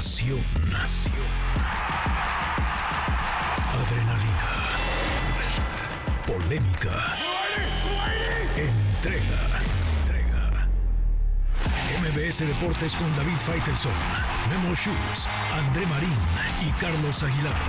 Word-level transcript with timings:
Pasión. 0.00 0.40
Adrenalina. 3.80 4.52
Polémica. 6.26 6.96
Entrega. 8.56 9.42
Entrega. 10.00 10.66
MBS 12.00 12.46
Deportes 12.46 12.96
con 12.96 13.14
David 13.14 13.36
Faitelson, 13.36 13.92
Memo 14.48 14.74
Schutz, 14.74 15.28
André 15.52 15.84
Marín 15.84 16.16
y 16.66 16.70
Carlos 16.80 17.22
Aguilar. 17.22 17.60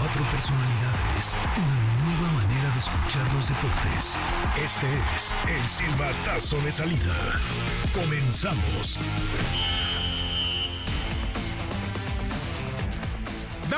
Cuatro 0.00 0.24
personalidades, 0.32 1.36
una 1.54 1.78
nueva 2.10 2.42
manera 2.42 2.70
de 2.72 2.78
escuchar 2.80 3.32
los 3.34 3.48
deportes. 3.50 4.18
Este 4.60 4.88
es 5.14 5.32
el 5.46 5.68
silbatazo 5.68 6.56
de 6.62 6.72
salida. 6.72 7.14
Comenzamos. 7.94 8.98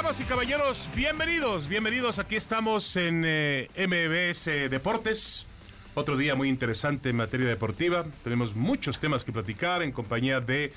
Damas 0.03 0.19
y 0.19 0.25
caballeros, 0.25 0.89
bienvenidos, 0.97 1.69
bienvenidos. 1.69 2.19
Aquí 2.19 2.35
estamos 2.35 2.97
en 2.97 3.23
eh, 3.27 3.69
MBS 3.77 4.71
Deportes. 4.71 5.45
Otro 5.93 6.17
día 6.17 6.35
muy 6.35 6.49
interesante 6.49 7.11
en 7.11 7.17
materia 7.17 7.47
deportiva. 7.47 8.07
Tenemos 8.25 8.57
muchos 8.57 8.99
temas 8.99 9.25
que 9.25 9.33
platicar 9.33 9.83
en 9.83 9.93
compañía 9.93 10.41
de 10.41 10.73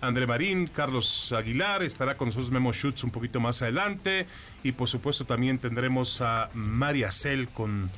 André 0.00 0.28
Marín, 0.28 0.68
Carlos 0.68 1.32
Aguilar, 1.32 1.82
estará 1.82 2.16
con 2.16 2.28
nosotros 2.28 2.52
Memo 2.52 2.72
Schutz 2.72 3.02
un 3.02 3.10
poquito 3.10 3.40
más 3.40 3.62
adelante. 3.62 4.28
Y 4.62 4.70
por 4.70 4.88
supuesto 4.88 5.24
también 5.24 5.58
tendremos 5.58 6.20
a 6.20 6.48
María 6.54 7.10
Cel 7.10 7.48
con, 7.48 7.90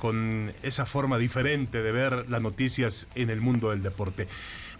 con 0.00 0.52
esa 0.64 0.84
forma 0.84 1.16
diferente 1.16 1.80
de 1.80 1.92
ver 1.92 2.28
las 2.28 2.42
noticias 2.42 3.06
en 3.14 3.30
el 3.30 3.40
mundo 3.40 3.70
del 3.70 3.84
deporte. 3.84 4.26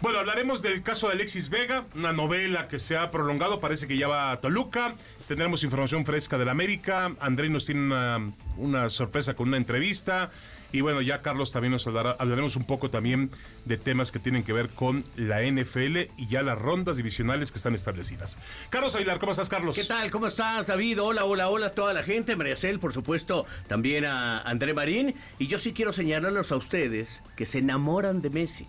Bueno, 0.05 0.19
hablaremos 0.19 0.61
del 0.61 0.83
caso 0.83 1.07
de 1.07 1.13
Alexis 1.13 1.49
Vega, 1.49 1.87
una 1.95 2.13
novela 2.13 2.67
que 2.67 2.77
se 2.77 2.95
ha 2.95 3.09
prolongado, 3.09 3.59
parece 3.59 3.87
que 3.87 3.97
ya 3.97 4.07
va 4.07 4.31
a 4.31 4.39
Toluca. 4.39 4.93
Tendremos 5.27 5.63
información 5.63 6.05
fresca 6.05 6.37
del 6.37 6.49
América. 6.49 7.15
André 7.19 7.49
nos 7.49 7.65
tiene 7.65 7.81
una, 7.81 8.31
una 8.57 8.89
sorpresa 8.89 9.33
con 9.33 9.47
una 9.47 9.57
entrevista. 9.57 10.29
Y 10.71 10.81
bueno, 10.81 11.01
ya 11.01 11.23
Carlos 11.23 11.51
también 11.51 11.71
nos 11.71 11.87
hablará, 11.87 12.15
hablaremos 12.19 12.55
un 12.55 12.65
poco 12.65 12.91
también 12.91 13.31
de 13.65 13.77
temas 13.77 14.11
que 14.11 14.19
tienen 14.19 14.43
que 14.43 14.53
ver 14.53 14.69
con 14.69 15.05
la 15.15 15.41
NFL 15.41 15.97
y 16.17 16.27
ya 16.29 16.43
las 16.43 16.59
rondas 16.59 16.97
divisionales 16.97 17.51
que 17.51 17.57
están 17.57 17.73
establecidas. 17.73 18.37
Carlos 18.69 18.95
Aguilar, 18.95 19.17
¿cómo 19.17 19.31
estás, 19.31 19.49
Carlos? 19.49 19.75
¿Qué 19.75 19.85
tal? 19.85 20.11
¿Cómo 20.11 20.27
estás, 20.27 20.67
David? 20.67 21.01
Hola, 21.01 21.25
hola, 21.25 21.49
hola 21.49 21.65
a 21.65 21.71
toda 21.71 21.93
la 21.93 22.03
gente. 22.03 22.35
María 22.35 22.55
Cel, 22.55 22.77
por 22.77 22.93
supuesto, 22.93 23.47
también 23.67 24.05
a 24.05 24.41
André 24.41 24.75
Marín. 24.75 25.15
Y 25.39 25.47
yo 25.47 25.57
sí 25.57 25.73
quiero 25.73 25.93
señalarlos 25.93 26.51
a 26.51 26.57
ustedes 26.57 27.23
que 27.35 27.47
se 27.47 27.57
enamoran 27.57 28.21
de 28.21 28.29
Messi. 28.29 28.67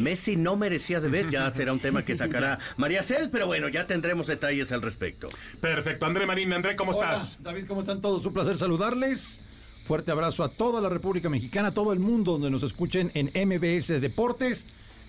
Messi 0.00 0.36
no 0.36 0.56
merecía 0.56 1.00
de 1.00 1.08
vez, 1.08 1.28
ya 1.28 1.50
será 1.54 1.72
un 1.72 1.80
tema 1.80 2.04
que 2.04 2.14
sacará 2.14 2.58
María 2.76 3.02
Cel, 3.02 3.30
pero 3.30 3.46
bueno, 3.46 3.68
ya 3.68 3.86
tendremos 3.86 4.26
detalles 4.26 4.72
al 4.72 4.82
respecto. 4.82 5.28
Perfecto, 5.60 6.06
André 6.06 6.26
Marín, 6.26 6.52
André, 6.52 6.76
¿cómo 6.76 6.92
Hola, 6.92 7.14
estás? 7.14 7.38
David, 7.42 7.66
¿cómo 7.66 7.80
están 7.80 8.00
todos? 8.00 8.24
Un 8.26 8.32
placer 8.32 8.58
saludarles. 8.58 9.40
Fuerte 9.84 10.10
abrazo 10.10 10.44
a 10.44 10.50
toda 10.50 10.82
la 10.82 10.90
República 10.90 11.30
Mexicana, 11.30 11.68
a 11.68 11.72
todo 11.72 11.94
el 11.94 11.98
mundo 11.98 12.32
donde 12.32 12.50
nos 12.50 12.62
escuchen 12.62 13.10
en 13.14 13.30
MBS 13.48 14.00
Deportes. 14.00 14.66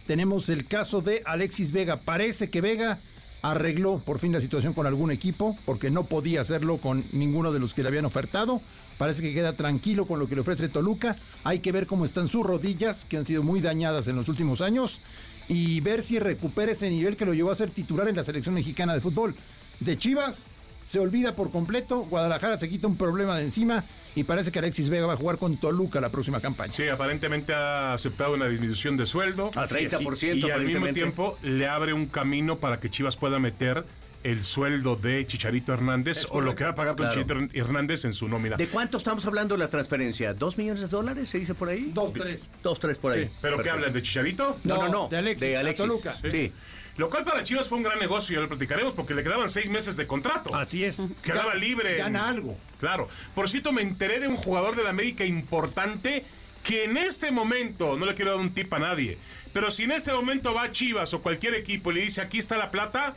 Tenemos 0.07 0.49
el 0.49 0.65
caso 0.67 1.01
de 1.01 1.21
Alexis 1.25 1.71
Vega. 1.73 1.97
Parece 1.97 2.49
que 2.49 2.61
Vega 2.61 2.97
arregló 3.41 3.99
por 3.99 4.19
fin 4.19 4.31
la 4.33 4.41
situación 4.41 4.73
con 4.73 4.85
algún 4.85 5.11
equipo, 5.11 5.57
porque 5.65 5.89
no 5.89 6.03
podía 6.03 6.41
hacerlo 6.41 6.77
con 6.77 7.03
ninguno 7.11 7.51
de 7.51 7.59
los 7.59 7.73
que 7.73 7.83
le 7.83 7.89
habían 7.89 8.05
ofertado. 8.05 8.61
Parece 8.97 9.21
que 9.21 9.33
queda 9.33 9.53
tranquilo 9.53 10.05
con 10.05 10.19
lo 10.19 10.27
que 10.27 10.35
le 10.35 10.41
ofrece 10.41 10.67
Toluca. 10.67 11.15
Hay 11.43 11.59
que 11.59 11.71
ver 11.71 11.87
cómo 11.87 12.05
están 12.05 12.27
sus 12.27 12.45
rodillas, 12.45 13.05
que 13.05 13.17
han 13.17 13.25
sido 13.25 13.43
muy 13.43 13.61
dañadas 13.61 14.07
en 14.07 14.15
los 14.15 14.27
últimos 14.27 14.61
años, 14.61 14.99
y 15.47 15.79
ver 15.81 16.03
si 16.03 16.19
recupera 16.19 16.73
ese 16.73 16.89
nivel 16.89 17.15
que 17.15 17.25
lo 17.25 17.33
llevó 17.33 17.51
a 17.51 17.55
ser 17.55 17.71
titular 17.71 18.07
en 18.07 18.17
la 18.17 18.23
selección 18.23 18.55
mexicana 18.55 18.93
de 18.93 19.01
fútbol. 19.01 19.35
De 19.79 19.97
Chivas 19.97 20.47
se 20.89 20.97
olvida 20.99 21.35
por 21.35 21.51
completo, 21.51 21.99
Guadalajara 22.09 22.57
se 22.57 22.67
quita 22.67 22.87
un 22.87 22.97
problema 22.97 23.37
de 23.37 23.43
encima 23.43 23.83
y 24.15 24.23
parece 24.23 24.51
que 24.51 24.57
Alexis 24.57 24.89
Vega 24.89 25.05
va 25.05 25.13
a 25.13 25.17
jugar 25.17 25.37
con 25.37 25.55
Toluca 25.57 26.01
la 26.01 26.09
próxima 26.09 26.41
campaña. 26.41 26.73
Sí, 26.73 26.87
aparentemente 26.87 27.53
ha 27.53 27.93
aceptado 27.93 28.33
una 28.33 28.47
disminución 28.47 28.97
de 28.97 29.05
sueldo. 29.05 29.51
Al 29.53 29.69
30%, 29.69 30.47
Y 30.47 30.49
al 30.49 30.65
mismo 30.65 30.87
tiempo 30.87 31.37
le 31.43 31.67
abre 31.67 31.93
un 31.93 32.07
camino 32.07 32.57
para 32.57 32.79
que 32.79 32.89
Chivas 32.89 33.17
pueda 33.17 33.37
meter 33.37 33.85
el 34.23 34.43
sueldo 34.43 34.95
de 34.95 35.27
Chicharito 35.27 35.73
Hernández 35.73 36.25
o 36.31 36.41
lo 36.41 36.55
que 36.55 36.63
va 36.63 36.71
a 36.71 36.75
pagar 36.75 36.95
Claro. 36.95 37.13
Chicharito 37.13 37.53
Hernández 37.53 38.05
en 38.05 38.13
su 38.15 38.27
nómina. 38.27 38.57
¿De 38.57 38.67
cuánto 38.67 38.97
estamos 38.97 39.23
hablando 39.27 39.53
de 39.53 39.59
la 39.59 39.69
transferencia? 39.69 40.33
¿Dos 40.33 40.57
millones 40.57 40.81
de 40.81 40.87
dólares 40.87 41.29
se 41.29 41.37
dice 41.37 41.53
por 41.53 41.69
ahí? 41.69 41.91
Dos, 41.93 42.13
tres. 42.13 42.47
Dos, 42.63 42.79
tres 42.79 42.97
por 42.97 43.11
ahí. 43.11 43.25
Sí. 43.25 43.31
¿Pero 43.43 43.59
qué 43.59 43.69
hablan? 43.69 43.93
¿De 43.93 44.01
Chicharito? 44.01 44.57
No, 44.63 44.77
no, 44.77 44.89
no. 44.89 45.07
De 45.07 45.17
Alexis, 45.17 45.55
a 45.55 45.73
Toluca. 45.75 46.15
Sí. 46.31 46.51
Lo 46.99 47.09
cual 47.09 47.23
para 47.23 47.43
Chivas 47.43 47.69
fue 47.69 47.77
un 47.77 47.85
gran 47.85 47.97
negocio, 47.97 48.35
ya 48.35 48.41
lo 48.41 48.49
platicaremos, 48.49 48.91
porque 48.91 49.13
le 49.13 49.23
quedaban 49.23 49.47
seis 49.47 49.69
meses 49.69 49.95
de 49.95 50.05
contrato. 50.05 50.53
Así 50.53 50.83
es. 50.83 51.01
Quedaba 51.23 51.55
libre. 51.55 51.95
Gana 51.95 52.27
algo. 52.27 52.57
Claro. 52.77 53.07
Por 53.33 53.49
cierto, 53.49 53.71
me 53.71 53.81
enteré 53.81 54.19
de 54.19 54.27
un 54.27 54.35
jugador 54.35 54.75
de 54.75 54.83
la 54.83 54.89
América 54.89 55.23
importante 55.23 56.25
que 56.61 56.83
en 56.83 56.97
este 56.97 57.31
momento, 57.31 57.95
no 57.95 58.05
le 58.05 58.15
quiero 58.15 58.31
dar 58.31 58.41
un 58.41 58.53
tip 58.53 58.73
a 58.73 58.79
nadie, 58.79 59.17
pero 59.53 59.71
si 59.71 59.85
en 59.85 59.91
este 59.91 60.11
momento 60.11 60.53
va 60.53 60.63
a 60.63 60.71
Chivas 60.71 61.13
o 61.13 61.21
cualquier 61.21 61.55
equipo 61.55 61.89
y 61.91 61.95
le 61.95 62.01
dice 62.01 62.19
aquí 62.21 62.37
está 62.37 62.57
la 62.57 62.69
plata, 62.69 63.15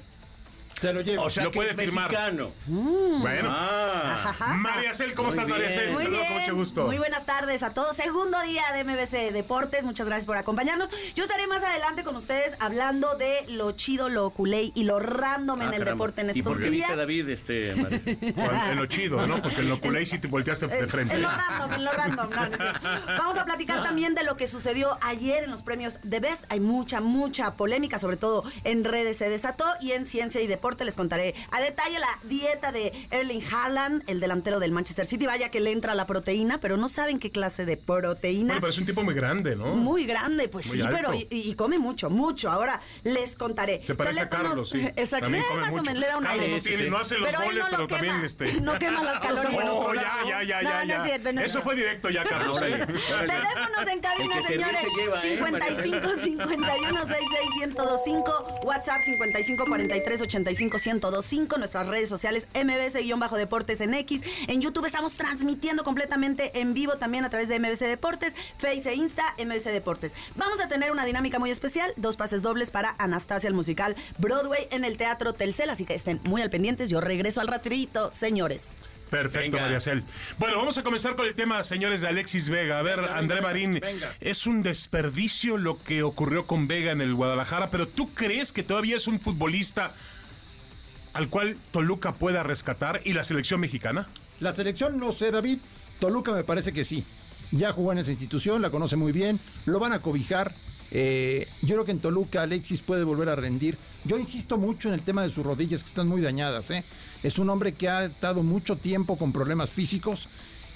Se 0.82 0.92
lo 0.92 1.00
lleva. 1.00 1.22
O 1.22 1.30
sea, 1.30 1.44
Lo 1.44 1.50
que 1.50 1.56
puede 1.56 1.70
es 1.70 1.76
firmar. 1.76 2.10
mexicano. 2.10 2.50
bueno. 2.66 3.48
Ah. 3.50 4.54
María 4.58 4.92
Cel, 4.94 5.14
¿cómo 5.14 5.28
Muy 5.28 5.36
estás, 5.38 5.48
María 5.48 5.68
bien. 5.68 5.78
Cel? 5.80 5.92
Muy 5.92 6.06
bien, 6.08 6.26
con 6.26 6.40
mucho 6.40 6.54
gusto. 6.56 6.86
muy 6.86 6.98
buenas 6.98 7.24
tardes 7.24 7.62
a 7.62 7.72
todos. 7.72 7.94
Segundo 7.96 8.40
día 8.42 8.64
de 8.74 8.82
MBC 8.84 9.32
Deportes. 9.32 9.84
Muchas 9.84 10.06
gracias 10.06 10.26
por 10.26 10.36
acompañarnos. 10.36 10.88
Yo 11.14 11.22
estaré 11.22 11.46
más 11.46 11.62
adelante 11.62 12.02
con 12.02 12.16
ustedes 12.16 12.56
hablando 12.60 13.16
de 13.16 13.44
lo 13.48 13.72
chido, 13.72 14.08
lo 14.08 14.30
culé 14.30 14.72
y 14.74 14.82
lo 14.84 14.98
random 14.98 15.62
en 15.62 15.68
Ah, 15.68 15.70
el 15.70 15.78
caramba. 15.78 15.90
deporte 15.92 16.20
en 16.22 16.26
¿Y 16.28 16.38
estos 16.40 16.52
por 16.54 16.62
qué 16.62 16.70
días. 16.70 16.88
viste, 16.88 16.96
David, 16.96 17.28
este, 17.28 17.70
En 17.72 18.76
lo 18.76 18.86
chido, 18.86 19.24
¿no? 19.26 19.40
Porque 19.40 19.60
en 19.60 19.68
lo 19.68 19.80
culé 19.80 20.04
sí 20.04 20.18
te 20.18 20.26
volteaste 20.26 20.66
de 20.66 20.86
frente. 20.88 21.14
En 21.14 21.22
lo 21.22 21.28
random, 21.30 21.72
en 21.74 21.84
lo 21.84 21.92
random. 21.92 22.30
no, 22.30 22.48
no. 22.48 22.56
Vamos 23.06 23.38
a 23.38 23.44
platicar 23.44 23.82
también 23.84 24.14
de 24.16 24.24
lo 24.24 24.36
que 24.36 24.48
sucedió 24.48 24.98
ayer 25.02 25.44
en 25.44 25.50
los 25.52 25.62
premios 25.62 25.98
de 26.02 26.18
Best. 26.18 26.44
Hay 26.48 26.58
mucha, 26.60 27.00
mucha 27.00 27.54
polémica, 27.54 27.98
sobre 27.98 28.16
todo 28.16 28.42
en 28.64 28.84
redes 28.84 29.18
se 29.18 29.28
desató 29.28 29.64
y 29.80 29.92
en 29.92 30.06
ciencia 30.06 30.40
y 30.40 30.46
deporte 30.48 30.71
les 30.84 30.96
contaré 30.96 31.34
a 31.50 31.60
detalle 31.60 31.98
la 31.98 32.18
dieta 32.24 32.72
de 32.72 32.92
Erling 33.10 33.42
Haaland, 33.52 34.02
el 34.08 34.20
delantero 34.20 34.58
del 34.60 34.72
Manchester 34.72 35.06
City. 35.06 35.26
Vaya 35.26 35.50
que 35.50 35.60
le 35.60 35.72
entra 35.72 35.94
la 35.94 36.06
proteína, 36.06 36.58
pero 36.58 36.76
no 36.76 36.88
saben 36.88 37.18
qué 37.18 37.30
clase 37.30 37.64
de 37.66 37.76
proteína. 37.76 38.54
Bueno, 38.54 38.60
pero 38.60 38.70
es 38.70 38.78
un 38.78 38.86
tipo 38.86 39.02
muy 39.02 39.14
grande, 39.14 39.54
¿no? 39.56 39.74
Muy 39.74 40.04
grande, 40.06 40.48
pues 40.48 40.66
Muy 40.66 40.76
sí, 40.76 40.82
alto. 40.82 40.96
pero 40.96 41.14
y, 41.14 41.26
y 41.30 41.54
come 41.54 41.78
mucho, 41.78 42.10
mucho. 42.10 42.50
Ahora 42.50 42.80
les 43.04 43.36
contaré. 43.36 43.80
Se 43.86 43.94
parece 43.94 44.20
a 44.20 44.28
Carlos, 44.28 44.70
sí. 44.70 44.80
Exacto, 44.96 45.26
eh, 45.28 45.42
come 45.48 45.60
más 45.60 45.70
mucho. 45.70 45.82
o 45.82 45.84
menos, 45.84 46.00
le 46.00 46.06
da 46.06 46.16
un 46.16 46.24
Carlos 46.24 46.40
aire. 46.42 46.54
no, 46.54 46.60
Sí, 46.60 46.68
tiene, 46.68 46.84
sí. 46.84 46.90
no 46.90 46.98
hace 46.98 47.18
los 47.18 47.28
Pero 47.30 47.44
goles, 47.44 47.64
no 47.64 47.70
lo 47.70 47.76
pero 47.76 47.86
quema, 47.88 47.98
también 48.00 48.24
este. 48.24 48.60
no 48.60 48.78
quema 48.78 49.02
las 49.02 49.22
calorías. 49.22 49.64
Oh, 49.70 49.94
ya, 49.94 50.02
ya, 50.28 50.42
ya, 50.42 50.62
No, 50.62 50.70
ya, 50.70 50.76
no 50.76 50.80
es 50.82 50.88
ya. 50.98 51.04
cierto, 51.04 51.32
no 51.32 51.40
es 51.40 51.46
Eso 51.50 51.62
fue 51.62 51.76
directo 51.76 52.10
ya, 52.10 52.24
Carlos. 52.24 52.60
Teléfonos 52.60 53.88
en 53.90 54.00
cabina, 54.00 54.42
señores. 54.42 54.80
se 54.80 54.88
lleva, 55.02 55.24
¿eh, 55.24 55.36
55 55.36 56.08
51 56.22 57.06
66 57.06 57.50
1025 57.66 58.60
WhatsApp 58.64 59.00
55 59.04 59.64
43 59.66 60.20
85 60.22 60.52
1025 60.70 61.58
Nuestras 61.58 61.86
redes 61.86 62.08
sociales 62.08 62.48
MBS-Deportes 62.54 63.80
en 63.80 63.94
X. 63.94 64.22
En 64.48 64.60
YouTube 64.60 64.86
estamos 64.86 65.14
transmitiendo 65.14 65.84
completamente 65.84 66.60
en 66.60 66.74
vivo 66.74 66.94
también 66.96 67.24
a 67.24 67.30
través 67.30 67.48
de 67.48 67.58
MBC 67.58 67.80
Deportes, 67.80 68.34
Face 68.58 68.88
e 68.90 68.94
Insta, 68.94 69.34
MBC 69.38 69.64
Deportes. 69.70 70.12
Vamos 70.36 70.60
a 70.60 70.68
tener 70.68 70.92
una 70.92 71.04
dinámica 71.04 71.38
muy 71.38 71.50
especial, 71.50 71.92
dos 71.96 72.16
pases 72.16 72.42
dobles 72.42 72.70
para 72.70 72.94
Anastasia 72.98 73.48
el 73.48 73.54
musical 73.54 73.96
Broadway 74.18 74.68
en 74.70 74.84
el 74.84 74.96
Teatro 74.96 75.32
Telcel, 75.32 75.70
así 75.70 75.84
que 75.84 75.94
estén 75.94 76.20
muy 76.24 76.42
al 76.42 76.50
pendientes. 76.50 76.90
Yo 76.90 77.00
regreso 77.00 77.40
al 77.40 77.48
ratrito, 77.48 78.12
señores. 78.12 78.66
Perfecto, 79.10 79.56
Venga. 79.56 79.62
María 79.64 79.80
Cel. 79.80 80.04
Bueno, 80.38 80.56
vamos 80.56 80.78
a 80.78 80.82
comenzar 80.82 81.16
con 81.16 81.26
el 81.26 81.34
tema, 81.34 81.62
señores, 81.64 82.00
de 82.00 82.08
Alexis 82.08 82.48
Vega. 82.48 82.78
A 82.78 82.82
ver, 82.82 82.98
André 82.98 83.42
Marín, 83.42 83.78
venga. 83.78 84.14
es 84.20 84.46
un 84.46 84.62
desperdicio 84.62 85.58
lo 85.58 85.82
que 85.82 86.02
ocurrió 86.02 86.46
con 86.46 86.66
Vega 86.66 86.92
en 86.92 87.02
el 87.02 87.14
Guadalajara, 87.14 87.68
pero 87.68 87.86
¿tú 87.86 88.14
crees 88.14 88.52
que 88.52 88.62
todavía 88.62 88.96
es 88.96 89.06
un 89.06 89.20
futbolista 89.20 89.92
al 91.12 91.28
cual 91.28 91.56
Toluca 91.70 92.12
pueda 92.12 92.42
rescatar 92.42 93.00
y 93.04 93.12
la 93.12 93.24
selección 93.24 93.60
mexicana? 93.60 94.08
La 94.40 94.52
selección, 94.52 94.98
no 94.98 95.12
sé, 95.12 95.30
David. 95.30 95.58
Toluca 96.00 96.32
me 96.32 96.44
parece 96.44 96.72
que 96.72 96.84
sí. 96.84 97.04
Ya 97.52 97.72
jugó 97.72 97.92
en 97.92 97.98
esa 97.98 98.10
institución, 98.10 98.62
la 98.62 98.70
conoce 98.70 98.96
muy 98.96 99.12
bien, 99.12 99.38
lo 99.66 99.78
van 99.78 99.92
a 99.92 100.00
cobijar. 100.00 100.52
Eh, 100.90 101.46
yo 101.62 101.74
creo 101.74 101.84
que 101.84 101.92
en 101.92 102.00
Toluca 102.00 102.42
Alexis 102.42 102.80
puede 102.80 103.04
volver 103.04 103.28
a 103.28 103.36
rendir. 103.36 103.76
Yo 104.04 104.18
insisto 104.18 104.58
mucho 104.58 104.88
en 104.88 104.94
el 104.94 105.02
tema 105.02 105.22
de 105.22 105.30
sus 105.30 105.44
rodillas 105.44 105.82
que 105.82 105.88
están 105.88 106.08
muy 106.08 106.20
dañadas. 106.20 106.70
¿eh? 106.70 106.82
Es 107.22 107.38
un 107.38 107.50
hombre 107.50 107.72
que 107.72 107.88
ha 107.88 108.06
estado 108.06 108.42
mucho 108.42 108.76
tiempo 108.76 109.16
con 109.16 109.32
problemas 109.32 109.70
físicos 109.70 110.28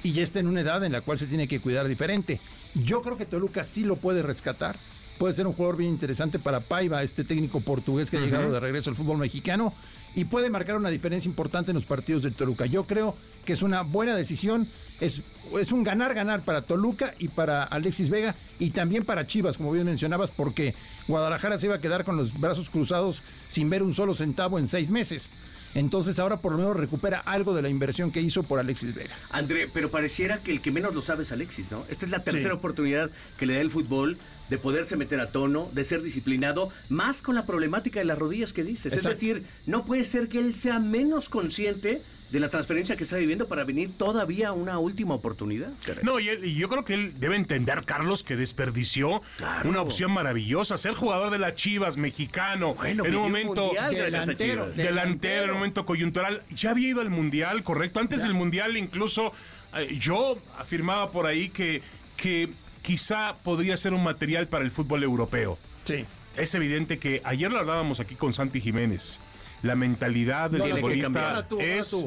y 0.02 0.12
ya 0.12 0.22
está 0.22 0.38
en 0.38 0.46
una 0.46 0.60
edad 0.60 0.84
en 0.84 0.92
la 0.92 1.00
cual 1.00 1.18
se 1.18 1.26
tiene 1.26 1.48
que 1.48 1.60
cuidar 1.60 1.88
diferente. 1.88 2.40
Yo 2.74 3.02
creo 3.02 3.16
que 3.16 3.26
Toluca 3.26 3.64
sí 3.64 3.82
lo 3.84 3.96
puede 3.96 4.22
rescatar. 4.22 4.76
puede 5.18 5.32
ser 5.32 5.46
un 5.46 5.54
jugador 5.54 5.78
bien 5.78 5.90
interesante 5.90 6.38
para 6.38 6.60
Paiva, 6.60 7.02
este 7.02 7.24
técnico 7.24 7.60
portugués 7.60 8.10
que 8.10 8.18
ha 8.18 8.20
llegado 8.20 8.52
de 8.52 8.60
regreso 8.60 8.90
al 8.90 8.96
fútbol 8.96 9.16
mexicano 9.16 9.72
y 10.16 10.24
puede 10.24 10.48
marcar 10.50 10.76
una 10.76 10.88
diferencia 10.88 11.28
importante 11.28 11.70
en 11.70 11.76
los 11.76 11.84
partidos 11.84 12.22
del 12.22 12.32
Toluca. 12.32 12.64
Yo 12.64 12.84
creo 12.84 13.14
que 13.44 13.52
es 13.52 13.60
una 13.60 13.82
buena 13.82 14.16
decisión, 14.16 14.66
es, 14.98 15.20
es 15.60 15.72
un 15.72 15.84
ganar-ganar 15.84 16.40
para 16.40 16.62
Toluca 16.62 17.14
y 17.18 17.28
para 17.28 17.62
Alexis 17.62 18.08
Vega 18.08 18.34
y 18.58 18.70
también 18.70 19.04
para 19.04 19.26
Chivas, 19.26 19.58
como 19.58 19.72
bien 19.72 19.84
mencionabas, 19.84 20.30
porque 20.30 20.74
Guadalajara 21.06 21.58
se 21.58 21.66
iba 21.66 21.76
a 21.76 21.80
quedar 21.82 22.04
con 22.04 22.16
los 22.16 22.40
brazos 22.40 22.70
cruzados 22.70 23.22
sin 23.46 23.68
ver 23.68 23.82
un 23.82 23.94
solo 23.94 24.14
centavo 24.14 24.58
en 24.58 24.66
seis 24.66 24.88
meses. 24.88 25.28
Entonces 25.76 26.18
ahora 26.18 26.38
por 26.38 26.52
lo 26.52 26.58
menos 26.58 26.74
recupera 26.74 27.20
algo 27.20 27.54
de 27.54 27.60
la 27.60 27.68
inversión 27.68 28.10
que 28.10 28.22
hizo 28.22 28.42
por 28.42 28.58
Alexis 28.58 28.94
Vega. 28.94 29.14
André, 29.30 29.68
pero 29.72 29.90
pareciera 29.90 30.38
que 30.38 30.50
el 30.50 30.62
que 30.62 30.70
menos 30.70 30.94
lo 30.94 31.02
sabe 31.02 31.24
es 31.24 31.32
Alexis, 31.32 31.70
¿no? 31.70 31.84
Esta 31.90 32.06
es 32.06 32.10
la 32.10 32.24
tercera 32.24 32.54
oportunidad 32.54 33.10
que 33.38 33.44
le 33.44 33.56
da 33.56 33.60
el 33.60 33.70
fútbol 33.70 34.16
de 34.48 34.56
poderse 34.56 34.96
meter 34.96 35.20
a 35.20 35.30
tono, 35.30 35.68
de 35.72 35.84
ser 35.84 36.00
disciplinado, 36.00 36.70
más 36.88 37.20
con 37.20 37.34
la 37.34 37.44
problemática 37.44 37.98
de 38.00 38.06
las 38.06 38.18
rodillas 38.18 38.54
que 38.54 38.64
dices. 38.64 38.94
Es 38.94 39.02
decir, 39.02 39.44
no 39.66 39.84
puede 39.84 40.04
ser 40.04 40.28
que 40.28 40.38
él 40.38 40.54
sea 40.54 40.78
menos 40.78 41.28
consciente 41.28 42.00
de 42.30 42.40
la 42.40 42.48
transferencia 42.48 42.96
que 42.96 43.04
está 43.04 43.16
viviendo 43.16 43.46
para 43.46 43.64
venir 43.64 43.90
todavía 43.96 44.52
una 44.52 44.78
última 44.78 45.14
oportunidad. 45.14 45.70
No, 46.02 46.18
y, 46.18 46.54
yo 46.54 46.68
creo 46.68 46.84
que 46.84 46.94
él 46.94 47.14
debe 47.18 47.36
entender, 47.36 47.84
Carlos, 47.84 48.22
que 48.22 48.36
desperdició 48.36 49.22
una 49.64 49.80
opción 49.80 50.10
maravillosa, 50.10 50.76
ser 50.76 50.94
jugador 50.94 51.30
de 51.30 51.38
las 51.38 51.54
Chivas, 51.54 51.96
mexicano, 51.96 52.76
en 52.84 53.00
un 53.00 53.14
momento 53.14 53.72
delantero, 53.90 54.70
delantero, 54.72 55.44
en 55.44 55.50
un 55.50 55.56
momento 55.56 55.86
coyuntural. 55.86 56.42
Ya 56.50 56.70
había 56.70 56.88
ido 56.88 57.00
al 57.00 57.10
Mundial, 57.10 57.62
correcto. 57.62 58.00
Antes 58.00 58.22
del 58.22 58.34
Mundial 58.34 58.76
incluso 58.76 59.32
eh, 59.76 59.96
yo 59.98 60.38
afirmaba 60.58 61.10
por 61.12 61.26
ahí 61.26 61.48
que, 61.48 61.82
que 62.16 62.50
quizá 62.82 63.34
podría 63.42 63.76
ser 63.76 63.92
un 63.92 64.02
material 64.02 64.48
para 64.48 64.64
el 64.64 64.70
fútbol 64.70 65.02
europeo. 65.02 65.58
Sí. 65.84 66.04
Es 66.36 66.54
evidente 66.54 66.98
que 66.98 67.22
ayer 67.24 67.50
lo 67.50 67.58
hablábamos 67.58 68.00
aquí 68.00 68.14
con 68.14 68.32
Santi 68.32 68.60
Jiménez 68.60 69.20
la 69.66 69.74
mentalidad 69.74 70.50
del 70.50 70.62
futbolista 70.62 71.46
es 71.58 72.06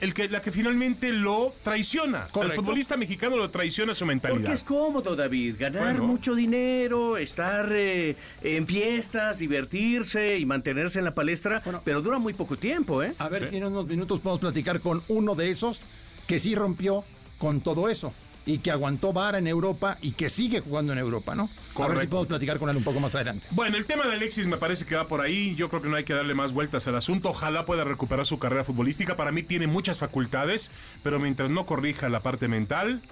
el 0.00 0.12
que, 0.12 0.28
la 0.28 0.42
que 0.42 0.52
finalmente 0.52 1.12
lo 1.12 1.54
traiciona. 1.62 2.28
El 2.42 2.52
futbolista 2.52 2.96
mexicano 2.96 3.36
lo 3.36 3.50
traiciona 3.50 3.94
su 3.94 4.04
mentalidad. 4.04 4.40
Porque 4.40 4.54
es 4.54 4.64
cómodo, 4.64 5.16
David, 5.16 5.56
ganar 5.58 6.00
mucho 6.00 6.34
dinero, 6.34 7.16
estar 7.16 7.68
eh, 7.72 8.16
en 8.42 8.66
fiestas, 8.66 9.38
divertirse 9.38 10.38
y 10.38 10.44
mantenerse 10.44 10.98
en 10.98 11.06
la 11.06 11.14
palestra, 11.14 11.62
pero 11.84 12.02
dura 12.02 12.18
muy 12.18 12.34
poco 12.34 12.56
tiempo, 12.56 13.02
¿eh? 13.02 13.14
A 13.18 13.28
ver 13.28 13.48
si 13.48 13.56
en 13.56 13.64
unos 13.64 13.86
minutos 13.86 14.20
podemos 14.20 14.40
platicar 14.40 14.80
con 14.80 15.02
uno 15.08 15.34
de 15.34 15.50
esos 15.50 15.80
que 16.26 16.38
sí 16.38 16.54
rompió 16.54 17.04
con 17.38 17.60
todo 17.60 17.88
eso 17.88 18.12
y 18.46 18.58
que 18.58 18.70
aguantó 18.70 19.12
vara 19.12 19.38
en 19.38 19.48
Europa 19.48 19.98
y 20.00 20.12
que 20.12 20.30
sigue 20.30 20.60
jugando 20.60 20.92
en 20.92 21.00
Europa, 21.00 21.34
¿no? 21.34 21.50
A 21.78 21.88
ver 21.88 21.98
si 21.98 22.06
podemos 22.06 22.28
platicar 22.28 22.58
con 22.58 22.70
él 22.70 22.76
un 22.76 22.84
poco 22.84 23.00
más 23.00 23.14
adelante. 23.16 23.48
Bueno, 23.50 23.76
el 23.76 23.84
tema 23.84 24.06
de 24.06 24.14
Alexis 24.14 24.46
me 24.46 24.56
parece 24.56 24.86
que 24.86 24.94
va 24.94 25.08
por 25.08 25.20
ahí. 25.20 25.54
Yo 25.56 25.68
creo 25.68 25.82
que 25.82 25.88
no 25.88 25.96
hay 25.96 26.04
que 26.04 26.14
darle 26.14 26.32
más 26.32 26.52
vueltas 26.52 26.86
al 26.86 26.94
asunto. 26.94 27.30
Ojalá 27.30 27.66
pueda 27.66 27.82
recuperar 27.82 28.24
su 28.24 28.38
carrera 28.38 28.62
futbolística. 28.62 29.16
Para 29.16 29.32
mí 29.32 29.42
tiene 29.42 29.66
muchas 29.66 29.98
facultades, 29.98 30.70
pero 31.02 31.18
mientras 31.18 31.50
no 31.50 31.66
corrija 31.66 32.08
la 32.08 32.20
parte 32.20 32.46
mental, 32.46 33.02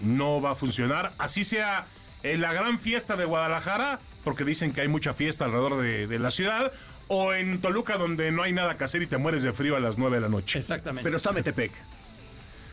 no 0.00 0.40
va 0.40 0.52
a 0.52 0.54
funcionar. 0.54 1.12
Así 1.18 1.44
sea 1.44 1.84
en 2.22 2.40
la 2.40 2.54
gran 2.54 2.80
fiesta 2.80 3.16
de 3.16 3.26
Guadalajara, 3.26 4.00
porque 4.24 4.44
dicen 4.44 4.72
que 4.72 4.80
hay 4.80 4.88
mucha 4.88 5.12
fiesta 5.12 5.44
alrededor 5.44 5.82
de, 5.82 6.06
de 6.06 6.18
la 6.18 6.30
ciudad, 6.30 6.72
o 7.08 7.34
en 7.34 7.60
Toluca 7.60 7.98
donde 7.98 8.32
no 8.32 8.42
hay 8.42 8.52
nada 8.52 8.76
que 8.76 8.84
hacer 8.84 9.02
y 9.02 9.06
te 9.06 9.18
mueres 9.18 9.42
de 9.42 9.52
frío 9.52 9.76
a 9.76 9.80
las 9.80 9.98
9 9.98 10.16
de 10.16 10.20
la 10.22 10.28
noche. 10.28 10.58
Exactamente. 10.58 11.04
Pero 11.04 11.16
está 11.18 11.32
Metepec. 11.32 11.72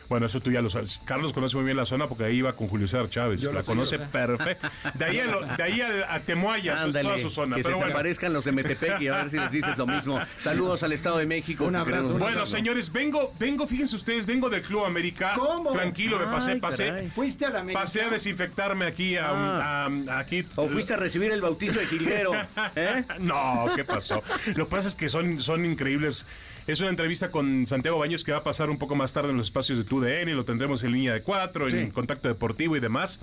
Bueno, 0.08 0.24
eso 0.26 0.40
tú 0.40 0.50
ya 0.50 0.62
lo 0.62 0.70
sabes. 0.70 1.02
Carlos 1.04 1.32
conoce 1.34 1.54
muy 1.56 1.66
bien 1.66 1.76
la 1.76 1.84
zona 1.84 2.06
porque 2.08 2.24
ahí 2.24 2.36
iba 2.38 2.54
con 2.54 2.66
Julio 2.68 2.88
César 2.88 3.10
Chávez. 3.10 3.42
la 3.44 3.62
conoce 3.62 3.98
perfecto. 3.98 4.68
De 4.94 5.04
ahí, 5.04 5.18
a, 5.20 5.56
de 5.56 5.62
ahí 5.62 5.80
a, 5.80 6.20
Temuaya, 6.20 6.86
es 6.86 6.92
toda 6.92 7.18
su 7.18 7.28
zona. 7.28 7.56
Que 7.56 7.62
Pero 7.62 7.74
se 7.74 7.78
bueno. 7.78 7.92
aparezcan 7.92 8.32
los 8.32 8.44
de 8.44 8.52
Metepec 8.52 9.00
y 9.02 9.08
a 9.08 9.16
ver 9.16 9.30
si 9.30 9.38
les 9.38 9.50
dices 9.50 9.76
lo 9.76 9.86
mismo. 9.86 10.18
Saludos 10.38 10.82
al 10.82 10.92
Estado 10.92 11.18
de 11.18 11.26
México. 11.26 11.64
Un 11.66 11.76
abrazo. 11.76 12.14
Bueno, 12.18 12.46
señores, 12.46 12.90
vengo, 12.90 13.34
vengo, 13.38 13.66
fíjense 13.66 13.96
ustedes, 13.96 14.24
vengo 14.24 14.48
del 14.48 14.62
Club 14.62 14.84
América. 14.86 15.32
¿Cómo? 15.36 15.72
Tranquilo, 15.72 16.18
me 16.18 16.26
pasé, 16.26 16.56
pasé. 16.56 17.10
¿Fuiste 17.14 17.44
a 17.46 17.50
la 17.50 17.60
América? 17.60 17.80
Pasé 17.80 18.02
a 18.02 18.08
desinfectarme 18.10 18.86
aquí 18.86 19.16
a, 19.16 19.28
Ah. 19.28 19.86
a- 20.08 20.18
aquí. 20.18 20.44
O 20.56 20.68
fuiste 20.68 20.94
a 20.94 20.96
recibir 20.96 21.30
el 21.32 21.42
bautizo 21.42 21.80
de 21.80 21.86
Gilguero. 21.86 22.32
¿eh? 22.76 23.04
No, 23.18 23.66
¿qué 23.76 23.84
pasó? 23.84 24.22
Lo 24.54 24.64
que 24.66 24.70
pasa 24.70 24.88
es 24.88 24.94
que 24.94 25.08
son, 25.08 25.40
son 25.40 25.64
increíbles. 25.66 26.24
Es 26.68 26.80
una 26.80 26.90
entrevista 26.90 27.30
con 27.30 27.66
Santiago 27.66 27.98
Baños 27.98 28.22
que 28.22 28.30
va 28.32 28.38
a 28.38 28.42
pasar 28.44 28.68
un 28.68 28.78
poco 28.78 28.94
más 28.94 29.12
tarde 29.14 29.30
en 29.30 29.38
los 29.38 29.46
espacios 29.46 29.78
de 29.78 29.84
TUDN 29.84 30.36
lo 30.36 30.44
tendremos 30.44 30.82
en 30.84 30.92
línea 30.92 31.14
de 31.14 31.22
cuatro, 31.22 31.64
en 31.66 31.86
Sí. 31.86 31.92
contacto 31.92 32.28
deportivo 32.28 32.76
y 32.76 32.80
demás. 32.80 33.18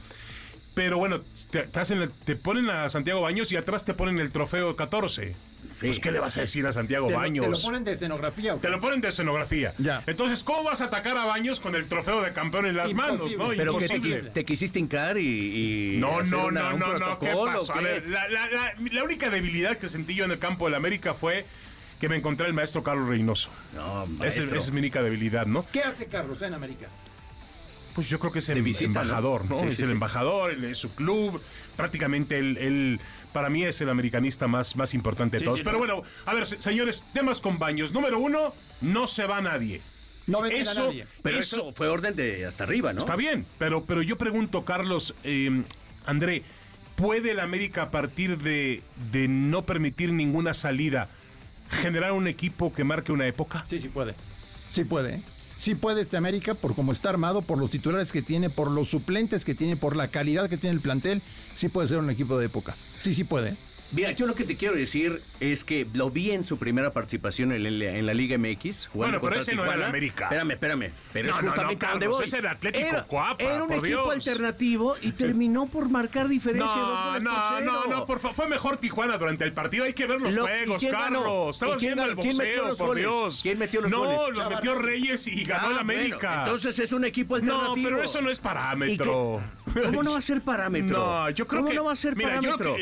Pero 0.73 0.97
bueno, 0.97 1.21
te, 1.51 1.59
te 1.61 1.79
hacen 1.79 2.01
el- 2.01 2.09
te 2.11 2.35
ponen 2.35 2.69
a 2.69 2.89
Santiago 2.89 3.21
Baños 3.21 3.51
y 3.51 3.55
atrás 3.55 3.85
te 3.85 3.93
ponen 3.93 4.19
el 4.19 4.31
trofeo 4.31 4.75
14. 4.75 5.35
Pues, 5.79 5.99
¿qué 5.99 6.11
le 6.11 6.19
vas 6.19 6.37
a 6.37 6.41
decir 6.41 6.65
a 6.65 6.73
Santiago 6.73 7.07
¿Te 7.07 7.13
lo, 7.13 7.19
Baños? 7.19 7.45
te 7.45 7.51
lo 7.51 7.59
ponen 7.61 7.83
de 7.83 7.93
escenografía? 7.93 8.53
o 8.53 8.57
qué? 8.57 8.61
Te 8.63 8.69
lo 8.69 8.79
ponen 8.79 8.99
de 9.01 9.07
escenografía. 9.09 9.73
Ya. 9.77 10.01
Entonces, 10.07 10.43
¿cómo 10.43 10.63
vas 10.63 10.81
a 10.81 10.85
atacar 10.85 11.15
a 11.17 11.25
Baños 11.25 11.59
con 11.59 11.75
el 11.75 11.85
trofeo 11.85 12.21
de 12.23 12.33
campeón 12.33 12.65
en 12.65 12.75
las 12.75 12.91
Imposible. 12.91 13.37
manos? 13.37 13.37
¿no? 13.37 13.55
Pero 13.55 13.77
que 13.77 14.31
te, 14.33 14.43
quisiste 14.43 14.79
hincar 14.79 15.17
y. 15.19 15.95
y 15.95 15.97
No, 15.97 16.19
hacer 16.19 16.33
no, 16.37 16.47
una- 16.47 16.69
no, 16.69 16.73
un 16.75 16.79
no, 16.79 16.99
no, 16.99 17.19
¿qué 17.19 17.27
pasó? 17.27 17.73
A 17.75 17.81
ver, 17.81 18.09
la, 18.09 18.27
la- 18.27 18.49
la- 18.49 18.73
la 18.91 19.03
única 19.03 19.29
debilidad 19.29 19.77
que 19.77 19.87
sentí 19.87 20.15
yo 20.15 20.25
en 20.25 20.31
el 20.31 20.39
campo 20.39 20.65
del 20.65 20.73
América 20.75 21.13
fue 21.13 21.45
que 21.99 22.09
me 22.09 22.17
encontré 22.17 22.47
el 22.47 22.53
maestro 22.53 22.83
Carlos 22.83 23.07
Reynoso. 23.07 23.49
No, 23.73 24.03
Esa 24.03 24.03
es, 24.03 24.17
maestro. 24.19 24.57
esa 24.57 24.65
es 24.67 24.71
mi 24.71 24.79
única 24.79 25.01
debilidad, 25.01 25.45
¿no? 25.45 25.65
¿Qué 25.71 25.81
hace 25.81 26.05
Carlos 26.07 26.41
en 26.41 26.53
América? 26.53 26.87
Pues 27.93 28.09
yo 28.09 28.19
creo 28.19 28.31
que 28.31 28.39
es 28.39 28.49
el 28.49 28.61
visita, 28.61 28.91
¿no? 28.91 29.01
embajador, 29.01 29.49
¿no? 29.49 29.59
Sí, 29.59 29.67
es 29.67 29.75
sí, 29.77 29.81
el 29.83 29.87
sí. 29.89 29.93
embajador, 29.93 30.51
es 30.51 30.77
su 30.77 30.93
club, 30.93 31.41
prácticamente 31.77 32.37
él, 32.37 32.57
él- 32.57 32.99
para 33.31 33.49
mí 33.49 33.63
es 33.63 33.79
el 33.81 33.89
americanista 33.89 34.47
más, 34.47 34.75
más 34.75 34.93
importante 34.93 35.35
de 35.35 35.39
Sí, 35.39 35.45
todos. 35.45 35.59
sí, 35.59 35.63
Pero 35.65 35.73
no. 35.73 35.79
bueno, 35.79 36.03
a 36.25 36.33
ver, 36.33 36.45
se- 36.45 36.61
señores, 36.61 37.05
temas 37.13 37.39
con 37.39 37.57
baños. 37.59 37.91
Número 37.93 38.19
uno, 38.19 38.53
no 38.81 39.07
se 39.07 39.25
va 39.25 39.41
nadie. 39.41 39.81
No 40.27 40.45
Eso- 40.45 40.83
a 40.83 40.85
nadie. 40.87 41.05
Pero 41.21 41.37
eso 41.39 41.71
fue 41.71 41.87
orden 41.87 42.15
de 42.15 42.45
hasta 42.45 42.63
arriba, 42.65 42.91
¿no? 42.93 42.99
Está 42.99 43.15
bien, 43.15 43.45
pero, 43.59 43.85
pero 43.85 44.01
yo 44.01 44.17
pregunto, 44.17 44.65
Carlos, 44.65 45.13
eh, 45.23 45.63
André, 46.05 46.43
¿puede 46.95 47.31
el 47.31 47.39
América 47.39 47.83
a 47.83 47.91
partir 47.91 48.37
de, 48.39 48.81
de 49.11 49.27
no 49.27 49.63
permitir 49.65 50.11
ninguna 50.13 50.53
salida 50.53 51.09
generar 51.69 52.11
un 52.11 52.27
equipo 52.27 52.73
que 52.73 52.83
marque 52.83 53.11
una 53.11 53.27
época? 53.27 53.63
Sí, 53.67 53.79
sí 53.79 53.89
puede. 53.89 54.15
Sí 54.69 54.83
puede. 54.83 55.15
¿eh? 55.15 55.21
Sí 55.57 55.75
puede 55.75 56.01
este 56.01 56.17
América 56.17 56.53
por 56.53 56.75
cómo 56.75 56.91
está 56.91 57.09
armado, 57.09 57.41
por 57.41 57.57
los 57.57 57.71
titulares 57.71 58.11
que 58.11 58.21
tiene, 58.21 58.49
por 58.49 58.69
los 58.69 58.89
suplentes 58.89 59.45
que 59.45 59.55
tiene, 59.55 59.75
por 59.75 59.95
la 59.95 60.09
calidad 60.09 60.49
que 60.49 60.57
tiene 60.57 60.75
el 60.75 60.81
plantel. 60.81 61.21
Sí 61.55 61.69
puede 61.69 61.87
ser 61.87 61.97
un 61.97 62.09
equipo 62.09 62.37
de 62.37 62.47
época. 62.47 62.75
Sí, 62.97 63.13
sí 63.13 63.23
puede. 63.23 63.55
¿Eh? 63.91 63.95
Mira, 63.95 64.11
yo 64.11 64.25
lo 64.27 64.35
que 64.35 64.43
te 64.43 64.55
quiero 64.57 64.75
decir 64.75 65.21
es 65.39 65.63
que 65.63 65.85
lo 65.93 66.09
vi 66.09 66.31
en 66.31 66.45
su 66.45 66.57
primera 66.57 66.91
participación 66.91 67.51
en, 67.51 67.79
la- 67.79 67.85
en 67.91 68.05
la 68.05 68.13
Liga 68.13 68.37
MX. 68.37 68.87
jugando 68.87 69.19
Bueno, 69.19 69.21
pero 69.21 69.41
ese 69.41 69.55
no 69.55 69.63
era 69.63 69.71
Tijuana. 69.71 69.83
el 69.85 69.89
América. 69.89 70.23
Espérame, 70.25 70.51
espérame. 70.51 70.91
Pero 71.13 71.29
No, 71.29 71.35
es 71.35 71.41
no, 71.43 71.49
justamente 71.49 71.85
no, 71.85 71.89
a 71.89 71.91
donde 71.91 72.05
Carlos, 72.05 72.17
voy. 72.17 72.25
ese 72.25 72.37
era 72.37 72.51
Atlético 72.51 72.87
era, 72.87 73.05
Era 73.39 73.63
un 73.63 73.67
por 73.69 73.77
equipo 73.85 73.85
Dios. 73.87 74.09
alternativo 74.27 74.95
y 75.01 75.11
terminó 75.11 75.65
por 75.67 75.89
marcar 75.89 76.27
diferencia 76.27 76.73
de 76.75 76.81
dos 76.81 76.89
No, 76.89 77.05
goles 77.05 77.23
por 77.23 77.23
no, 77.23 77.43
cero. 77.57 77.71
no, 77.87 77.95
no, 77.95 78.05
por 78.05 78.19
favor, 78.19 78.35
fue 78.35 78.47
mejor 78.49 78.77
Tijuana 78.77 79.17
durante 79.17 79.43
el 79.43 79.53
partido. 79.53 79.85
Hay 79.85 79.93
que 79.93 80.05
ver 80.05 80.21
los 80.21 80.33
Lo- 80.35 80.43
¿y 80.43 80.47
juegos? 80.47 80.85
Carlos. 80.91 81.55
Estabas 81.55 81.77
¿Y 81.77 81.79
quién 81.79 81.95
viendo 81.95 82.03
el 82.03 82.09
ganó? 82.15 82.21
¿Quién 82.21 82.37
metió 82.37 82.53
boxeo, 82.55 82.67
los 82.69 82.77
por 82.77 82.87
goles? 82.87 83.03
Dios. 83.03 83.39
¿Quién 83.41 83.59
metió 83.59 83.81
los 83.81 83.91
no, 83.91 83.99
goles? 83.99 84.37
los 84.37 84.49
metió 84.49 84.75
Reyes 84.75 85.27
y 85.27 85.43
ganó 85.43 85.61
Ah, 85.61 85.65
el 85.79 85.85
bueno, 85.85 86.01
América. 86.01 86.39
entonces 86.45 86.79
es 86.79 86.91
un 86.91 87.05
equipo 87.05 87.37
no, 87.39 87.53
alternativo. 87.55 87.89
pero 87.89 88.03
eso 88.03 88.21
no 88.21 88.29
es 88.29 88.39
¿Y 88.39 88.41
parámetro. 88.41 89.41
¿Cómo 89.85 90.03
no 90.03 90.11
va 90.13 90.17
a 90.17 90.21
ser 90.21 90.41
parámetro? 90.45 90.97
No, 90.97 91.29
yo 91.31 91.47
creo 91.47 91.61
¿Cómo 91.61 91.69
que- 91.69 91.75
no 91.75 91.83
va 91.85 91.91
a 91.91 91.95
ser 91.95 92.15
mira, 92.15 92.35
yo 92.41 92.55
parámetro? 92.57 92.75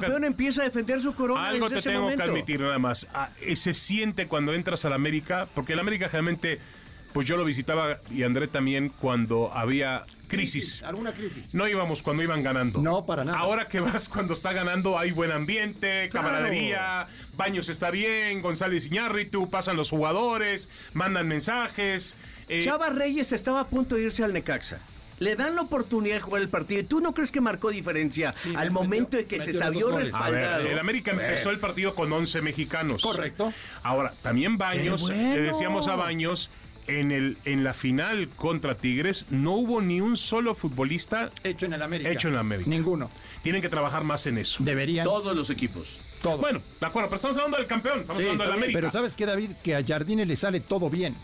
Creo 0.00 0.10
que, 0.10 0.16
algo 0.16 0.18
te 0.18 0.18
el 0.18 0.22
tengo 0.22 0.22
que- 0.22 0.22
campeón 0.22 0.24
empieza 0.24 0.62
a 0.62 0.64
defender 0.64 1.02
su 1.02 1.14
corona 1.14 1.48
Algo 1.48 1.64
desde 1.68 1.74
te 1.74 1.78
ese 1.80 1.88
tengo 1.90 2.02
momento. 2.02 2.24
que 2.24 2.30
admitir 2.30 2.60
nada 2.60 2.78
más. 2.78 3.06
Ah, 3.14 3.28
se 3.54 3.74
siente 3.74 4.26
cuando 4.26 4.52
entras 4.54 4.84
al 4.84 4.92
América, 4.92 5.46
porque 5.54 5.72
el 5.74 5.78
América 5.80 6.08
realmente, 6.08 6.58
pues 7.12 7.26
yo 7.26 7.36
lo 7.36 7.44
visitaba 7.44 7.98
y 8.10 8.22
André 8.22 8.46
también 8.48 8.88
cuando 8.88 9.52
había 9.52 10.04
crisis. 10.28 10.80
¿Alguna 10.84 11.12
crisis? 11.12 11.52
No 11.54 11.66
íbamos 11.66 12.02
cuando 12.02 12.22
iban 12.22 12.42
ganando. 12.44 12.80
No, 12.80 13.04
para 13.04 13.24
nada. 13.24 13.38
Ahora 13.38 13.66
que 13.66 13.80
vas 13.80 14.08
cuando 14.08 14.34
está 14.34 14.52
ganando 14.52 14.96
hay 14.98 15.10
buen 15.10 15.32
ambiente, 15.32 16.08
Claro. 16.10 16.28
camaradería, 16.28 17.08
Baños 17.36 17.68
está 17.68 17.90
bien, 17.90 18.42
González 18.42 18.86
Iñárritu, 18.86 19.50
pasan 19.50 19.76
los 19.76 19.90
jugadores, 19.90 20.68
mandan 20.92 21.26
mensajes. 21.26 22.14
eh, 22.48 22.62
Chava 22.62 22.90
Reyes 22.90 23.32
estaba 23.32 23.60
a 23.60 23.66
punto 23.66 23.94
de 23.96 24.02
irse 24.02 24.22
al 24.22 24.32
Necaxa. 24.32 24.78
Le 25.20 25.36
dan 25.36 25.54
la 25.54 25.62
oportunidad 25.62 26.16
de 26.16 26.20
jugar 26.22 26.42
el 26.42 26.48
partido. 26.48 26.84
¿Tú 26.86 27.00
no 27.00 27.14
crees 27.14 27.30
que 27.30 27.40
marcó 27.40 27.70
diferencia 27.70 28.34
Sí, 28.42 28.48
al 28.56 28.70
metió- 28.70 28.72
momento 28.72 29.16
de 29.18 29.26
que 29.26 29.38
se 29.38 29.46
metió 29.52 29.60
sabió 29.60 29.88
a 29.88 29.90
ver, 29.92 30.00
respaldado? 30.00 30.66
el 30.66 30.78
América 30.78 31.10
empezó 31.12 31.50
el 31.50 31.58
partido 31.58 31.94
con 31.94 32.12
11 32.12 32.40
mexicanos. 32.40 33.02
Correcto. 33.02 33.52
Ahora, 33.82 34.12
también 34.22 34.56
Baños, 34.58 35.08
le 35.08 35.40
decíamos 35.42 35.86
a 35.88 35.94
Baños, 35.94 36.50
en, 36.86 37.12
el, 37.12 37.36
en 37.44 37.62
la 37.62 37.72
final 37.74 38.28
contra 38.34 38.74
Tigres 38.74 39.26
no 39.30 39.52
hubo 39.52 39.80
ni 39.80 40.00
un 40.00 40.16
solo 40.16 40.54
futbolista. 40.56 41.30
Hecho 41.44 41.66
en 41.66 41.74
el 41.74 41.82
América. 41.82 42.10
Hecho 42.10 42.28
en 42.28 42.34
el 42.34 42.40
América. 42.40 42.68
Ninguno. 42.70 43.10
Tienen 43.42 43.62
que 43.62 43.68
trabajar 43.68 44.02
más 44.02 44.26
en 44.26 44.38
eso. 44.38 44.64
Deberían. 44.64 45.04
Todos 45.04 45.36
los 45.36 45.50
equipos. 45.50 45.86
Todos. 46.22 46.40
Bueno, 46.40 46.60
de 46.80 46.86
acuerdo, 46.86 47.08
pero 47.10 47.16
estamos 47.16 47.36
hablando 47.36 47.58
del 47.58 47.66
campeón, 47.66 48.00
estamos 48.00 48.20
Sí, 48.22 48.26
hablando 48.26 48.44
del 48.44 48.52
América. 48.54 48.78
Pero 48.78 48.90
¿sabes 48.90 49.14
qué, 49.14 49.24
David? 49.26 49.50
Que 49.62 49.76
a 49.76 49.84
Jardine 49.86 50.26
le 50.26 50.36
sale 50.36 50.60
todo 50.60 50.90
bien. 50.90 51.14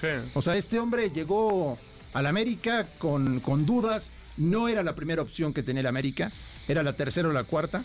Sí. 0.00 0.08
O 0.34 0.42
sea, 0.42 0.56
este 0.56 0.78
hombre 0.78 1.10
llegó 1.10 1.78
al 2.14 2.26
América 2.26 2.86
con, 2.98 3.40
con 3.40 3.66
dudas. 3.66 4.10
No 4.36 4.68
era 4.68 4.82
la 4.82 4.94
primera 4.94 5.22
opción 5.22 5.52
que 5.52 5.62
tenía 5.62 5.80
el 5.80 5.86
América. 5.86 6.32
era 6.66 6.82
la 6.82 6.94
tercera 6.94 7.28
o 7.28 7.32
la 7.32 7.44
cuarta. 7.44 7.84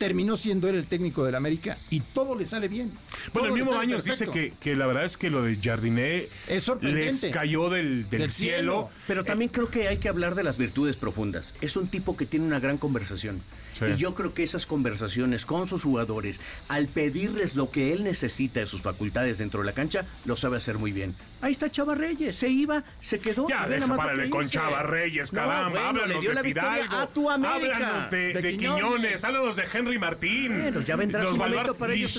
Terminó 0.00 0.38
siendo 0.38 0.66
él 0.66 0.76
el 0.76 0.86
técnico 0.86 1.24
del 1.24 1.34
América 1.34 1.76
y 1.90 2.00
todo 2.00 2.34
le 2.34 2.46
sale 2.46 2.68
bien. 2.68 2.90
Bueno, 3.34 3.48
el 3.48 3.54
mismo 3.54 3.74
Baños 3.76 4.02
dice 4.02 4.26
que, 4.28 4.54
que 4.58 4.74
la 4.74 4.86
verdad 4.86 5.04
es 5.04 5.18
que 5.18 5.28
lo 5.28 5.42
de 5.42 5.58
Jardiné 5.62 6.26
Es 6.48 6.62
sorprendente. 6.64 7.26
les 7.26 7.34
cayó 7.34 7.68
del, 7.68 8.08
del 8.08 8.20
Del 8.22 8.30
cielo. 8.30 8.56
cielo. 8.56 8.90
Pero 9.06 9.24
también 9.26 9.50
creo 9.50 9.68
que 9.68 9.88
hay 9.88 9.98
que 9.98 10.08
hablar 10.08 10.34
de 10.36 10.42
las 10.42 10.56
virtudes 10.56 10.96
profundas. 10.96 11.52
Es 11.60 11.76
un 11.76 11.88
tipo 11.88 12.16
que 12.16 12.24
tiene 12.24 12.46
una 12.46 12.60
gran 12.60 12.78
conversación. 12.78 13.42
Sí. 13.78 13.84
Y 13.94 13.96
yo 13.96 14.14
creo 14.14 14.34
que 14.34 14.42
esas 14.42 14.66
conversaciones 14.66 15.46
con 15.46 15.66
sus 15.66 15.84
jugadores, 15.84 16.38
al 16.68 16.86
pedirles 16.86 17.54
lo 17.54 17.70
que 17.70 17.94
él 17.94 18.04
necesita 18.04 18.60
de 18.60 18.66
sus 18.66 18.82
facultades 18.82 19.38
dentro 19.38 19.60
de 19.60 19.66
la 19.66 19.72
cancha, 19.72 20.04
lo 20.26 20.36
sabe 20.36 20.58
hacer 20.58 20.76
muy 20.76 20.92
bien. 20.92 21.14
Ahí 21.40 21.52
está 21.52 21.70
Chava 21.70 21.94
Reyes, 21.94 22.36
se 22.36 22.50
iba, 22.50 22.84
se 23.00 23.20
quedó. 23.20 23.48
Ya, 23.48 23.66
deja 23.66 23.96
párale 23.96 24.28
con. 24.28 24.50
Chava 24.50 24.82
Reyes, 24.82 25.32
No, 25.32 25.40
caramba. 25.40 25.68
bueno, 25.70 25.86
háblanos 25.88 26.08
le 26.08 26.20
dio 26.20 26.28
de 26.30 26.34
la 26.34 26.42
Fidalgo. 26.42 26.94
a 26.96 27.06
tu 27.06 27.30
América. 27.30 27.76
Háblanos 27.76 28.10
de, 28.10 28.18
De 28.34 28.42
de 28.42 28.50
Quiñones. 28.58 28.82
Quiñones. 28.84 29.24
háblanos 29.24 29.56
de 29.56 29.64
Henry 29.72 29.89
Martín. 29.98 30.60
Bueno, 30.62 30.80
ya 30.82 30.96
vendrá 30.96 31.20
Los 31.22 31.32
su 31.32 31.36
momento 31.36 31.74
para 31.74 31.94
ellos 31.94 32.18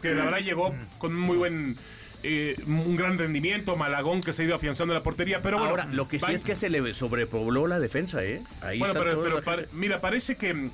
que, 0.00 0.14
la 0.14 0.24
verdad 0.24 0.38
llegó 0.38 0.74
con 0.98 1.14
un 1.14 1.20
muy 1.20 1.36
buen... 1.36 1.76
eh, 2.22 2.56
un 2.66 2.96
gran 2.96 3.18
rendimiento, 3.18 3.76
Malagón 3.76 4.22
que 4.22 4.32
se 4.32 4.42
ha 4.42 4.44
ido 4.46 4.54
afianzando 4.54 4.94
en 4.94 4.98
la 4.98 5.02
portería, 5.02 5.42
pero 5.42 5.58
bueno. 5.58 5.70
Ahora, 5.70 5.86
lo 5.86 6.08
que 6.08 6.18
sí 6.18 6.26
va- 6.26 6.32
es 6.32 6.42
que 6.42 6.54
se 6.56 6.70
le 6.70 6.94
sobrepobló 6.94 7.66
la 7.66 7.78
defensa, 7.80 8.24
¿eh? 8.24 8.40
Ahí 8.62 8.78
Bueno, 8.78 8.94
está 9.00 9.04
pero, 9.22 9.42
pero 9.44 9.66
mira, 9.72 10.00
parece 10.00 10.36
que 10.36 10.54
mm, 10.54 10.70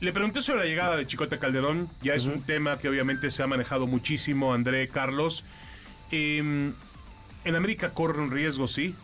le 0.00 0.12
pregunté 0.12 0.40
sobre 0.42 0.60
la 0.60 0.64
llegada 0.66 0.96
de 0.96 1.06
Chicote 1.06 1.38
Calderón. 1.38 1.88
Ya 2.02 2.14
es 2.14 2.24
un 2.26 2.42
tema 2.42 2.78
que 2.78 2.88
obviamente 2.88 3.30
se 3.30 3.42
ha 3.42 3.46
manejado 3.46 3.86
muchísimo, 3.86 4.54
André 4.54 4.88
Carlos. 4.88 5.44
Em, 6.10 6.72
en 7.44 7.54
América 7.54 7.90
corre 7.90 8.20
un 8.20 8.30
riesgo, 8.30 8.66
sí. 8.68 8.94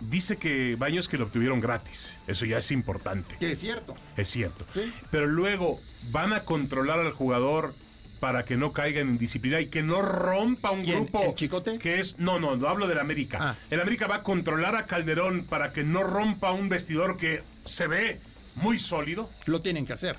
Dice 0.00 0.36
que 0.36 0.76
Baños 0.78 1.08
que 1.08 1.18
lo 1.18 1.24
obtuvieron 1.24 1.60
gratis. 1.60 2.16
Eso 2.26 2.44
ya 2.44 2.58
es 2.58 2.70
importante. 2.70 3.36
Que 3.40 3.52
es 3.52 3.58
cierto. 3.60 3.94
Es 4.16 4.28
cierto. 4.28 4.64
Sí. 4.72 4.92
Pero 5.10 5.26
luego 5.26 5.80
van 6.10 6.32
a 6.32 6.40
controlar 6.40 7.00
al 7.00 7.10
jugador 7.12 7.74
para 8.20 8.44
que 8.44 8.56
no 8.56 8.72
caiga 8.72 9.00
en 9.00 9.10
indisciplina 9.10 9.60
y 9.60 9.66
que 9.66 9.82
no 9.82 10.02
rompa 10.02 10.70
un 10.72 10.82
¿Quién? 10.82 11.04
grupo 11.04 11.22
¿El 11.22 11.34
Chicote? 11.36 11.78
que 11.78 12.00
es 12.00 12.18
no 12.18 12.40
no 12.40 12.56
no 12.56 12.68
hablo 12.68 12.88
del 12.88 12.98
América 12.98 13.38
Ah. 13.40 13.56
el 13.70 13.80
América 13.80 14.08
va 14.08 14.16
a 14.16 14.22
controlar 14.24 14.74
a 14.74 14.86
Calderón 14.86 15.44
para 15.48 15.72
que 15.72 15.84
no 15.84 16.02
rompa 16.02 16.50
un 16.50 16.68
vestidor 16.68 17.16
que 17.16 17.42
se 17.64 17.86
ve 17.86 18.18
muy 18.56 18.78
sólido 18.80 19.30
Lo 19.46 19.60
tienen 19.60 19.86
que 19.86 19.92
hacer. 19.92 20.16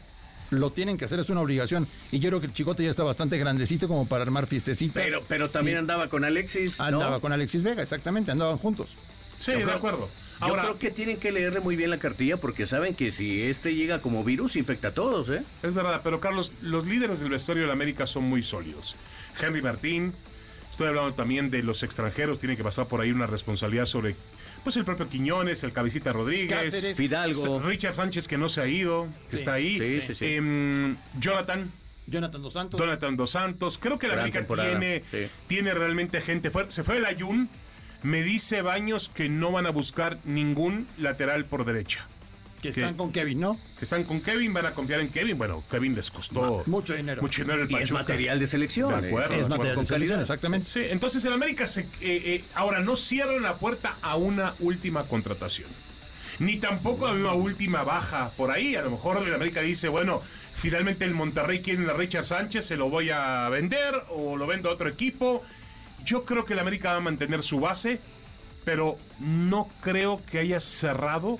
Lo 0.50 0.72
tienen 0.72 0.98
que 0.98 1.06
hacer, 1.06 1.20
es 1.20 1.30
una 1.30 1.42
obligación. 1.42 1.88
Y 2.12 2.18
yo 2.20 2.30
creo 2.30 2.40
que 2.40 2.48
el 2.48 2.54
chicote 2.54 2.84
ya 2.84 2.90
está 2.90 3.04
bastante 3.04 3.38
grandecito 3.38 3.88
como 3.88 4.08
para 4.08 4.24
armar 4.24 4.48
fiestecitas. 4.48 5.04
Pero, 5.04 5.22
pero 5.28 5.50
también 5.52 5.78
Y 5.78 5.80
andaba 5.80 6.08
con 6.08 6.24
Alexis. 6.26 6.80
¿no? 6.80 6.86
andaba 6.86 7.20
con 7.20 7.32
Alexis 7.34 7.62
Vega, 7.64 7.84
exactamente, 7.84 8.32
andaban 8.32 8.58
juntos. 8.58 8.96
Sí 9.40 9.52
Yo 9.54 9.66
de 9.66 9.72
acuerdo 9.72 10.10
Yo 10.40 10.46
ahora 10.46 10.62
creo 10.64 10.80
que 10.80 10.92
tienen 10.92 11.18
que 11.18 11.32
leerle 11.32 11.60
muy 11.60 11.76
bien 11.76 11.90
la 11.90 11.98
cartilla 11.98 12.38
porque 12.38 12.66
saben 12.68 12.94
que 12.96 13.12
si 13.12 13.42
este 13.44 13.76
llega 13.76 14.00
como 14.00 14.24
virus, 14.24 14.56
infecta 14.56 14.90
a 14.90 14.92
todos, 14.92 15.30
¿eh? 15.30 15.44
es 15.64 15.74
verdad 15.74 16.02
pero 16.04 16.20
Carlos 16.20 16.54
los 16.62 16.86
líderes 16.86 17.20
del 17.20 17.30
vestuario 17.30 17.64
del 17.64 17.72
América 17.72 18.08
son 18.08 18.24
muy 18.24 18.44
sólidos 18.44 18.96
Henry 19.42 19.62
Martín 19.62 20.14
estoy 20.72 20.88
hablando 20.88 21.14
también 21.14 21.50
de 21.50 21.62
los 21.64 21.84
extranjeros 21.84 22.40
tiene 22.40 22.56
que 22.56 22.64
pasar 22.64 22.88
por 22.88 23.02
ahí 23.02 23.12
una 23.12 23.28
responsabilidad 23.28 23.86
sobre 23.86 24.16
pues 24.64 24.76
el 24.76 24.84
propio 24.84 25.08
Quiñones 25.08 25.64
el 25.64 25.72
Cabecita 25.72 26.12
Rodríguez 26.12 26.50
Cáceres. 26.50 26.98
Fidalgo. 26.98 27.62
Richard 27.62 27.94
Sánchez 27.94 28.28
que 28.28 28.38
no 28.38 28.50
se 28.50 28.60
ha 28.60 28.68
ido, 28.68 29.08
que 29.30 29.38
Sí. 29.38 29.42
está 29.44 29.54
ahí. 29.54 29.80
Sí, 29.80 30.02
sí, 30.08 30.16
sí. 30.16 30.26
Em, 30.26 30.98
Jonathan, 31.18 31.72
Jonathan 32.08 32.42
Dos 32.42 32.54
Santos. 32.54 32.78
Jonathan 32.78 33.16
Dos 33.16 33.32
Santos. 33.32 33.78
Creo 33.78 33.98
que 33.98 34.10
la 34.10 34.16
Gran 34.16 34.28
América 34.28 34.56
tiene, 34.56 35.04
sí. 35.12 35.32
tiene 35.48 35.74
realmente 35.74 36.20
gente. 36.20 36.50
Fue- 36.52 36.70
se 36.74 36.84
fue 36.84 36.98
el 36.98 37.06
Ayun. 37.06 37.48
Me 38.04 38.24
dice 38.24 38.62
Baños 38.62 39.10
que 39.10 39.28
no 39.30 39.52
van 39.52 39.66
a 39.68 39.72
buscar 39.72 40.18
ningún 40.26 40.88
lateral 40.98 41.46
por 41.46 41.66
derecha. 41.66 42.06
que 42.62 42.74
Sí. 42.74 42.82
están 42.82 42.96
con 42.98 43.14
Kevin, 43.14 43.40
¿no? 43.40 43.58
Que 43.78 43.86
están 43.86 44.04
con 44.04 44.20
Kevin, 44.20 44.52
van 44.52 44.66
a 44.66 44.72
confiar 44.72 45.00
en 45.00 45.08
Kevin. 45.08 45.38
Bueno, 45.38 45.64
Kevin 45.72 45.96
les 45.96 46.12
costó 46.12 46.62
Mucho 46.66 46.94
dinero. 46.94 47.22
mucho 47.22 47.42
dinero 47.44 47.64
el 47.64 47.72
Y 47.72 47.76
es 47.76 47.90
material 47.94 48.38
de 48.38 48.48
selección. 48.48 49.00
De 49.02 49.08
¿eh? 49.08 49.10
acuerdo. 49.12 49.34
Es 49.34 49.44
de 49.44 49.48
material 49.50 49.76
con 49.76 49.84
de 49.86 49.88
selección, 49.88 50.00
calidad. 50.18 50.22
exactamente. 50.22 50.70
Sí, 50.70 50.82
entonces 50.90 51.24
el 51.24 51.32
América 51.32 51.66
se, 51.66 51.84
eh, 51.84 51.88
eh, 52.02 52.44
ahora 52.56 52.82
no 52.82 52.98
cierran 52.98 53.42
la 53.44 53.54
puerta 53.56 53.96
a 54.02 54.18
una 54.18 54.56
última 54.60 55.04
contratación. 55.06 55.70
Ni 56.40 56.58
tampoco 56.58 57.08
a 57.08 57.14
una 57.14 57.32
última 57.32 57.84
baja 57.84 58.32
por 58.36 58.52
ahí. 58.52 58.76
A 58.76 58.82
lo 58.82 58.92
mejor 58.92 59.26
el 59.26 59.34
América 59.34 59.62
dice, 59.62 59.88
bueno, 59.88 60.22
finalmente 60.54 61.06
el 61.06 61.14
Monterrey 61.14 61.62
quiere 61.62 61.90
a 61.90 61.94
Richard 61.94 62.26
Sánchez, 62.26 62.66
se 62.66 62.76
lo 62.76 62.90
voy 62.90 63.10
a 63.10 63.48
vender 63.48 63.96
o 64.10 64.36
lo 64.36 64.46
vendo 64.48 64.70
a 64.70 64.74
otro 64.74 64.90
equipo. 64.90 65.46
Yo 66.06 66.26
creo 66.26 66.46
que 66.46 66.54
el 66.54 66.60
América 66.60 66.92
va 66.92 66.98
a 66.98 67.02
mantener 67.02 67.44
su 67.44 67.60
base, 67.60 68.00
pero 68.66 68.98
no 69.20 69.70
creo 69.82 70.22
que 70.30 70.40
haya 70.40 70.60
cerrado 70.60 71.40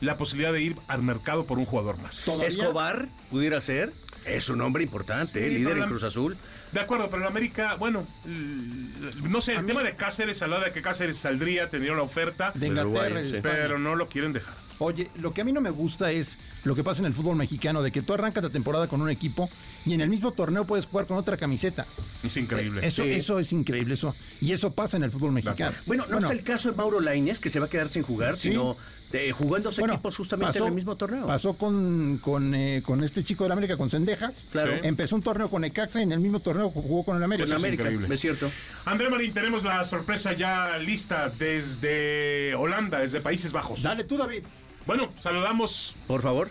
la 0.00 0.16
posibilidad 0.16 0.52
de 0.52 0.62
ir 0.62 0.76
al 0.88 1.02
mercado 1.02 1.44
por 1.46 1.58
un 1.58 1.64
jugador 1.64 1.98
más. 1.98 2.24
Todavía- 2.24 2.48
Escobar 2.48 3.08
pudiera 3.30 3.60
ser. 3.60 3.92
Es 4.24 4.48
un 4.48 4.60
hombre 4.60 4.84
importante, 4.84 5.32
Sí, 5.32 5.38
¿eh? 5.46 5.48
líder 5.48 5.64
pero 5.64 5.74
en 5.74 5.80
la- 5.82 5.86
Cruz 5.88 6.02
Azul. 6.04 6.36
De 6.70 6.80
acuerdo, 6.80 7.08
pero 7.10 7.22
el 7.22 7.28
América, 7.28 7.74
bueno, 7.74 8.06
no 8.24 9.40
sé, 9.40 9.54
el 9.54 9.66
tema 9.66 9.82
de 9.82 9.94
Cáceres, 9.96 10.40
hablaba 10.42 10.64
de 10.64 10.72
que 10.72 10.80
Cáceres 10.80 11.16
saldría, 11.18 11.68
tendría 11.70 11.92
una 11.92 12.02
oferta, 12.02 12.52
De 12.54 12.68
sí. 12.68 13.34
España. 13.36 13.54
pero 13.56 13.78
no 13.78 13.94
lo 13.96 14.08
quieren 14.08 14.32
dejar. 14.32 14.54
Oye, 14.82 15.10
lo 15.16 15.32
que 15.32 15.40
a 15.40 15.44
mí 15.44 15.52
no 15.52 15.60
me 15.60 15.70
gusta 15.70 16.10
es 16.10 16.38
lo 16.64 16.74
que 16.74 16.82
pasa 16.84 17.00
en 17.00 17.06
el 17.06 17.12
fútbol 17.14 17.36
mexicano, 17.36 17.82
de 17.82 17.90
que 17.92 18.02
tú 18.02 18.14
arrancas 18.14 18.42
la 18.44 18.50
temporada 18.50 18.86
con 18.88 19.00
un 19.00 19.10
equipo 19.10 19.48
y 19.86 19.94
en 19.94 20.00
el 20.00 20.08
mismo 20.08 20.32
torneo 20.32 20.64
puedes 20.64 20.86
jugar 20.86 21.06
con 21.06 21.16
otra 21.16 21.36
camiseta. 21.36 21.86
Es 22.22 22.36
increíble. 22.36 22.86
Eso, 22.86 23.02
Sí. 23.04 23.10
eso 23.10 23.38
es 23.38 23.52
increíble, 23.52 23.94
eso. 23.94 24.14
Y 24.40 24.52
eso 24.52 24.72
pasa 24.72 24.96
en 24.96 25.04
el 25.04 25.10
fútbol 25.10 25.32
mexicano. 25.32 25.76
Bueno, 25.86 26.04
no 26.08 26.18
está 26.18 26.32
el 26.32 26.42
caso 26.42 26.70
de 26.70 26.76
Mauro 26.76 27.00
Lainez, 27.00 27.38
que 27.40 27.50
se 27.50 27.58
va 27.60 27.66
a 27.66 27.70
quedar 27.70 27.88
sin 27.88 28.02
jugar, 28.02 28.36
Sí. 28.36 28.50
sino 28.50 28.76
eh, 29.14 29.30
jugó 29.30 29.58
en 29.58 29.62
dos 29.62 29.78
bueno, 29.78 29.92
equipos 29.92 30.16
justamente 30.16 30.54
pasó- 30.54 30.64
en 30.64 30.68
el 30.70 30.74
mismo 30.74 30.96
torneo. 30.96 31.26
Pasó 31.26 31.52
con, 31.52 32.16
con, 32.22 32.54
eh, 32.54 32.80
con 32.82 33.04
este 33.04 33.22
chico 33.22 33.44
del 33.44 33.52
América, 33.52 33.76
con 33.76 33.90
Sendejas. 33.90 34.36
Claro. 34.50 34.72
Sí. 34.72 34.80
Empezó 34.84 35.16
un 35.16 35.22
torneo 35.22 35.50
con 35.50 35.64
Ecaxa 35.66 36.00
y 36.00 36.04
en 36.04 36.12
el 36.12 36.20
mismo 36.20 36.40
torneo 36.40 36.70
jugó 36.70 37.04
con 37.04 37.18
el 37.18 37.22
América. 37.22 37.46
Con 37.46 37.56
es 37.56 37.62
América, 37.62 37.82
increíble. 37.82 38.14
es 38.14 38.20
cierto. 38.22 38.50
André 38.86 39.10
Marín, 39.10 39.34
tenemos 39.34 39.64
la 39.64 39.84
sorpresa 39.84 40.32
ya 40.32 40.78
lista 40.78 41.30
desde 41.38 42.54
Holanda, 42.54 43.00
desde 43.00 43.20
Países 43.20 43.52
Bajos. 43.52 43.82
Dale 43.82 44.04
tú, 44.04 44.16
David. 44.16 44.44
Bueno, 44.86 45.12
saludamos. 45.18 45.94
Por 46.06 46.22
favor. 46.22 46.48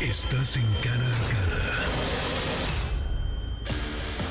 Estás 0.00 0.56
en 0.56 0.66
cara 0.82 1.06
a 1.06 1.28
cara. 1.32 1.74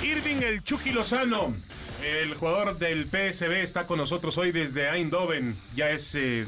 Irving 0.04 0.42
el 0.44 0.64
Chucky 0.64 0.92
Lozano, 0.92 1.56
el 2.04 2.36
jugador 2.36 2.78
del 2.78 3.06
PSB, 3.06 3.62
está 3.64 3.88
con 3.88 3.98
nosotros 3.98 4.38
hoy 4.38 4.52
desde 4.52 4.90
Eindhoven. 4.90 5.58
Ya 5.75 5.90
es. 5.90 6.14
eh, 6.16 6.46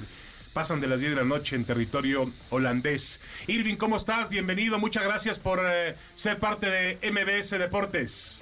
pasan 0.54 0.82
de 0.82 0.88
las 0.88 1.00
10 1.00 1.12
de 1.12 1.18
la 1.18 1.24
noche 1.28 1.56
en 1.56 1.66
territorio 1.66 2.32
holandés. 2.50 3.20
Irving, 3.48 3.76
¿cómo 3.76 3.98
estás? 3.98 4.30
Bienvenido. 4.30 4.80
Muchas 4.80 5.04
gracias 5.04 5.38
por 5.40 5.60
eh, 5.64 5.96
ser 6.16 6.40
parte 6.40 6.68
de 6.70 7.12
MBS 7.12 7.52
Deportes. 7.52 8.40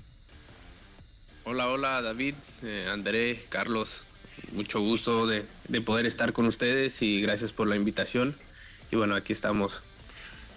Hola, 1.43 1.67
hola 1.67 2.01
David, 2.01 2.35
eh, 2.63 2.87
André, 2.91 3.45
Carlos. 3.49 4.03
Mucho 4.53 4.79
gusto 4.79 5.27
de, 5.27 5.45
de 5.67 5.81
poder 5.81 6.05
estar 6.05 6.33
con 6.33 6.45
ustedes 6.45 7.01
y 7.01 7.21
gracias 7.21 7.51
por 7.51 7.67
la 7.67 7.75
invitación. 7.75 8.35
Y 8.91 8.95
bueno, 8.95 9.15
aquí 9.15 9.33
estamos 9.33 9.81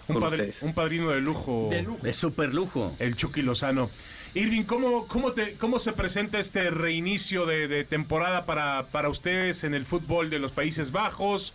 Un, 0.07 0.15
con 0.15 0.23
padri- 0.23 0.31
ustedes. 0.33 0.63
un 0.63 0.73
padrino 0.73 1.09
de 1.09 1.21
lujo. 1.21 1.69
De 1.71 1.81
lujo. 1.83 2.05
Es 2.05 2.17
súper 2.17 2.53
lujo. 2.53 2.95
El 2.99 3.15
Chucky 3.15 3.41
Lozano. 3.41 3.89
Irving, 4.35 4.63
¿cómo, 4.63 5.07
cómo, 5.07 5.31
te, 5.31 5.53
¿cómo 5.53 5.79
se 5.79 5.91
presenta 5.93 6.39
este 6.39 6.69
reinicio 6.69 7.45
de, 7.47 7.67
de 7.67 7.83
temporada 7.83 8.45
para, 8.45 8.83
para 8.91 9.09
ustedes 9.09 9.63
en 9.63 9.73
el 9.73 9.85
fútbol 9.85 10.29
de 10.29 10.37
los 10.39 10.51
Países 10.51 10.91
Bajos? 10.91 11.53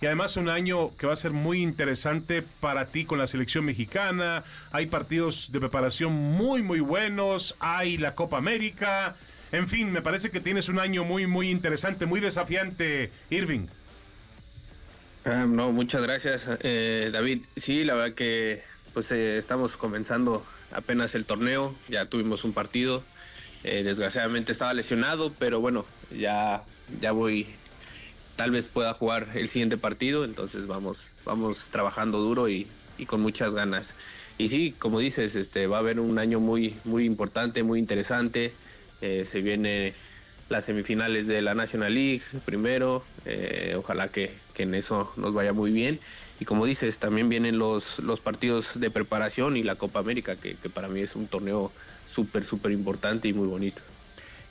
Y 0.00 0.06
además 0.06 0.36
un 0.36 0.48
año 0.48 0.94
que 0.96 1.06
va 1.06 1.12
a 1.12 1.16
ser 1.16 1.32
muy 1.32 1.62
interesante 1.62 2.42
para 2.60 2.86
ti 2.86 3.04
con 3.04 3.18
la 3.18 3.26
selección 3.26 3.64
mexicana. 3.64 4.42
Hay 4.72 4.86
partidos 4.86 5.52
de 5.52 5.60
preparación 5.60 6.12
muy, 6.12 6.62
muy 6.62 6.80
buenos. 6.80 7.54
Hay 7.60 7.96
la 7.98 8.14
Copa 8.14 8.38
América. 8.38 9.16
En 9.54 9.68
fin, 9.68 9.92
me 9.92 10.02
parece 10.02 10.32
que 10.32 10.40
tienes 10.40 10.68
un 10.68 10.80
año 10.80 11.04
muy, 11.04 11.28
muy 11.28 11.48
interesante, 11.48 12.06
muy 12.06 12.18
desafiante, 12.18 13.12
Irving. 13.30 13.68
Ah, 15.24 15.46
no, 15.48 15.70
muchas 15.70 16.02
gracias, 16.02 16.42
eh, 16.58 17.10
David. 17.12 17.42
Sí, 17.56 17.84
la 17.84 17.94
verdad 17.94 18.16
que 18.16 18.62
pues 18.92 19.12
eh, 19.12 19.38
estamos 19.38 19.76
comenzando 19.76 20.44
apenas 20.72 21.14
el 21.14 21.24
torneo. 21.24 21.72
Ya 21.88 22.06
tuvimos 22.06 22.42
un 22.42 22.52
partido. 22.52 23.04
Eh, 23.62 23.84
desgraciadamente 23.84 24.50
estaba 24.50 24.74
lesionado, 24.74 25.32
pero 25.38 25.60
bueno, 25.60 25.86
ya, 26.10 26.64
ya 27.00 27.12
voy. 27.12 27.46
Tal 28.34 28.50
vez 28.50 28.66
pueda 28.66 28.92
jugar 28.92 29.28
el 29.36 29.46
siguiente 29.46 29.76
partido. 29.76 30.24
Entonces 30.24 30.66
vamos, 30.66 31.12
vamos 31.24 31.68
trabajando 31.70 32.18
duro 32.18 32.48
y, 32.48 32.66
y 32.98 33.06
con 33.06 33.20
muchas 33.20 33.54
ganas. 33.54 33.94
Y 34.36 34.48
sí, 34.48 34.74
como 34.76 34.98
dices, 34.98 35.36
este 35.36 35.68
va 35.68 35.76
a 35.76 35.80
haber 35.80 36.00
un 36.00 36.18
año 36.18 36.40
muy, 36.40 36.74
muy 36.82 37.04
importante, 37.04 37.62
muy 37.62 37.78
interesante. 37.78 38.52
Eh, 39.04 39.26
se 39.26 39.42
viene 39.42 39.92
las 40.48 40.64
semifinales 40.64 41.26
de 41.26 41.42
la 41.42 41.54
National 41.54 41.92
League 41.92 42.22
primero. 42.46 43.04
eh, 43.26 43.74
ojalá 43.76 44.08
que, 44.08 44.32
que 44.54 44.62
en 44.62 44.74
eso 44.74 45.12
nos 45.16 45.34
vaya 45.34 45.52
muy 45.52 45.72
bien. 45.72 46.00
Y 46.40 46.46
como 46.46 46.64
dices, 46.64 46.98
también 46.98 47.28
vienen 47.28 47.58
los, 47.58 47.98
los 47.98 48.20
partidos 48.20 48.80
de 48.80 48.90
preparación 48.90 49.58
y 49.58 49.62
la 49.62 49.74
Copa 49.74 50.00
América, 50.00 50.36
que, 50.36 50.54
que 50.54 50.70
para 50.70 50.88
mí 50.88 51.00
es 51.00 51.16
un 51.16 51.26
torneo 51.26 51.70
súper, 52.06 52.44
súper 52.44 52.72
importante 52.72 53.28
y 53.28 53.34
muy 53.34 53.46
bonito. 53.46 53.82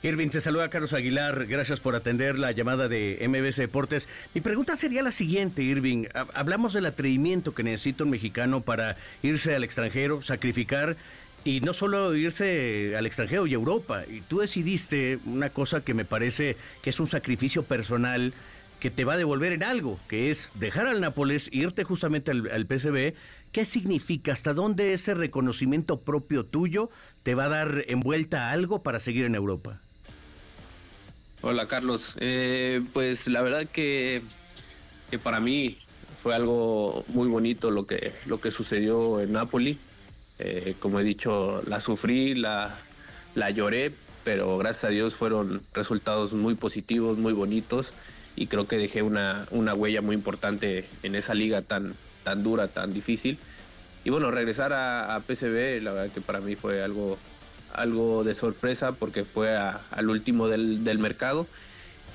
Irving, 0.04 0.28
te 0.28 0.40
saluda 0.40 0.68
Carlos 0.68 0.92
Aguilar. 0.92 1.46
Gracias 1.46 1.80
por 1.80 1.96
atender 1.96 2.38
la 2.38 2.52
llamada 2.52 2.88
de 2.88 3.26
MBS 3.26 3.56
Deportes. 3.56 4.06
Mi 4.34 4.40
pregunta 4.40 4.76
sería 4.76 5.02
la 5.02 5.10
siguiente, 5.10 5.62
Irving. 5.62 6.04
Hablamos 6.34 6.74
del 6.74 6.86
atrevimiento 6.86 7.54
que 7.54 7.62
necesita 7.62 8.04
un 8.04 8.10
mexicano 8.10 8.60
para 8.60 8.98
irse 9.22 9.54
al 9.54 9.64
extranjero, 9.64 10.20
sacrificar 10.20 10.96
y 11.44 11.60
no 11.60 11.74
solo 11.74 12.14
irse 12.14 12.96
al 12.96 13.06
extranjero 13.06 13.46
y 13.46 13.54
Europa. 13.54 14.04
Y 14.08 14.22
tú 14.22 14.38
decidiste 14.38 15.18
una 15.26 15.50
cosa 15.50 15.82
que 15.82 15.94
me 15.94 16.04
parece 16.04 16.56
que 16.82 16.90
es 16.90 17.00
un 17.00 17.06
sacrificio 17.06 17.62
personal 17.62 18.32
que 18.80 18.90
te 18.90 19.04
va 19.04 19.14
a 19.14 19.16
devolver 19.16 19.52
en 19.52 19.62
algo, 19.62 19.98
que 20.08 20.30
es 20.30 20.50
dejar 20.54 20.86
al 20.86 21.00
Nápoles, 21.00 21.48
irte 21.52 21.84
justamente 21.84 22.30
al, 22.30 22.50
al 22.50 22.66
PSV. 22.66 23.14
¿Qué 23.52 23.64
significa? 23.64 24.32
¿Hasta 24.32 24.52
dónde 24.52 24.92
ese 24.92 25.14
reconocimiento 25.14 26.00
propio 26.00 26.44
tuyo 26.44 26.90
te 27.22 27.34
va 27.34 27.44
a 27.44 27.48
dar 27.48 27.84
envuelta 27.88 28.50
algo 28.50 28.82
para 28.82 29.00
seguir 29.00 29.24
en 29.26 29.34
Europa? 29.34 29.80
Hola 31.46 31.68
Carlos, 31.68 32.16
eh, 32.20 32.82
pues 32.94 33.26
la 33.26 33.42
verdad 33.42 33.66
que, 33.70 34.22
que, 35.10 35.18
para 35.18 35.40
mí 35.40 35.76
fue 36.22 36.34
algo 36.34 37.04
muy 37.08 37.28
bonito 37.28 37.70
lo 37.70 37.86
que, 37.86 38.12
lo 38.24 38.40
que 38.40 38.50
sucedió 38.50 39.20
en 39.20 39.32
Napoli. 39.32 39.78
Eh, 40.38 40.74
como 40.80 41.00
he 41.00 41.04
dicho, 41.04 41.62
la 41.66 41.80
sufrí, 41.80 42.34
la, 42.34 42.76
la 43.34 43.50
lloré, 43.50 43.92
pero 44.24 44.58
gracias 44.58 44.84
a 44.84 44.88
Dios 44.88 45.14
fueron 45.14 45.62
resultados 45.72 46.32
muy 46.32 46.54
positivos, 46.54 47.18
muy 47.18 47.32
bonitos 47.32 47.92
y 48.36 48.46
creo 48.46 48.66
que 48.66 48.76
dejé 48.76 49.02
una, 49.02 49.46
una 49.50 49.74
huella 49.74 50.02
muy 50.02 50.16
importante 50.16 50.88
en 51.02 51.14
esa 51.14 51.34
liga 51.34 51.62
tan, 51.62 51.94
tan 52.24 52.42
dura, 52.42 52.68
tan 52.68 52.92
difícil. 52.92 53.38
Y 54.04 54.10
bueno, 54.10 54.30
regresar 54.30 54.72
a, 54.72 55.14
a 55.14 55.20
PSV, 55.20 55.80
la 55.82 55.92
verdad 55.92 56.12
que 56.12 56.20
para 56.20 56.40
mí 56.40 56.56
fue 56.56 56.82
algo 56.82 57.18
algo 57.74 58.24
de 58.24 58.34
sorpresa 58.34 58.92
porque 58.92 59.24
fue 59.24 59.56
al 59.56 60.08
último 60.08 60.48
del, 60.48 60.98
mercado 60.98 61.46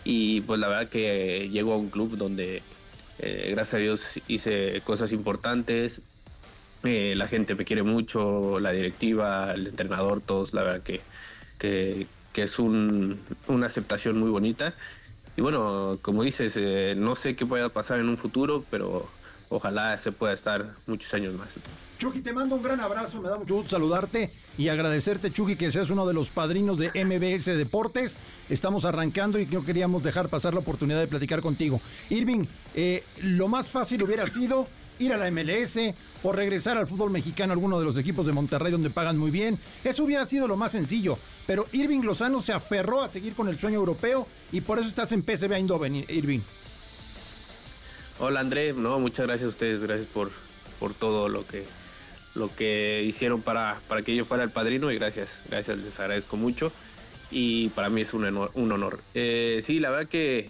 y 0.04 0.42
pues 0.42 0.60
la 0.60 0.68
verdad 0.68 0.90
que 0.90 1.50
llegó 1.52 1.74
a 1.74 1.78
un 1.78 1.90
club 1.90 2.18
donde 2.18 2.64
eh, 3.20 3.50
gracias 3.52 3.74
a 3.76 3.78
Dios 3.78 4.20
hice 4.28 4.82
cosas 4.86 5.12
importantes, 5.12 6.02
eh, 6.84 7.14
la 7.16 7.28
gente 7.28 7.56
me 7.56 7.66
quiere 7.66 7.84
mucho, 7.84 8.60
la 8.60 8.72
directiva, 8.72 9.52
el 9.52 9.68
entrenador, 9.68 10.22
todos, 10.22 10.54
la 10.54 10.64
verdad 10.64 10.84
que, 10.84 11.02
que, 11.58 12.08
es 12.42 12.58
un, 12.58 13.20
una 13.48 13.66
aceptación 13.66 14.18
muy 14.18 14.30
bonita. 14.30 14.74
Y 15.36 15.42
bueno, 15.42 16.00
como 16.02 16.24
dices, 16.24 16.56
eh, 16.58 16.96
no 16.98 17.16
sé 17.16 17.36
qué 17.36 17.46
pueda 17.46 17.68
pasar 17.70 18.00
en 18.00 18.08
un 18.08 18.16
futuro, 18.16 18.64
pero 18.72 19.10
ojalá 19.50 19.98
se 19.98 20.12
pueda 20.12 20.34
estar 20.34 20.74
muchos 20.88 21.14
años 21.14 21.34
más. 21.34 21.58
Chucky, 21.98 22.22
te 22.22 22.32
mando 22.32 22.56
un 22.56 22.64
gran 22.64 22.80
abrazo, 22.80 23.22
me 23.22 23.28
da 23.28 23.38
mucho 23.38 23.56
gusto 23.56 23.72
saludarte 23.72 24.32
y 24.58 24.70
agradecerte, 24.70 25.34
Chucky, 25.34 25.58
que 25.58 25.72
seas 25.72 25.90
uno 25.90 26.08
de 26.08 26.14
los 26.14 26.30
padrinos 26.30 26.78
de 26.78 26.92
MBS 27.04 27.46
Deportes. 27.58 28.16
Estamos 28.50 28.86
arrancando 28.86 29.38
y 29.38 29.46
no 29.48 29.66
queríamos 29.66 30.04
dejar 30.04 30.30
pasar 30.30 30.54
la 30.54 30.62
oportunidad 30.62 31.00
de 31.00 31.08
platicar 31.08 31.42
contigo. 31.42 31.82
Irving, 32.10 32.46
eh, 32.74 33.04
lo 33.22 33.50
más 33.50 33.68
fácil 33.68 34.02
hubiera 34.04 34.28
sido 34.28 34.68
ir 35.00 35.14
a 35.14 35.18
la 35.18 35.32
MLS 35.32 35.80
o 36.24 36.32
regresar 36.32 36.78
al 36.78 36.88
fútbol 36.88 37.10
mexicano, 37.12 37.54
alguno 37.54 37.80
de 37.80 37.86
los 37.86 37.98
equipos 37.98 38.26
de 38.26 38.34
Monterrey 38.34 38.72
donde 38.72 38.90
pagan 38.90 39.18
muy 39.18 39.32
bien. 39.32 39.58
Eso 39.84 40.04
hubiera 40.04 40.26
sido 40.26 40.48
lo 40.48 40.58
más 40.58 40.72
sencillo. 40.72 41.18
Pero 41.48 41.68
Irving 41.72 42.02
Lozano 42.02 42.42
se 42.42 42.54
aferró 42.54 43.02
a 43.02 43.10
seguir 43.10 43.34
con 43.34 43.48
el 43.48 43.58
sueño 43.58 43.78
europeo 43.78 44.28
y 44.52 44.62
por 44.62 44.80
eso 44.80 44.88
estás 44.88 45.12
en 45.12 45.24
PSV 45.24 45.54
Eindhoven, 45.54 45.96
Irving. 46.08 46.42
Hola 48.20 48.42
André, 48.42 48.74
no, 48.74 49.00
muchas 49.00 49.26
gracias 49.26 49.46
a 49.48 49.50
ustedes, 49.50 49.82
gracias 49.82 50.08
por, 50.08 50.30
por 50.80 50.94
todo 50.94 51.30
lo 51.30 51.48
que 51.48 51.64
lo 52.36 52.54
que 52.56 53.04
hicieron 53.06 53.42
para, 53.42 53.82
para 53.88 54.02
que 54.02 54.16
yo 54.16 54.26
fuera 54.26 54.44
el 54.44 54.52
padrino 54.52 54.92
y 54.92 54.96
gracias, 54.96 55.42
gracias, 55.50 55.78
les 55.80 56.00
agradezco 56.00 56.38
mucho 56.38 56.72
y 57.32 57.70
para 57.70 57.90
mí 57.90 58.02
es 58.02 58.14
un 58.14 58.26
honor. 58.26 58.52
Un 58.54 58.72
honor. 58.72 59.02
Eh, 59.14 59.62
sí, 59.64 59.80
la 59.80 59.90
verdad 59.90 60.10
que, 60.10 60.50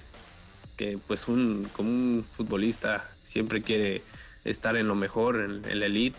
que 0.77 0.97
pues 1.07 1.27
un, 1.27 1.69
como 1.73 1.89
un 1.89 2.25
futbolista 2.27 3.09
siempre 3.23 3.61
quiere 3.61 4.01
estar 4.49 4.75
en 4.75 4.87
lo 4.87 4.95
mejor, 4.95 5.37
en, 5.37 5.79
la 5.79 5.85
elite. 5.85 6.17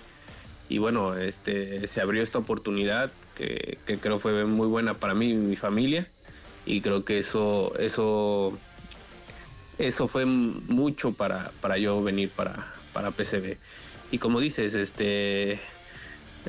Y 0.68 0.78
bueno, 0.78 1.16
este, 1.16 1.86
se 1.86 2.00
abrió 2.00 2.22
esta 2.22 2.38
oportunidad 2.38 3.10
que, 3.34 3.78
creo 4.00 4.18
fue 4.18 4.44
muy 4.44 4.66
buena 4.66 4.94
para 4.94 5.14
mí 5.14 5.30
y 5.30 5.34
mi 5.34 5.56
familia. 5.56 6.06
Y 6.66 6.80
creo 6.80 7.04
que 7.04 7.18
eso, 7.18 7.72
eso, 7.78 8.56
eso 9.78 10.06
fue 10.06 10.26
mucho 10.26 11.12
para, 11.12 11.50
para 11.60 11.78
yo 11.78 12.02
venir 12.02 12.30
para, 12.30 12.72
para 12.92 13.10
PCB 13.10 13.56
y 14.10 14.18
como 14.18 14.40
dices, 14.40 14.74
este 14.74 15.52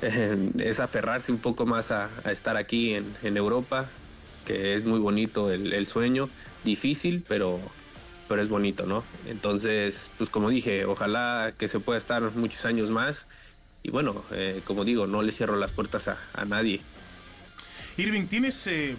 es 0.01 0.79
aferrarse 0.79 1.31
un 1.31 1.37
poco 1.37 1.65
más 1.65 1.91
a, 1.91 2.09
estar 2.25 2.57
aquí 2.57 2.95
en, 2.95 3.37
Europa, 3.37 3.87
que 4.45 4.75
es 4.75 4.83
muy 4.83 4.99
bonito 4.99 5.51
el, 5.51 5.85
sueño, 5.87 6.29
difícil, 6.63 7.23
pero, 7.27 7.59
pero 8.31 8.41
es 8.41 8.47
bonito, 8.47 8.85
¿no? 8.85 9.03
Entonces, 9.27 10.09
pues 10.17 10.29
como 10.29 10.49
dije, 10.49 10.85
ojalá 10.85 11.51
que 11.57 11.67
se 11.67 11.81
pueda 11.81 11.97
estar 11.97 12.21
muchos 12.33 12.63
años 12.63 12.89
más. 12.89 13.27
Y 13.83 13.89
bueno, 13.89 14.23
eh, 14.31 14.61
como 14.63 14.85
digo, 14.85 15.05
no 15.05 15.21
le 15.21 15.33
cierro 15.33 15.57
las 15.57 15.73
puertas 15.73 16.07
a, 16.07 16.45
nadie. 16.45 16.79
Irving, 17.97 18.27
tienes 18.27 18.65
eh, 18.67 18.95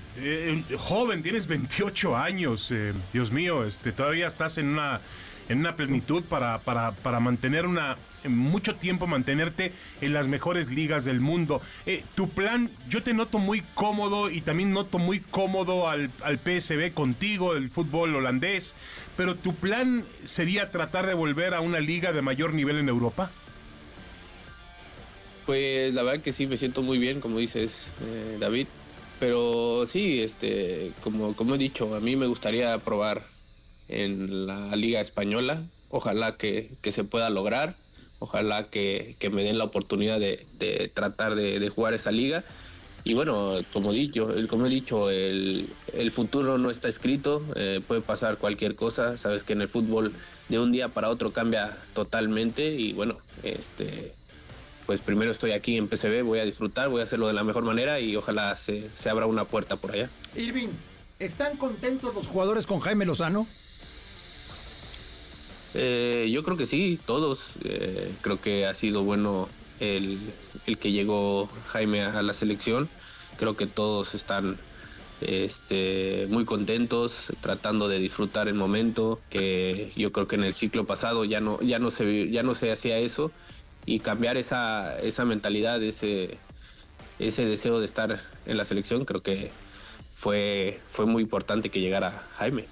joven, 0.77 1.23
tienes 1.23 1.47
28 1.47 2.15
años, 2.15 2.75
Dios 3.15 3.33
mío, 3.33 3.65
este, 3.65 3.93
todavía 3.93 4.27
estás 4.27 4.59
en 4.59 4.69
una 4.69 5.01
en 5.49 5.59
una 5.59 5.77
plenitud 5.77 6.23
para, 6.25 6.59
para, 6.61 6.93
para 6.93 7.21
mantener 7.21 7.67
una, 7.67 7.97
mucho 8.29 8.77
tiempo 8.77 9.07
mantenerte 9.07 9.73
en 10.01 10.13
las 10.13 10.29
mejores 10.29 10.69
ligas 10.69 11.05
del 11.05 11.21
mundo. 11.21 11.61
Eh, 11.87 12.05
tu 12.15 12.29
plan, 12.29 12.71
yo 12.89 13.03
te 13.03 13.15
noto 13.15 13.39
muy 13.39 13.63
cómodo 13.75 14.31
y 14.31 14.41
también 14.41 14.73
noto 14.73 14.99
muy 14.99 15.21
cómodo 15.21 15.89
al, 15.89 16.11
al 16.23 16.39
PSB 16.39 16.93
contigo, 16.93 17.55
el 17.55 17.71
fútbol 17.71 18.15
holandés, 18.15 18.75
pero 19.17 19.35
tu 19.37 19.55
plan 19.55 20.05
sería 20.25 20.71
tratar 20.71 21.07
de 21.07 21.15
volver 21.15 21.55
a 21.55 21.61
una 21.61 21.81
liga 21.81 22.13
de 22.13 22.23
mayor 22.23 22.55
nivel 22.55 22.79
en 22.79 22.89
Europa. 22.89 23.31
Pues 25.47 25.93
la 25.95 26.03
verdad 26.03 26.23
que 26.23 26.33
sí, 26.33 26.47
me 26.47 26.57
siento 26.57 26.83
muy 26.83 26.99
bien, 26.99 27.21
como 27.21 27.39
dices, 27.39 27.93
eh, 28.01 28.37
David. 28.39 28.69
Pero 29.19 29.87
sí, 29.87 30.21
este, 30.21 30.93
como, 31.03 31.35
como 31.37 31.55
he 31.55 31.59
dicho, 31.59 31.95
a 31.95 32.01
mí 32.01 32.17
me 32.17 32.27
gustaría 32.27 32.77
probar 32.79 33.25
en 33.93 34.47
la 34.47 34.75
Liga 34.77 35.01
Española. 35.01 35.63
Ojalá 35.91 36.37
que, 36.37 36.71
se 36.83 37.05
pueda 37.05 37.31
lograr. 37.31 37.77
Ojalá 38.19 38.69
que, 38.69 39.17
me 39.31 39.45
den 39.45 39.59
la 39.59 39.65
oportunidad 39.65 40.19
de, 40.19 40.91
tratar 40.95 41.35
de, 41.35 41.69
jugar 41.69 41.95
esa 41.95 42.11
liga. 42.11 42.45
Y 43.05 43.15
bueno, 43.15 43.57
como, 43.73 43.93
dicho, 43.93 44.33
como 44.49 44.67
he 44.67 44.71
dicho, 44.71 45.11
el, 45.11 45.69
futuro 46.13 46.57
no 46.57 46.71
está 46.71 46.89
escrito, 46.89 47.45
eh, 47.57 47.81
puede 47.87 48.01
pasar 48.01 48.39
cualquier 48.39 48.75
cosa. 48.75 49.17
Sabes 49.17 49.43
que 49.45 49.53
en 49.53 49.63
el 49.63 49.69
fútbol 49.69 50.13
de 50.49 50.59
un 50.59 50.73
día 50.73 50.89
para 50.89 51.11
otro 51.11 51.33
cambia 51.33 51.77
totalmente. 51.95 52.75
Y 52.75 52.93
bueno, 52.93 53.19
este, 53.43 54.13
pues 54.87 55.01
primero 55.01 55.31
estoy 55.31 55.53
aquí 55.53 55.77
en 55.77 55.89
PCB, 55.89 56.23
voy 56.23 56.39
a 56.39 56.45
disfrutar, 56.45 56.89
voy 56.89 57.01
a 57.01 57.05
hacerlo 57.05 57.27
de 57.27 57.35
la 57.35 57.45
mejor 57.45 57.65
manera 57.65 58.01
y 58.01 58.17
ojalá 58.17 58.55
se, 58.57 58.89
se 58.95 59.11
abra 59.11 59.27
una 59.27 59.45
puerta 59.45 59.77
por 59.77 59.93
allá. 59.93 60.09
Irving, 60.37 60.69
¿están 61.19 61.57
contentos 61.57 62.15
los 62.15 62.29
jugadores 62.29 62.67
con 62.67 62.81
Jaime 62.81 63.05
Lozano? 63.05 63.47
Eh, 65.75 66.29
yo 66.31 66.43
creo 66.43 66.57
que 66.57 66.67
sí, 66.67 66.99
todos. 67.05 67.53
Eh, 67.65 68.13
creo 68.21 68.41
que 68.41 68.67
ha 68.67 68.75
sido 68.75 69.03
bueno 69.03 69.49
el, 69.81 70.19
que 70.81 70.93
llegó 70.93 71.49
Jaime 71.69 72.03
a 72.03 72.23
la 72.23 72.35
selección. 72.35 72.89
Creo 73.39 73.57
que 73.57 73.67
todos 73.67 74.15
están 74.15 74.59
este, 75.21 76.27
muy 76.29 76.45
contentos, 76.45 77.33
tratando 77.41 77.89
de 77.89 77.99
disfrutar 77.99 78.49
el 78.49 78.55
momento. 78.55 79.21
Que 79.31 79.91
yo 79.97 80.13
creo 80.13 80.27
que 80.27 80.37
en 80.37 80.45
el 80.45 80.55
ciclo 80.55 80.85
pasado 80.87 81.25
ya 81.25 81.41
no, 81.41 81.61
ya 81.63 81.79
no 81.79 81.91
se, 81.91 82.31
ya 82.31 82.43
no 82.43 82.55
se 82.55 82.71
hacía 82.73 82.99
eso 82.99 83.33
y 83.85 84.01
cambiar 84.01 84.37
esa, 84.37 84.99
esa 84.99 85.25
mentalidad, 85.25 85.83
ese, 85.83 86.39
ese 87.19 87.45
deseo 87.45 87.81
de 87.81 87.87
estar 87.87 88.21
en 88.47 88.57
la 88.57 88.65
selección, 88.65 89.05
creo 89.05 89.23
que 89.23 89.51
fue, 90.13 90.81
fue 90.87 91.07
muy 91.07 91.23
importante 91.23 91.71
que 91.71 91.81
llegara 91.81 92.29
Jaime. 92.35 92.67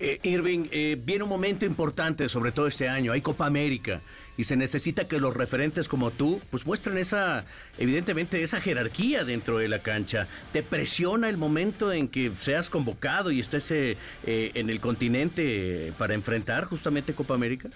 Eh, 0.00 0.18
Irving, 0.24 0.66
eh, 0.72 0.98
viene 1.00 1.22
un 1.22 1.28
momento 1.28 1.64
importante, 1.64 2.28
sobre 2.28 2.50
todo 2.50 2.66
este 2.66 2.88
año. 2.88 3.12
Hay 3.12 3.20
Copa 3.20 3.46
América 3.46 4.00
y 4.36 4.44
se 4.44 4.56
necesita 4.56 5.06
que 5.06 5.20
los 5.20 5.34
referentes 5.34 5.86
como 5.86 6.10
tú, 6.10 6.40
pues 6.50 6.66
muestren 6.66 6.98
esa, 6.98 7.44
evidentemente, 7.78 8.42
esa 8.42 8.60
jerarquía 8.60 9.24
dentro 9.24 9.58
de 9.58 9.68
la 9.68 9.80
cancha. 9.82 10.26
¿Te 10.52 10.64
presiona 10.64 11.28
el 11.28 11.36
momento 11.36 11.92
en 11.92 12.08
que 12.08 12.32
seas 12.40 12.70
convocado 12.70 13.30
y 13.30 13.38
estés 13.38 13.70
eh, 13.70 13.96
en 14.24 14.68
el 14.68 14.80
continente 14.80 15.92
para 15.96 16.14
enfrentar 16.14 16.64
justamente 16.64 17.14
Copa 17.14 17.34
América? 17.34 17.70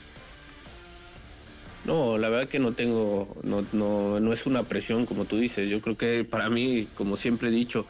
No, 1.85 2.19
la 2.19 2.29
verdad 2.29 2.49
que 2.49 2.59
no 2.59 2.73
tengo, 2.73 3.37
no, 3.45 3.65
no, 3.73 4.19
no 4.19 4.33
es 4.33 4.45
una 4.45 4.65
presión 4.65 5.07
como 5.07 5.25
tú 5.25 5.39
dices. 5.39 5.71
Yo 5.71 5.81
creo 5.81 5.97
que 5.97 6.25
para 6.25 6.51
mí, 6.51 6.89
como 6.97 7.17
siempre 7.17 7.49
he 7.49 7.53
dicho, 7.53 7.87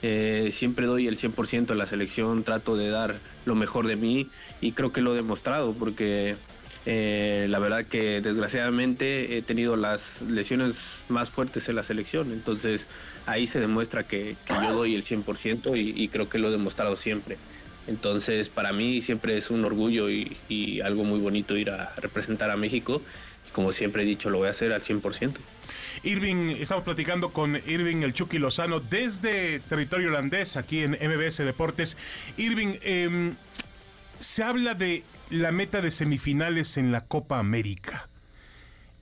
eh, 0.00 0.50
siempre 0.52 0.86
doy 0.86 1.08
el 1.08 1.18
100% 1.18 1.70
a 1.70 1.74
la 1.74 1.86
selección, 1.86 2.44
trato 2.44 2.76
de 2.76 2.88
dar 2.88 3.16
lo 3.48 3.54
mejor 3.56 3.88
de 3.88 3.96
mí 3.96 4.30
y 4.60 4.72
creo 4.72 4.92
que 4.92 5.00
lo 5.00 5.12
he 5.12 5.16
demostrado 5.16 5.74
porque 5.74 6.36
Eh, 6.90 7.46
la 7.50 7.58
verdad 7.58 7.84
que 7.86 8.22
desgraciadamente 8.22 9.36
he 9.36 9.42
tenido 9.42 9.76
las 9.76 10.22
lesiones 10.22 11.04
más 11.08 11.28
fuertes 11.28 11.68
en 11.68 11.76
la 11.76 11.82
selección, 11.82 12.32
entonces 12.32 12.86
ahí 13.26 13.46
se 13.46 13.60
demuestra 13.60 14.04
que, 14.04 14.36
yo 14.62 14.72
doy 14.72 14.94
el 14.94 15.02
100% 15.02 15.76
y, 15.76 15.92
y, 16.02 16.08
creo 16.08 16.28
que 16.30 16.38
lo 16.38 16.48
he 16.48 16.50
demostrado 16.50 16.96
siempre. 16.96 17.36
Entonces 17.86 18.48
para 18.48 18.72
mí 18.72 19.02
siempre 19.02 19.36
es 19.36 19.50
un 19.50 19.64
orgullo 19.64 20.08
y, 20.10 20.38
y 20.48 20.80
algo 20.80 21.04
muy 21.04 21.20
bonito 21.20 21.56
ir 21.56 21.70
a 21.70 21.94
representar 21.96 22.50
a 22.50 22.56
México. 22.56 23.02
Como 23.52 23.72
siempre 23.72 24.02
he 24.02 24.06
dicho, 24.06 24.30
lo 24.30 24.38
voy 24.38 24.48
a 24.48 24.50
hacer 24.50 24.72
al 24.72 24.82
100%. 24.82 25.34
Irving, 26.04 26.56
estamos 26.60 26.84
platicando 26.84 27.30
con 27.30 27.56
Irving 27.56 28.02
el 28.02 28.12
Chucky 28.12 28.38
Lozano 28.38 28.80
desde 28.80 29.60
territorio 29.60 30.08
holandés, 30.08 30.56
aquí 30.56 30.82
en 30.82 30.92
MBS 30.92 31.38
Deportes. 31.38 31.96
Irving, 32.36 32.76
eh, 32.82 33.32
se 34.18 34.42
habla 34.42 34.74
de 34.74 35.02
la 35.30 35.52
meta 35.52 35.80
de 35.80 35.90
semifinales 35.90 36.76
en 36.76 36.92
la 36.92 37.02
Copa 37.02 37.38
América. 37.38 38.08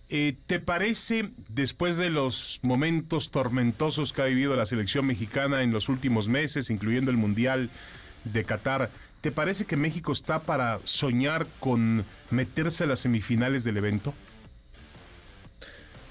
Eh, 0.08 0.36
¿Te 0.46 0.60
parece, 0.60 1.30
después 1.48 1.96
de 1.96 2.10
los 2.10 2.60
momentos 2.62 3.30
tormentosos 3.30 4.12
que 4.12 4.22
ha 4.22 4.26
vivido 4.26 4.54
la 4.54 4.66
selección 4.66 5.06
mexicana 5.06 5.62
en 5.62 5.72
los 5.72 5.88
últimos 5.88 6.28
meses, 6.28 6.70
incluyendo 6.70 7.10
el 7.10 7.16
Mundial 7.16 7.70
de 8.24 8.44
Qatar, 8.44 8.90
¿te 9.20 9.32
parece 9.32 9.64
que 9.64 9.76
México 9.76 10.12
está 10.12 10.42
para 10.42 10.78
soñar 10.84 11.46
con 11.58 12.04
meterse 12.30 12.84
a 12.84 12.86
las 12.86 13.00
semifinales 13.00 13.64
del 13.64 13.78
evento? 13.78 14.14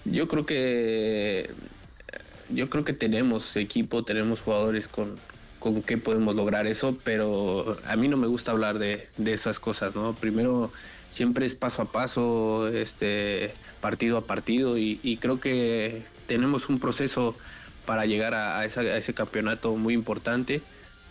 Yo 0.05 0.27
creo 0.27 0.45
que 0.45 1.49
yo 2.49 2.69
creo 2.69 2.83
que 2.83 2.93
tenemos 2.93 3.55
equipo, 3.55 4.03
tenemos 4.03 4.41
jugadores 4.41 4.87
con, 4.87 5.15
con 5.59 5.81
qué 5.81 5.97
podemos 5.97 6.35
lograr 6.35 6.67
eso, 6.67 6.97
pero 7.03 7.77
a 7.85 7.95
mí 7.95 8.07
no 8.07 8.17
me 8.17 8.27
gusta 8.27 8.51
hablar 8.51 8.77
de, 8.77 9.07
esas 9.25 9.59
cosas, 9.59 9.95
¿no? 9.95 10.13
Primero 10.13 10.71
siempre 11.07 11.45
es 11.45 11.55
paso 11.55 11.83
a 11.83 11.91
paso, 11.91 12.67
este 12.67 13.51
partido 13.81 14.17
a 14.17 14.27
partido 14.27 14.77
y, 14.77 15.17
creo 15.19 15.39
que 15.39 16.03
tenemos 16.27 16.69
un 16.69 16.79
proceso 16.79 17.35
para 17.85 18.05
llegar 18.05 18.33
a, 18.35 18.63
ese 18.65 19.13
campeonato 19.13 19.75
muy 19.75 19.93
importante, 19.93 20.61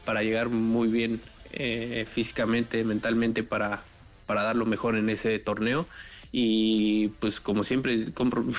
para 0.04 0.22
llegar 0.22 0.48
muy 0.50 0.88
bien 0.88 1.20
eh, 1.52 2.06
físicamente, 2.08 2.84
mentalmente, 2.84 3.42
para, 3.42 3.82
para 4.26 4.42
dar 4.44 4.56
lo 4.56 4.66
mejor 4.66 4.96
en 4.96 5.08
ese 5.10 5.38
torneo 5.38 5.86
y 6.36 7.08
pues 7.20 7.38
como 7.38 7.62
siempre 7.62 8.08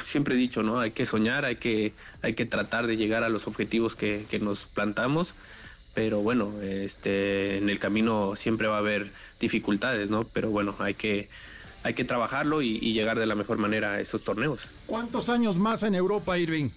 siempre 0.05 0.35
he 0.35 0.37
dicho 0.37 0.63
no 0.63 0.79
hay 0.79 0.91
que 0.91 1.05
soñar 1.05 1.43
hay 1.43 1.57
que 1.57 1.91
hay 2.21 2.33
que 2.33 2.45
tratar 2.45 2.87
de 2.87 2.95
llegar 2.95 3.25
a 3.25 3.29
los 3.29 3.47
objetivos 3.47 3.95
que, 3.97 4.25
que 4.29 4.39
nos 4.39 4.65
plantamos 4.65 5.35
pero 5.95 6.19
bueno, 6.19 6.61
este, 6.61 7.57
en 7.57 7.69
el 7.69 7.79
camino 7.79 8.35
siempre 8.35 8.67
va 8.67 8.75
a 8.75 8.79
haber 8.79 9.11
dificultades, 9.39 10.09
¿no? 10.09 10.23
Pero 10.23 10.51
bueno, 10.51 10.75
hay 10.77 10.93
que, 10.93 11.29
hay 11.83 11.93
que 11.93 12.03
trabajarlo 12.03 12.61
y, 12.61 12.79
llegar 12.93 13.17
de 13.17 13.25
la 13.25 13.33
mejor 13.33 13.57
manera 13.57 13.93
a 13.93 14.01
esos 14.01 14.21
torneos. 14.21 14.69
¿Cuántos 14.85 15.29
años 15.29 15.55
más 15.55 15.83
en 15.83 15.95
Europa, 15.95 16.37
Irving? 16.37 16.69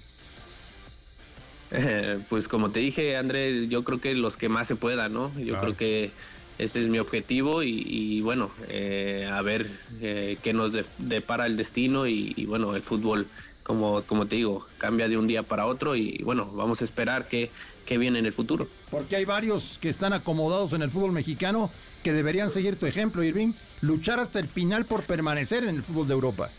pues 2.29 2.47
como 2.47 2.71
te 2.71 2.79
dije, 2.79 3.17
André, 3.17 3.67
yo 3.67 3.83
creo 3.83 4.01
que 4.01 4.15
los 4.15 4.37
que 4.37 4.49
más 4.49 4.69
se 4.69 4.77
puedan, 4.77 5.13
¿no? 5.13 5.33
Yo 5.37 5.59
creo 5.59 5.77
que 5.77 6.13
ese 6.59 6.83
es 6.83 6.88
mi 6.88 6.99
objetivo 6.99 7.62
y, 7.62 8.21
bueno, 8.21 8.51
eh, 8.68 9.29
a 9.31 9.40
ver 9.42 9.71
eh, 10.01 10.38
qué 10.42 10.53
nos 10.53 10.73
depara 10.99 11.47
el 11.47 11.57
destino 11.57 12.07
y, 12.07 12.35
y, 12.37 12.47
bueno, 12.47 12.75
el 12.75 12.83
fútbol, 12.83 13.27
como, 13.62 14.03
como 14.03 14.27
te 14.27 14.37
digo, 14.37 14.66
cambia 14.79 15.09
de 15.09 15.16
un 15.16 15.27
día 15.27 15.42
para 15.42 15.66
otro 15.66 15.97
y 15.97 16.18
bueno, 16.25 16.51
vamos 16.53 16.81
a 16.81 16.85
esperar 16.85 17.29
que 17.29 17.51
que 17.88 17.97
viene 17.97 18.18
en 18.18 18.27
el 18.27 18.35
futuro. 18.35 18.68
Porque 18.90 19.16
hay 19.16 19.25
varios 19.25 19.79
que 19.81 19.88
están 19.88 20.12
acomodados 20.12 20.75
en 20.75 20.83
el 20.83 20.90
fútbol 20.90 21.12
mexicano 21.12 21.71
que 22.05 22.12
deberían 22.12 22.51
seguir 22.51 22.77
tu 22.77 22.85
ejemplo, 22.85 23.25
Irving, 23.25 23.55
luchar 23.81 24.21
hasta 24.21 24.38
el 24.38 24.47
final 24.47 24.85
por 24.85 25.05
permanecer 25.05 25.64
en 25.64 25.77
el 25.77 25.83
fútbol 25.83 26.07
de 26.07 26.12
Europa. 26.12 26.51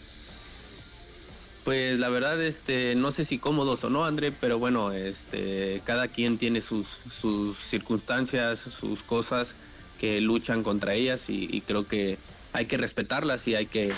Pues 1.65 1.99
la 1.99 2.09
verdad, 2.09 2.41
este, 2.41 2.95
no 2.95 3.11
sé 3.11 3.25
si 3.25 3.37
cómodos 3.37 3.83
o 3.83 3.91
no, 3.91 4.05
André, 4.05 4.31
pero 4.31 4.57
bueno, 4.57 4.91
este, 4.91 5.83
cada 5.85 6.07
quien 6.07 6.39
tiene 6.39 6.61
sus, 6.61 6.87
sus 7.11 7.59
circunstancias, 7.59 8.57
sus 8.57 9.03
cosas 9.03 9.55
que 9.99 10.21
luchan 10.21 10.63
contra 10.63 10.93
ellas 10.95 11.29
y, 11.29 11.61
creo 11.67 11.87
que 11.87 12.17
hay 12.53 12.65
que 12.65 12.77
respetarlas 12.77 13.47
y 13.47 13.55
hay 13.55 13.67
que 13.67 13.91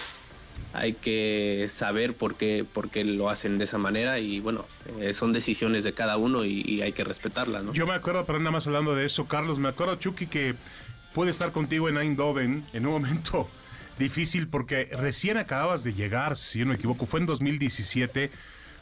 hay 0.74 0.94
que 0.94 1.68
saber 1.70 2.16
por 2.16 2.36
qué, 2.36 2.66
por 2.72 2.90
qué 2.90 3.04
lo 3.04 3.30
hacen 3.30 3.58
de 3.58 3.66
esa 3.66 3.78
manera 3.78 4.20
y 4.20 4.40
bueno, 4.40 4.66
eh, 5.00 5.14
son 5.14 5.34
decisiones 5.34 5.84
de 5.84 5.94
cada 5.94 6.18
uno 6.18 6.46
y, 6.46 6.82
hay 6.82 6.94
que 6.94 7.04
respetarlas. 7.04 7.64
¿no? 7.64 7.74
Yo 7.74 7.86
me 7.86 7.94
acuerdo, 7.94 8.26
pero 8.26 8.40
nada 8.40 8.52
más 8.52 8.68
hablando 8.68 8.96
de 8.96 9.06
eso, 9.06 9.26
Carlos, 9.26 9.60
me 9.60 9.70
acuerdo, 9.70 9.96
Chucky, 9.96 10.28
que 10.28 10.56
puede 11.14 11.32
estar 11.32 11.52
contigo 11.52 11.90
en 11.90 11.98
Eindhoven 11.98 12.66
en 12.74 12.86
un 12.88 12.94
momento 12.94 13.50
difícil 14.00 14.48
porque 14.48 14.90
recién 14.94 15.38
acababas 15.38 15.84
de 15.84 15.94
llegar, 15.94 16.38
si 16.38 16.60
no 16.60 16.68
me 16.68 16.76
equivoco, 16.76 17.06
fue 17.06 17.20
en 17.20 17.26
2017, 17.26 18.32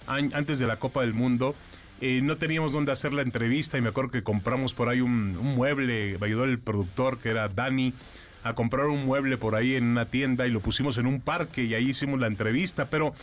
antes 0.08 0.60
de 0.60 0.68
la 0.68 0.78
Copa 0.78 1.02
del 1.02 1.14
Mundo. 1.14 1.56
Eh, 2.02 2.22
no 2.24 2.38
teníamos 2.38 2.72
dónde 2.72 2.92
hacer 2.92 3.14
la 3.14 3.22
entrevista 3.22 3.78
y 3.78 3.82
me 3.82 3.90
acuerdo 3.90 4.12
que 4.12 4.24
compramos 4.24 4.74
por 4.74 4.90
ahí 4.90 5.02
un, 5.02 5.36
mueble, 5.38 6.18
me 6.20 6.28
ayudó 6.28 6.46
el 6.46 6.60
productor 6.60 7.20
que 7.20 7.30
era 7.30 7.50
Dani 7.50 7.94
a 8.44 8.54
comprar 8.54 8.88
un 8.88 9.06
mueble 9.06 9.38
por 9.38 9.56
ahí 9.56 9.76
en 9.76 9.86
una 9.86 10.06
tienda 10.06 10.48
y 10.48 10.52
lo 10.52 10.62
pusimos 10.62 10.98
en 10.98 11.06
un 11.08 11.22
parque 11.22 11.64
y 11.64 11.74
ahí 11.74 11.90
hicimos 11.90 12.20
la 12.20 12.28
entrevista. 12.28 12.86
Pero, 12.86 13.14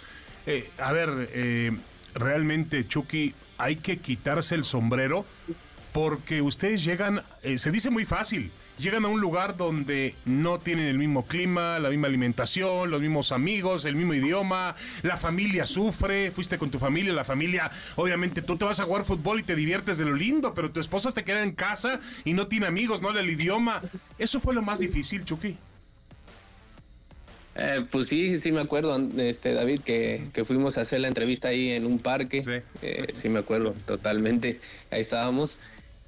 eh, 0.47 0.71
a 0.79 0.93
ver, 0.93 1.31
eh, 1.33 1.73
realmente, 2.15 2.87
Chucky, 2.87 3.35
hay 3.59 3.77
que 3.77 3.99
quitarse 3.99 4.55
el 4.55 4.65
sombrero 4.65 5.25
porque 5.93 6.43
ustedes 6.43 6.85
llegan, 6.85 7.23
eh, 7.43 7.59
se 7.59 7.71
dice 7.71 7.91
muy 7.91 8.05
fácil, 8.05 8.51
llegan 8.79 9.05
a 9.05 9.09
un 9.09 9.21
lugar 9.21 9.57
donde 9.57 10.15
no 10.25 10.59
tienen 10.59 10.87
el 10.87 10.99
mismo 10.99 11.27
clima, 11.27 11.79
la 11.79 11.91
misma 11.91 12.09
alimentación, 12.09 12.91
los 12.91 13.01
mismos 13.01 13.33
amigos, 13.33 13.85
el 13.85 13.97
mismo 13.97 14.15
idioma, 14.15 14.77
la 15.03 15.17
familia 15.17 15.67
sufre, 15.67 16.31
fuiste 16.31 16.59
con 16.59 16.71
tu 16.71 16.79
familia, 16.79 17.13
la 17.13 17.25
familia, 17.25 17.71
obviamente 17.97 18.43
tú 18.43 18.57
te 18.57 18.65
vas 18.65 18.81
a 18.81 18.85
jugar 18.85 19.05
fútbol 19.05 19.41
y 19.41 19.43
te 19.43 19.55
diviertes 19.55 19.99
de 19.99 20.05
lo 20.05 20.15
lindo, 20.15 20.55
pero 20.55 20.71
tu 20.71 20.81
esposa 20.81 21.11
te 21.13 21.25
queda 21.25 21.43
en 21.43 21.53
casa 21.53 22.01
y 22.25 22.33
no 22.33 22.47
tiene 22.47 22.67
amigos, 22.67 23.01
no 23.01 23.09
habla 23.09 23.21
el 23.21 23.31
idioma. 23.31 23.83
Eso 24.19 24.41
fue 24.41 24.55
lo 24.55 24.63
más 24.63 24.79
difícil, 24.79 25.25
Chucky. 25.25 25.57
Eh, 27.59 27.87
pues 27.91 28.09
sí, 28.09 28.39
sí 28.39 28.53
me 28.53 28.61
acuerdo, 28.61 29.01
este 29.19 29.55
David, 29.55 29.81
que, 29.81 30.29
fuimos 30.45 30.77
a 30.77 30.83
hacer 30.83 31.01
la 31.01 31.09
entrevista 31.09 31.49
ahí 31.49 31.71
en 31.71 31.87
un 31.87 31.99
parque. 31.99 32.43
Sí. 32.43 32.51
Eh, 32.83 33.07
sí 33.15 33.29
me 33.29 33.39
acuerdo, 33.39 33.75
totalmente. 33.87 34.61
Ahí 34.91 35.01
estábamos. 35.01 35.57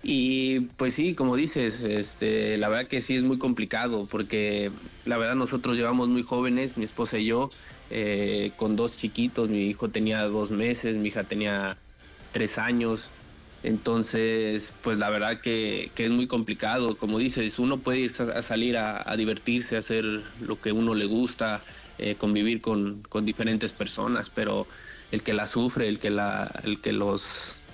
Y 0.00 0.60
pues 0.76 0.94
sí, 0.94 1.14
como 1.14 1.34
dices, 1.36 1.82
este, 1.82 2.56
la 2.56 2.68
verdad 2.68 2.88
que 2.88 3.00
sí 3.00 3.16
es 3.16 3.24
muy 3.24 3.38
complicado 3.38 4.06
porque 4.06 4.72
la 5.04 5.18
verdad 5.18 5.34
nosotros 5.34 5.76
llevamos 5.76 6.08
muy 6.08 6.22
jóvenes, 6.22 6.78
mi 6.78 6.84
esposa 6.84 7.18
y 7.18 7.26
yo, 7.26 7.48
eh, 7.88 8.54
con 8.56 8.76
dos 8.76 8.96
chiquitos, 8.96 9.48
mi 9.48 9.66
hijo 9.68 9.90
tenía 9.90 10.22
dos 10.28 10.50
meses, 10.52 10.96
mi 10.96 11.08
hija 11.08 11.26
tenía 11.26 11.82
tres 12.30 12.58
años, 12.58 13.16
entonces 13.62 14.78
pues 14.80 15.00
la 15.00 15.10
verdad 15.10 15.40
que, 15.42 15.92
es 15.96 16.10
muy 16.12 16.28
complicado, 16.28 16.96
como 16.96 17.18
dices, 17.18 17.58
uno 17.58 17.82
puede 17.82 17.98
ir 18.00 18.12
a, 18.34 18.42
salir 18.42 18.76
a, 18.76 19.16
divertirse, 19.16 19.74
a 19.76 19.80
hacer 19.80 20.04
lo 20.04 20.60
que 20.60 20.70
uno 20.72 20.94
le 20.94 21.06
gusta, 21.06 21.64
eh, 21.96 22.16
convivir 22.16 22.60
con, 22.60 23.02
con 23.02 23.24
diferentes 23.24 23.72
personas, 23.72 24.30
pero 24.30 24.68
el 25.10 25.22
que 25.24 25.34
la 25.34 25.46
sufre, 25.48 25.88
el 25.88 25.98
que, 25.98 26.10
la, 26.10 26.46
el 26.64 26.80
que 26.80 26.92
los 26.92 27.64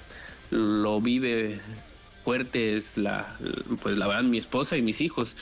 lo 0.51 1.01
vive 1.01 1.84
fuerte 2.25 2.75
es 2.75 2.97
la, 2.97 3.37
pues 3.83 3.99
la 3.99 4.07
verdad, 4.07 4.23
mi 4.23 4.39
esposa 4.39 4.77
y 4.77 4.83
mis 4.83 5.01
hijos. 5.01 5.37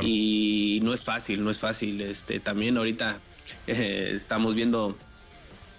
Y 0.00 0.78
no 0.84 0.94
es 0.94 1.02
fácil, 1.02 1.42
no 1.42 1.50
es 1.50 1.58
fácil. 1.58 2.00
Este, 2.00 2.38
también 2.38 2.76
ahorita 2.76 3.18
eh, 3.66 4.12
estamos 4.16 4.54
viendo 4.54 4.96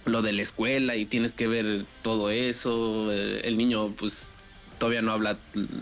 lo 0.06 0.22
de 0.22 0.34
la 0.34 0.42
escuela 0.42 0.96
y 0.98 1.06
tienes 1.06 1.34
que 1.34 1.48
ver 1.48 1.86
todo 2.02 2.30
eso. 2.30 3.12
El, 3.12 3.58
niño, 3.58 3.94
pues 3.98 4.30
todavía 4.80 5.02
no 5.02 5.14
habla 5.14 5.38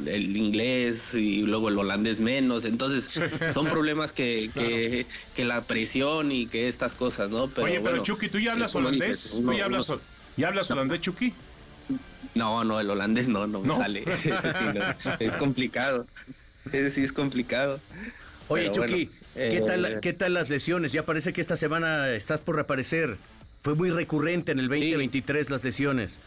el 0.06 0.38
inglés 0.38 1.16
y 1.16 1.42
luego 1.42 1.70
el 1.70 1.80
holandés 1.80 2.20
menos. 2.20 2.66
Entonces, 2.66 3.20
son 3.52 3.68
problemas 3.70 4.14
que, 4.14 4.52
que, 5.36 5.46
la 5.46 5.62
presión 5.62 6.32
y 6.32 6.46
que 6.46 6.68
estas 6.68 6.94
cosas, 6.94 7.32
¿no? 7.32 7.48
Pero, 7.48 7.66
Oye, 7.66 7.80
pero 7.82 8.04
Chucky, 8.04 8.30
¿tú 8.30 8.38
ya 8.38 8.52
hablas 8.52 8.76
holandés? 8.76 9.40
¿Tú 9.44 9.54
ya 9.54 9.66
hablas, 9.66 9.92
¿ya 10.38 10.50
hablas 10.50 10.70
holandés, 10.70 11.02
Chucky? 11.02 11.34
No, 12.36 12.64
no, 12.64 12.80
el 12.80 12.90
holandés 12.90 13.28
no, 13.28 13.48
no, 13.48 13.62
me 13.62 13.76
sale. 13.76 14.04
es 15.20 15.36
complicado. 15.36 16.06
Ese 16.72 16.92
sí 16.92 17.04
es 17.04 17.12
complicado. 17.12 17.80
Oye, 18.48 18.72
Chucky, 18.72 19.10
¿qué, 19.36 19.64
tal, 19.66 19.86
eh, 19.86 20.00
¿qué 20.02 20.14
tal 20.14 20.34
las 20.34 20.50
lesiones? 20.50 20.92
Ya 20.92 21.04
parece 21.04 21.34
que 21.34 21.42
esta 21.42 21.58
semana 21.58 22.10
estás 22.12 22.42
por 22.42 22.56
reaparecer. 22.56 23.18
Fue 23.62 23.76
muy 23.76 23.90
recurrente 23.90 24.52
en 24.52 24.60
el 24.60 24.70
2023 24.70 25.50
las 25.50 25.64
lesiones. 25.64 26.18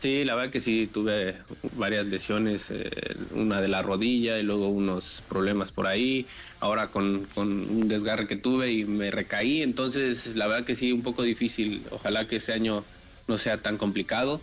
Sí, 0.00 0.24
la 0.24 0.34
verdad 0.34 0.52
que 0.52 0.60
sí, 0.60 0.88
tuve 0.92 1.36
varias 1.76 2.06
lesiones, 2.06 2.70
eh, 2.70 2.90
una 3.32 3.62
de 3.62 3.68
la 3.68 3.80
rodilla 3.80 4.38
y 4.38 4.42
luego 4.42 4.68
unos 4.68 5.24
problemas 5.26 5.72
por 5.72 5.86
ahí, 5.86 6.26
ahora 6.60 6.88
con, 6.88 7.26
con, 7.34 7.48
un 7.48 7.88
desgarre 7.88 8.26
que 8.26 8.36
tuve 8.36 8.72
y 8.72 8.84
me 8.84 9.10
recaí, 9.10 9.62
entonces 9.62 10.36
la 10.36 10.46
verdad 10.48 10.66
que 10.66 10.74
sí, 10.74 10.92
un 10.92 11.02
poco 11.02 11.22
difícil, 11.22 11.82
ojalá 11.90 12.28
que 12.28 12.36
este 12.36 12.52
año 12.52 12.84
no 13.28 13.38
sea 13.38 13.58
tan 13.58 13.76
complicado 13.76 14.40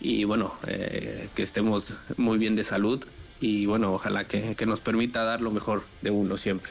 y 0.00 0.24
bueno, 0.24 0.54
eh, 0.66 1.28
que 1.34 1.42
estemos 1.42 1.98
muy 2.16 2.38
bien 2.38 2.56
de 2.56 2.64
salud 2.64 3.04
y 3.40 3.66
bueno, 3.66 3.92
ojalá 3.92 4.24
que, 4.24 4.54
nos 4.66 4.80
permita 4.80 5.22
dar 5.22 5.40
lo 5.40 5.50
mejor 5.50 5.84
de 6.02 6.10
uno 6.10 6.36
siempre. 6.36 6.70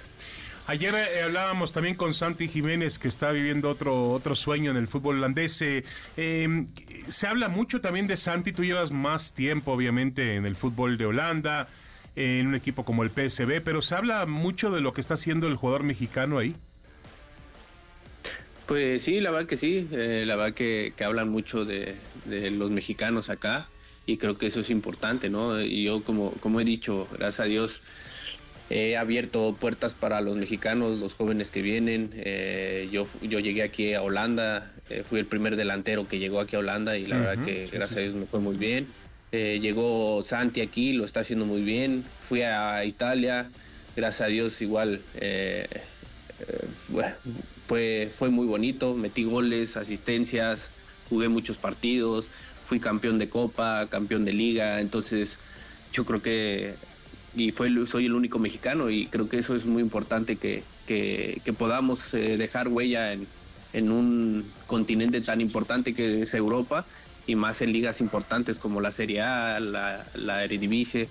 Ayer 0.66 0.96
eh, 0.96 1.24
hablábamos 1.24 1.74
también 1.74 1.96
con 1.96 2.14
Santi 2.14 2.48
Jiménez, 2.48 2.98
que 2.98 3.08
está 3.08 3.32
viviendo 3.32 3.70
otro, 3.70 4.12
otro 4.12 4.36
sueño 4.36 4.72
en 4.72 4.78
el 4.78 4.88
fútbol 4.88 5.18
holandés. 5.18 5.64
Em, 6.16 6.68
se 7.08 7.28
habla 7.28 7.50
mucho 7.50 7.82
también 7.82 8.08
de 8.08 8.18
Santi, 8.18 8.54
tú 8.54 8.64
llevas 8.64 8.92
más 8.92 9.34
tiempo 9.34 9.74
obviamente 9.74 10.36
en 10.36 10.46
el 10.46 10.56
fútbol 10.56 10.98
de 10.98 11.06
Holanda, 11.06 11.68
en 12.16 12.48
un 12.48 12.56
equipo 12.56 12.86
como 12.86 13.04
el 13.04 13.10
PSB, 13.10 13.62
pero 13.62 13.82
se 13.82 13.96
habla 13.96 14.26
mucho 14.26 14.72
de 14.72 14.80
lo 14.80 14.94
que 14.94 15.02
está 15.02 15.16
haciendo 15.16 15.48
el 15.48 15.56
jugador 15.56 15.84
mexicano 15.84 16.38
ahí. 16.38 16.56
Pues 18.66 19.02
sí, 19.02 19.20
la 19.20 19.32
verdad 19.32 19.48
que 19.48 19.58
sí, 19.58 19.90
eh, 19.92 20.24
la 20.26 20.36
verdad 20.38 20.54
que, 20.54 20.94
hablan 21.04 21.30
mucho 21.30 21.66
de, 21.66 21.98
los 22.26 22.72
mexicanos 22.72 23.30
acá 23.30 23.70
y 24.06 24.18
creo 24.18 24.38
que 24.38 24.46
eso 24.46 24.62
es 24.62 24.70
importante, 24.70 25.30
¿no? 25.30 25.62
Y 25.62 25.84
yo 25.84 26.04
como, 26.04 26.32
como 26.40 26.62
he 26.62 26.66
dicho, 26.66 27.08
gracias 27.12 27.42
a 27.42 27.44
Dios 27.44 27.82
he 28.70 28.96
abierto 28.96 29.58
puertas 29.60 29.94
para 29.94 30.22
los 30.22 30.38
mexicanos, 30.38 30.98
los 31.00 31.14
jóvenes 31.14 31.52
que 31.52 31.62
vienen. 31.62 32.12
Eh, 32.16 32.88
yo, 32.92 33.06
yo 33.22 33.40
llegué 33.40 33.64
aquí 33.64 33.94
a 33.94 34.02
Holanda, 34.02 34.72
eh, 34.90 35.04
fui 35.04 35.20
el 35.20 35.26
primer 35.26 35.58
delantero 35.58 36.08
que 36.08 36.20
llegó 36.20 36.40
aquí 36.40 36.56
a 36.56 36.60
Holanda 36.60 36.98
y 36.98 37.06
la 37.06 37.20
verdad 37.20 37.46
que 37.46 37.68
gracias 37.68 37.98
a 37.98 38.02
Dios 38.02 38.16
me 38.16 38.26
fue 38.26 38.40
muy 38.40 38.56
bien. 38.56 38.88
llegó 39.32 40.24
Santi 40.24 40.62
aquí, 40.62 40.94
lo 40.94 41.04
está 41.04 41.20
haciendo 41.20 41.46
muy 41.46 41.62
bien. 41.64 42.04
Fui 42.22 42.42
a 42.42 42.86
Italia, 42.86 43.52
gracias 43.96 44.22
a 44.22 44.28
Dios 44.28 44.62
igual 44.62 45.02
fue, 48.12 48.30
muy 48.30 48.46
bonito, 48.46 48.94
metí 48.96 49.24
goles, 49.24 49.78
asistencias, 49.78 50.70
jugué 51.10 51.30
muchos 51.30 51.58
partidos, 51.58 52.30
fui 52.66 52.80
campeón 52.80 53.20
de 53.20 53.30
Copa, 53.30 53.88
campeón 53.90 54.26
de 54.26 54.34
Liga, 54.34 54.80
entonces 54.80 55.38
yo 55.92 56.06
creo 56.06 56.22
que 56.22 56.76
y 57.36 57.52
soy 57.52 58.06
el 58.06 58.14
único 58.14 58.38
mexicano 58.38 58.92
y 58.92 59.08
creo 59.08 59.28
que 59.28 59.40
eso 59.40 59.56
es 59.56 59.66
muy 59.66 59.82
importante 59.82 60.36
que, 60.36 60.64
podamos 61.58 62.14
eh, 62.14 62.38
dejar 62.38 62.68
huella 62.68 63.12
en, 63.14 63.28
en, 63.74 63.92
un 63.92 64.46
continente 64.68 65.22
tan 65.22 65.42
importante 65.42 65.96
que 65.96 66.22
es 66.22 66.34
Europa 66.36 66.86
y 67.26 67.36
más 67.36 67.62
en 67.62 67.74
ligas 67.74 68.02
importantes 68.02 68.60
como 68.60 68.82
la 68.82 68.92
Serie 68.92 69.22
A, 69.22 69.60
la, 69.60 70.06
la 70.14 70.44
Eredivisie 70.44 71.10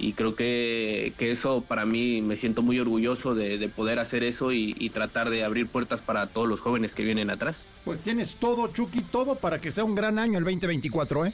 y 0.00 0.14
creo 0.14 0.34
que, 0.34 1.12
eso 1.18 1.62
para 1.62 1.84
mí 1.84 2.22
me 2.22 2.34
siento 2.34 2.62
muy 2.62 2.80
orgulloso 2.80 3.34
de, 3.34 3.68
poder 3.68 3.98
hacer 3.98 4.24
eso 4.24 4.52
y, 4.52 4.90
tratar 4.90 5.28
de 5.30 5.44
abrir 5.44 5.66
puertas 5.66 6.00
para 6.00 6.26
todos 6.26 6.48
los 6.48 6.60
jóvenes 6.60 6.94
que 6.94 7.04
vienen 7.04 7.30
atrás. 7.30 7.68
Pues 7.84 8.00
tienes 8.00 8.36
todo, 8.36 8.68
Chucky, 8.68 9.02
todo 9.02 9.36
para 9.36 9.60
que 9.60 9.70
sea 9.70 9.84
un 9.84 9.94
gran 9.94 10.18
año 10.18 10.38
el 10.38 10.44
2024, 10.44 11.26
¿eh? 11.26 11.32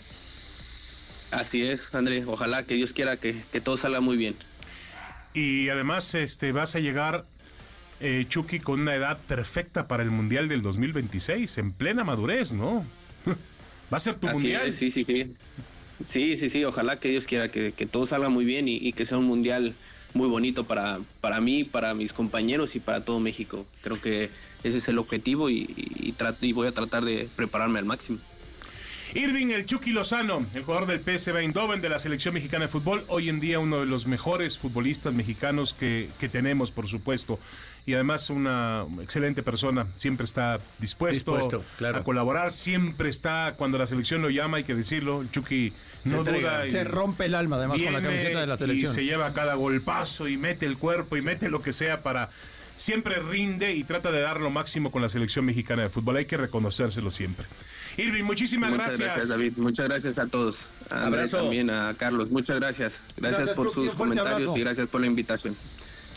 Así 1.30 1.62
es, 1.62 1.94
André. 1.94 2.24
Ojalá 2.26 2.64
que 2.64 2.74
Dios 2.74 2.92
quiera 2.92 3.16
que, 3.16 3.34
todo 3.62 3.76
salga 3.76 4.00
muy 4.00 4.16
bien. 4.16 4.34
Y 5.32 5.68
además 5.68 6.14
este, 6.14 6.50
vas 6.52 6.74
a 6.74 6.80
llegar, 6.80 7.24
eh, 8.00 8.26
Chucky, 8.28 8.58
con 8.58 8.80
una 8.80 8.94
edad 8.94 9.18
perfecta 9.28 9.86
para 9.86 10.02
el 10.02 10.10
Mundial 10.10 10.48
del 10.48 10.62
2026, 10.62 11.58
en 11.58 11.72
plena 11.72 12.04
madurez, 12.04 12.52
¿no? 12.52 12.84
Va 13.92 13.98
a 13.98 14.00
ser 14.00 14.16
tu 14.16 14.26
Mundial. 14.26 14.72
sí, 14.72 14.90
sí, 14.90 15.04
sí. 15.04 15.34
Sí, 16.02 16.36
sí, 16.36 16.48
sí, 16.48 16.64
ojalá 16.64 17.00
que 17.00 17.08
Dios 17.08 17.26
quiera 17.26 17.50
que, 17.50 17.72
todo 17.90 18.06
salga 18.06 18.28
muy 18.28 18.44
bien 18.44 18.68
y, 18.68 18.92
que 18.92 19.06
sea 19.06 19.18
un 19.18 19.26
mundial 19.26 19.74
muy 20.14 20.28
bonito 20.28 20.64
para, 20.64 21.00
para 21.20 21.40
mí, 21.40 21.64
para 21.64 21.94
mis 21.94 22.12
compañeros 22.12 22.76
y 22.76 22.80
para 22.80 23.04
todo 23.04 23.20
México. 23.20 23.66
Creo 23.82 24.00
que 24.00 24.30
ese 24.62 24.78
es 24.78 24.88
el 24.88 24.98
objetivo 24.98 25.50
y, 25.50 25.66
y, 25.76 26.52
voy 26.52 26.66
a 26.66 26.72
tratar 26.72 27.04
de 27.04 27.28
prepararme 27.36 27.78
al 27.78 27.84
máximo. 27.84 28.18
Irving 29.14 29.48
El 29.48 29.66
Chucky 29.66 29.92
Lozano, 29.92 30.46
el 30.54 30.62
jugador 30.62 30.86
del 30.86 31.00
PSV 31.00 31.36
Eindhoven 31.38 31.80
de 31.80 31.88
la 31.88 31.98
selección 31.98 32.34
mexicana 32.34 32.64
de 32.64 32.68
fútbol, 32.68 33.04
hoy 33.08 33.28
en 33.28 33.40
día 33.40 33.58
uno 33.58 33.80
de 33.80 33.86
los 33.86 34.06
mejores 34.06 34.58
futbolistas 34.58 35.14
mexicanos 35.14 35.72
que, 35.72 36.08
que 36.18 36.28
tenemos, 36.28 36.70
por 36.70 36.88
supuesto 36.88 37.38
y 37.86 37.94
además 37.94 38.30
una 38.30 38.84
excelente 39.00 39.44
persona. 39.44 39.86
Siempre 39.96 40.24
está 40.24 40.58
dispuesto, 40.78 41.62
a 41.80 42.02
colaborar, 42.02 42.52
siempre 42.52 43.08
está 43.08 43.54
cuando 43.56 43.78
la 43.78 43.86
selección 43.86 44.22
lo 44.22 44.28
llama, 44.28 44.56
hay 44.56 44.64
que 44.64 44.74
decirlo. 44.74 45.22
El 45.22 45.30
Chucky 45.30 45.72
no 46.04 46.24
duda. 46.24 46.64
se 46.64 46.82
rompe 46.82 47.26
el 47.26 47.36
alma 47.36 47.56
además 47.56 47.80
con 47.80 47.92
la 47.92 48.02
camiseta 48.02 48.40
de 48.40 48.46
la 48.48 48.56
selección. 48.56 48.90
Y 48.90 48.94
se 48.94 49.04
lleva 49.04 49.32
cada 49.32 49.54
golpazo 49.54 50.26
y 50.26 50.36
mete 50.36 50.66
el 50.66 50.78
cuerpo 50.78 51.16
y 51.16 51.22
mete 51.22 51.48
lo 51.48 51.62
que 51.62 51.72
sea 51.72 52.02
para 52.02 52.30
siempre 52.76 53.20
rinde 53.20 53.72
y 53.74 53.84
trata 53.84 54.10
de 54.10 54.20
dar 54.20 54.40
lo 54.40 54.50
máximo 54.50 54.90
con 54.90 55.00
la 55.00 55.08
selección 55.08 55.44
mexicana 55.44 55.82
de 55.82 55.88
fútbol. 55.88 56.16
Hay 56.16 56.26
que 56.26 56.36
reconocérselo 56.36 57.12
siempre. 57.12 57.46
Irving, 57.96 58.24
muchísimas 58.24 58.70
Muchas 58.70 58.98
gracias. 58.98 59.28
David. 59.28 59.52
Muchas 59.56 59.88
gracias 59.88 60.18
a 60.18 60.26
todos. 60.26 60.68
A 60.90 61.04
Andrés 61.06 61.30
también, 61.30 61.70
a 61.70 61.94
Carlos. 61.96 62.30
Muchas 62.30 62.56
gracias. 62.56 63.04
Gracias, 63.16 63.50
por 63.50 63.70
sus 63.70 63.94
comentarios 63.94 64.56
y 64.56 64.60
gracias 64.60 64.88
por 64.88 65.00
la 65.00 65.06
invitación. 65.06 65.56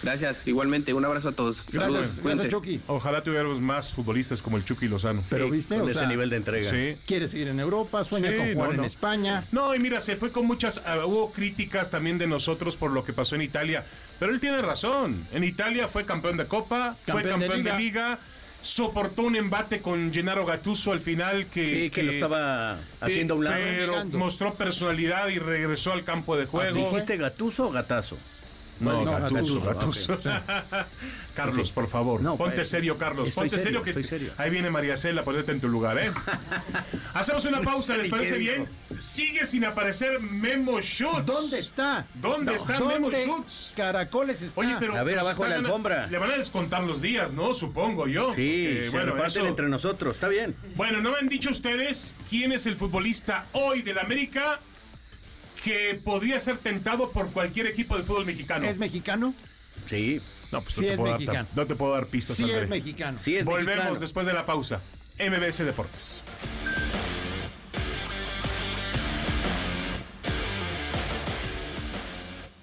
Gracias, 0.02 0.48
igualmente. 0.48 0.94
Un 0.94 1.04
abrazo 1.04 1.30
a 1.30 1.32
todos. 1.34 1.66
Gracias, 1.72 2.24
gracias 2.24 2.48
Chucky. 2.48 2.82
Ojalá 2.88 3.22
tuviéramos 3.22 3.60
más 3.60 3.92
futbolistas 3.92 4.42
como 4.42 4.58
el 4.58 4.64
Chucky 4.64 4.88
Lozano. 4.88 5.24
Pero 5.30 5.50
viste, 5.50 5.78
con 5.78 5.90
ese 5.90 6.08
nivel 6.08 6.30
de 6.30 6.38
entrega. 6.38 6.70
Sí. 6.70 6.98
Quiere 7.06 7.28
seguir 7.28 7.50
en 7.50 7.60
Europa, 7.60 8.04
sueña 8.04 8.36
con 8.36 8.54
jugar 8.54 8.76
en 8.76 8.86
España. 8.86 9.46
No, 9.52 9.76
y 9.76 9.80
mira, 9.80 10.00
se 10.00 10.16
fue 10.16 10.32
con 10.32 10.46
muchas. 10.46 10.82
Ah, 10.86 11.06
hubo 11.06 11.32
críticas 11.32 11.92
también 11.92 12.18
de 12.18 12.28
nosotros 12.28 12.78
por 12.78 12.92
lo 12.92 13.04
que 13.04 13.14
pasó 13.14 13.36
en 13.36 13.42
Italia. 13.42 13.84
Pero 14.20 14.32
él 14.32 14.40
tiene 14.40 14.62
razón. 14.62 15.28
En 15.34 15.44
Italia 15.44 15.88
fue 15.88 16.06
campeón 16.06 16.38
de 16.38 16.46
Copa, 16.46 16.96
fue 17.06 17.24
campeón 17.24 17.64
de 17.64 17.74
Liga. 17.74 18.20
Soportó 18.62 19.24
un 19.24 19.36
embate 19.36 19.82
con 19.82 20.12
Gennaro 20.14 20.46
Gattuso 20.46 20.92
al 20.92 21.00
final 21.00 21.48
que, 21.48 21.92
que, 21.94 22.04
lo 22.04 22.12
estaba 22.12 22.80
haciendo 23.00 23.36
a 23.36 23.38
un 23.38 23.44
lado. 23.46 23.58
Pero 23.58 24.06
mostró 24.06 24.54
personalidad 24.54 25.30
y 25.30 25.40
regresó 25.40 25.94
al 25.94 26.04
campo 26.04 26.38
de 26.38 26.46
juego. 26.46 26.76
¿Dijiste 26.76 27.18
Gatuso 27.18 27.68
o 27.68 27.72
Gatazo? 27.72 28.18
No, 28.80 29.04
no 29.04 29.12
Gatuso, 29.12 29.62
Gatuso. 29.62 30.18
Carlos, 31.36 31.72
por 31.72 31.88
favor. 31.88 32.22
Ponte 32.38 32.56
pues, 32.56 32.70
serio, 32.70 32.98
Carlos. 32.98 33.32
Ponte 33.32 33.58
serio, 33.58 33.82
que 33.82 34.32
ahí 34.38 34.50
viene 34.50 34.70
María 34.70 34.98
Cela 34.98 35.22
a 35.22 35.24
ponerte 35.24 35.52
en 35.52 35.62
tu 35.62 35.68
lugar, 35.68 35.98
¿eh? 35.98 36.12
Hacemos 37.14 37.46
una 37.46 37.62
pausa, 37.62 37.96
¿les 37.96 38.10
parece 38.10 38.38
bien? 38.38 38.68
Sigue 38.98 39.46
sin 39.46 39.66
aparecer 39.66 40.20
Memo 40.20 40.82
Schutz. 40.82 41.26
¿Dónde 41.26 41.60
está? 41.60 42.06
¿Dónde 42.16 42.56
está 42.56 42.80
Memo 42.80 43.10
Schutz? 43.12 43.74
Caracoles 43.76 44.42
está. 44.42 44.60
Oye, 44.60 44.76
pero 44.80 44.96
a 44.96 45.04
ver, 45.04 45.20
abajo 45.20 45.44
de 45.44 45.50
la 45.50 45.56
alfombra. 45.56 46.08
le 46.08 46.18
van 46.18 46.32
a 46.32 46.38
descontar 46.38 46.84
los 46.84 47.02
días, 47.02 47.32
¿no? 47.32 47.54
Supongo 47.54 48.08
yo. 48.08 48.34
Sí, 48.34 48.82
bueno, 48.92 49.24
eso... 49.24 49.46
entre 49.46 49.70
nosotros, 49.70 50.16
está 50.16 50.28
bien. 50.28 50.56
Bueno, 50.76 51.02
¿no 51.02 51.12
me 51.12 51.20
han 51.20 51.28
dicho 51.30 51.50
ustedes 51.50 52.16
quién 52.30 52.52
es 52.52 52.66
el 52.66 52.76
futbolista 52.76 53.46
hoy 53.54 53.82
del 53.82 54.00
América 54.00 54.60
que 55.60 56.00
podría 56.04 56.40
ser 56.40 56.58
tentado 56.58 57.12
por 57.12 57.32
cualquier 57.32 57.68
equipo 57.68 57.98
de 57.98 58.04
fútbol 58.04 58.26
mexicano. 58.26 58.66
¿Es 58.66 58.78
mexicano? 58.78 59.34
Sí. 59.86 60.22
No, 60.52 60.62
pues 60.62 60.76
sí 60.76 60.82
no, 60.82 60.88
te 60.88 60.94
es 60.94 61.00
mexicano. 61.00 61.48
no 61.56 61.66
te 61.66 61.76
puedo 61.76 61.94
dar 61.94 62.08
pistas. 62.08 62.38
Sí 62.38 62.50
es 62.50 62.68
mexicano. 62.68 63.18
Sí 63.18 63.38
es 63.38 63.46
Volvemos 63.46 64.00
después 64.00 64.26
de 64.26 64.34
la 64.34 64.46
pausa. 64.46 64.82
MBS 65.20 65.60
Deportes. 65.60 66.22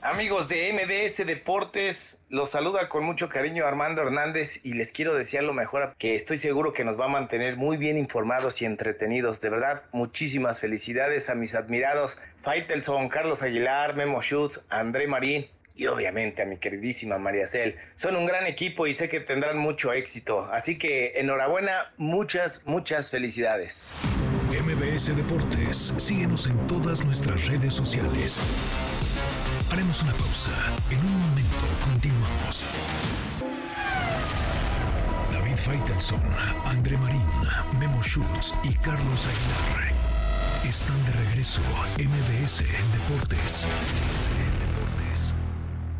Amigos 0.09 0.47
de 0.47 0.73
MBS 0.73 1.27
Deportes, 1.27 2.17
los 2.29 2.51
saluda 2.51 2.89
con 2.89 3.03
mucho 3.03 3.29
cariño 3.29 3.67
Armando 3.67 4.03
Hernández 4.03 4.61
y 4.65 4.75
les 4.75 4.93
quiero 4.93 5.17
desear 5.17 5.43
lo 5.43 5.53
mejor, 5.53 5.97
que 5.99 6.15
estoy 6.15 6.39
seguro 6.39 6.73
que 6.73 6.85
nos 6.85 6.99
va 6.99 7.07
a 7.07 7.09
mantener 7.09 7.57
muy 7.57 7.77
bien 7.77 7.99
informados 7.99 8.63
y 8.63 8.67
entretenidos. 8.67 9.41
De 9.41 9.51
verdad, 9.51 9.83
muchísimas 9.91 10.61
felicidades 10.61 11.29
a 11.29 11.35
mis 11.35 11.57
admirados 11.57 12.21
Faitelson, 12.45 13.09
Carlos 13.09 13.43
Aguilar, 13.43 13.97
Memo 13.97 14.23
Schutz, 14.23 14.61
André 14.69 15.09
Marín 15.09 15.49
y 15.75 15.89
obviamente 15.89 16.41
a 16.41 16.47
mi 16.47 16.59
queridísima 16.59 17.19
María 17.19 17.49
Cel. 17.49 17.75
Son 17.97 18.15
un 18.15 18.27
gran 18.27 18.47
equipo 18.47 18.87
y 18.87 18.95
sé 18.95 19.09
que 19.09 19.19
tendrán 19.19 19.59
mucho 19.59 19.93
éxito. 19.93 20.49
Así 20.53 20.79
que 20.79 21.15
enhorabuena, 21.17 21.93
muchas, 21.97 22.63
muchas 22.65 23.11
felicidades. 23.11 23.93
MBS 24.53 25.17
Deportes, 25.17 25.95
síguenos 25.97 26.47
en 26.47 26.65
todas 26.69 27.05
nuestras 27.05 27.49
redes 27.49 27.75
sociales 27.75 28.41
Haremos 29.71 30.03
una 30.03 30.13
pausa. 30.13 30.53
En 30.91 30.99
un 30.99 31.21
momento 31.21 31.67
continuamos. 31.85 32.65
David 35.33 35.57
Faitelson, 35.57 36.23
André 36.65 36.97
Marín, 36.97 37.27
Memo 37.79 38.03
Schutz 38.03 38.55
y 38.63 38.75
Carlos 38.75 39.27
Aguilar 39.27 39.97
están 40.69 41.05
de 41.05 41.13
regreso 41.13 41.61
MBS 41.97 42.61
en 42.61 42.93
Deportes. 42.93 43.67
Deportes. 44.61 45.35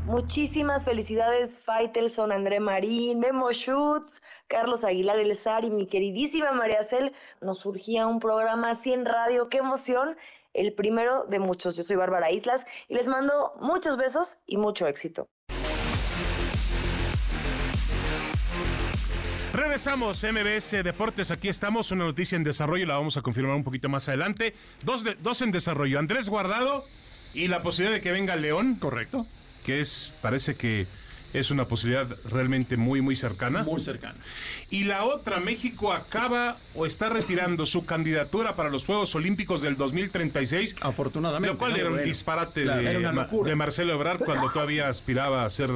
Muchísimas 0.07 0.85
felicidades, 0.85 1.59
Faitelson, 1.59 2.33
André 2.33 2.59
Marín, 2.59 3.21
Memo 3.21 3.53
Schutz, 3.53 4.23
Carlos 4.49 4.85
Aguilar 4.85 5.19
Elzar 5.19 5.65
y 5.65 5.71
mi 5.71 5.87
queridísima 5.87 6.53
María 6.53 6.83
Cel. 6.83 7.13
Nos 7.41 7.59
surgía 7.59 8.07
un 8.07 8.19
programa 8.19 8.71
así 8.71 8.93
en 8.93 9.05
radio. 9.05 9.49
¡Qué 9.49 9.59
emoción! 9.59 10.17
El 10.57 10.73
primero 10.73 11.25
de 11.29 11.39
muchos. 11.39 11.77
Yo 11.77 11.83
soy 11.83 11.97
Bárbara 11.97 12.31
Islas 12.31 12.67
y 12.89 12.95
les 12.95 13.09
mando 13.09 13.53
muchos 13.61 13.97
besos 13.97 14.39
y 14.47 14.57
mucho 14.57 14.87
éxito. 14.87 15.29
Regresamos, 19.53 20.23
MBS 20.23 20.85
Deportes, 20.85 21.31
aquí 21.31 21.49
estamos, 21.49 21.91
una 21.91 22.05
noticia 22.05 22.37
en 22.37 22.45
desarrollo, 22.45 22.85
la 22.85 22.97
vamos 22.97 23.17
a 23.17 23.23
confirmar 23.23 23.57
un 23.57 23.65
poquito 23.65 23.89
más 23.89 24.07
adelante. 24.07 24.55
Dos, 24.85 25.03
de, 25.03 25.15
dos 25.15 25.41
en 25.41 25.51
desarrollo, 25.51 25.99
Andrés 25.99 26.29
Guardado 26.29 26.85
y 27.33 27.49
la 27.49 27.63
posibilidad 27.63 27.97
de 27.97 28.03
que 28.03 28.13
venga 28.13 28.37
León. 28.37 28.77
Correcto. 28.79 29.27
Que 29.65 29.81
es, 29.81 30.13
parece 30.21 30.57
que 30.57 30.87
es 31.33 31.51
una 31.51 31.67
posibilidad 31.67 32.07
realmente 32.31 32.77
muy, 32.77 33.01
muy 33.01 33.15
cercana. 33.17 33.63
Muy 33.63 33.81
cercana. 33.81 34.15
Y 34.71 34.85
la 34.85 35.05
otra, 35.05 35.39
México 35.41 35.93
acaba 35.93 36.57
o 36.75 36.87
está 36.87 37.09
retirando 37.09 37.67
su 37.67 37.85
candidatura 37.85 38.55
para 38.57 38.71
los 38.71 38.85
Juegos 38.85 39.15
Olímpicos 39.15 39.61
del 39.63 39.77
2036. 39.77 40.77
Afortunadamente. 40.81 41.53
Lo 41.53 41.59
cual 41.59 41.73
¿no? 41.73 41.79
era 41.79 41.91
un 41.91 42.03
disparate 42.03 42.63
claro, 42.63 42.83
de, 42.83 42.91
era 42.91 42.99
una 42.99 43.13
Ma- 43.13 43.23
locura. 43.25 43.49
de 43.51 43.55
Marcelo 43.57 43.93
Ebrard 43.95 44.21
cuando 44.25 44.51
todavía 44.51 44.89
aspiraba 44.89 45.45
a 45.45 45.51
ser 45.51 45.71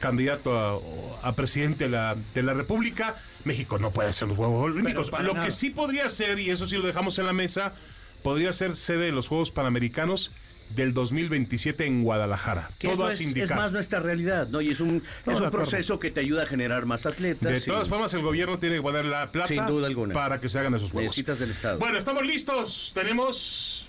candidato 0.00 0.58
a, 1.22 1.28
a 1.28 1.32
presidente 1.32 1.84
de 1.84 1.90
la, 1.90 2.16
de 2.34 2.42
la 2.42 2.54
República. 2.54 3.16
México 3.44 3.78
no 3.78 3.90
puede 3.90 4.10
hacer 4.10 4.28
los 4.28 4.36
Juegos 4.36 4.64
Olímpicos. 4.64 5.10
Lo 5.10 5.34
nada. 5.34 5.46
que 5.46 5.52
sí 5.52 5.70
podría 5.70 6.08
ser, 6.10 6.38
y 6.38 6.50
eso 6.50 6.66
sí 6.66 6.76
lo 6.76 6.86
dejamos 6.86 7.18
en 7.18 7.26
la 7.26 7.32
mesa, 7.32 7.72
podría 8.22 8.52
ser 8.52 8.76
sede 8.76 9.06
de 9.06 9.12
los 9.12 9.28
Juegos 9.28 9.50
Panamericanos 9.50 10.32
del 10.74 10.94
2027 10.94 11.86
en 11.86 12.02
Guadalajara. 12.04 12.70
Que 12.78 12.88
Todo 12.88 13.08
es, 13.08 13.20
es 13.20 13.50
más 13.54 13.72
nuestra 13.72 14.00
realidad, 14.00 14.48
¿no? 14.48 14.60
Y 14.60 14.70
es 14.70 14.80
un, 14.80 15.02
No, 15.26 15.32
es 15.32 15.40
un 15.40 15.50
proceso 15.50 15.98
que 15.98 16.10
te 16.10 16.20
ayuda 16.20 16.42
a 16.42 16.46
generar 16.46 16.86
más 16.86 17.06
atletas. 17.06 17.50
De 17.52 17.58
y- 17.58 17.60
todas 17.62 17.88
formas, 17.88 18.12
el 18.14 18.22
gobierno 18.22 18.58
tiene 18.58 18.76
que 18.76 18.82
poner 18.82 19.04
la 19.04 19.30
plata 19.30 19.48
Sin 19.48 19.64
duda 19.66 19.86
alguna. 19.86 20.14
para 20.14 20.40
que 20.40 20.48
se 20.48 20.58
hagan 20.58 20.74
esos 20.74 20.90
juegos. 20.92 21.10
Necesitas 21.10 21.38
del 21.38 21.50
Estado. 21.50 21.78
Bueno, 21.78 21.98
estamos 21.98 22.24
listos. 22.24 22.92
Tenemos 22.94 23.86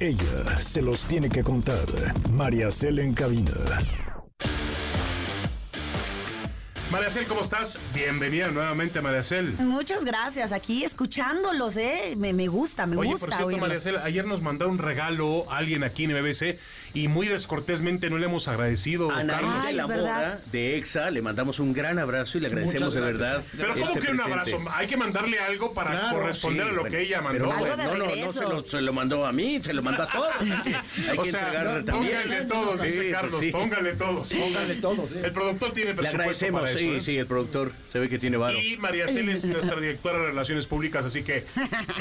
Ella 0.00 0.58
se 0.60 0.82
los 0.82 1.04
tiene 1.06 1.28
que 1.28 1.42
contar. 1.42 1.84
María 2.32 2.70
Cel 2.70 2.98
en 2.98 3.14
cabina. 3.14 3.52
Mariacel, 6.90 7.26
¿cómo 7.26 7.42
estás? 7.42 7.78
Bienvenida 7.94 8.48
nuevamente, 8.48 9.00
Mariacel. 9.00 9.52
Muchas 9.60 10.04
gracias, 10.04 10.50
aquí 10.50 10.82
escuchándolos, 10.82 11.76
¿eh? 11.76 12.14
Me, 12.16 12.32
me 12.32 12.48
gusta, 12.48 12.84
me 12.84 12.96
Oye, 12.96 13.10
gusta 13.10 13.26
por 13.26 13.34
cierto, 13.34 13.46
oírlos. 13.46 13.68
Mariacel, 13.68 13.96
ayer 13.98 14.24
nos 14.26 14.42
mandó 14.42 14.68
un 14.68 14.78
regalo 14.78 15.48
a 15.52 15.58
alguien 15.58 15.84
aquí 15.84 16.04
en 16.04 16.20
MBC 16.20 16.58
y 16.94 17.08
muy 17.08 17.28
descortésmente 17.28 18.10
no 18.10 18.18
le 18.18 18.26
hemos 18.26 18.48
agradecido. 18.48 19.10
A 19.10 19.22
Nair 19.22 19.40
Carlos. 19.40 19.66
de 19.66 19.72
la. 19.74 19.86
Moda 19.86 20.40
de 20.52 20.76
EXA 20.76 21.10
le 21.10 21.22
mandamos 21.22 21.58
un 21.60 21.72
gran 21.72 21.98
abrazo 21.98 22.38
y 22.38 22.40
le 22.42 22.46
agradecemos 22.48 22.94
de 22.94 23.00
verdad. 23.00 23.42
Pero 23.56 23.72
¿cómo 23.74 23.84
este 23.84 24.00
que 24.00 24.10
un 24.10 24.16
presente. 24.18 24.32
abrazo? 24.54 24.58
Hay 24.74 24.86
que 24.86 24.96
mandarle 24.96 25.38
algo 25.40 25.72
para 25.72 25.90
Claro, 25.92 26.18
corresponder 26.18 26.64
Sí, 26.66 26.70
a 26.70 26.74
lo 26.74 26.80
bueno, 26.82 26.96
que 26.96 27.02
ella 27.02 27.20
mandó. 27.20 27.38
pero 27.38 27.52
Algo 27.52 27.76
de 27.76 27.84
no, 27.84 27.96
no, 27.96 28.04
no 28.04 28.32
se 28.32 28.40
lo, 28.42 28.62
se 28.64 28.80
lo 28.80 28.92
mandó 28.92 29.26
a 29.26 29.32
mí, 29.32 29.60
se 29.62 29.72
lo 29.72 29.82
mandó 29.82 30.02
a 30.04 30.08
todos. 30.08 30.34
Hay 30.40 30.62
que, 30.62 30.74
hay 31.10 31.18
o 31.18 31.22
que 31.22 31.30
sea, 31.30 31.40
entregarle 31.46 31.78
no, 31.80 31.84
también. 31.84 32.18
póngale 32.22 32.44
todos, 32.46 32.80
Sí, 32.80 32.86
dice 32.86 33.00
pues 33.02 33.12
Carlos, 33.12 33.40
sí. 33.40 33.50
póngale 33.50 33.92
todos. 33.94 34.32
Póngale 34.32 34.74
todos, 34.76 35.12
¿eh? 35.12 35.20
El 35.24 35.32
productor 35.32 35.72
tiene 35.72 35.90
Le 35.90 35.96
presupuesto 35.96 36.22
agradecemos, 36.46 36.60
para 36.60 36.70
eso, 36.72 36.78
sí, 36.80 36.88
¿eh? 36.90 37.00
sí, 37.00 37.16
el 37.18 37.26
productor 37.26 37.72
se 37.92 37.98
ve 37.98 38.08
que 38.08 38.18
tiene 38.18 38.36
varo. 38.36 38.58
Y 38.60 38.76
María 38.78 39.08
Cel 39.08 39.28
es 39.28 39.44
nuestra 39.44 39.76
directora 39.78 40.18
de 40.20 40.26
Relaciones 40.26 40.66
Públicas, 40.66 41.04
así 41.04 41.22
que 41.22 41.44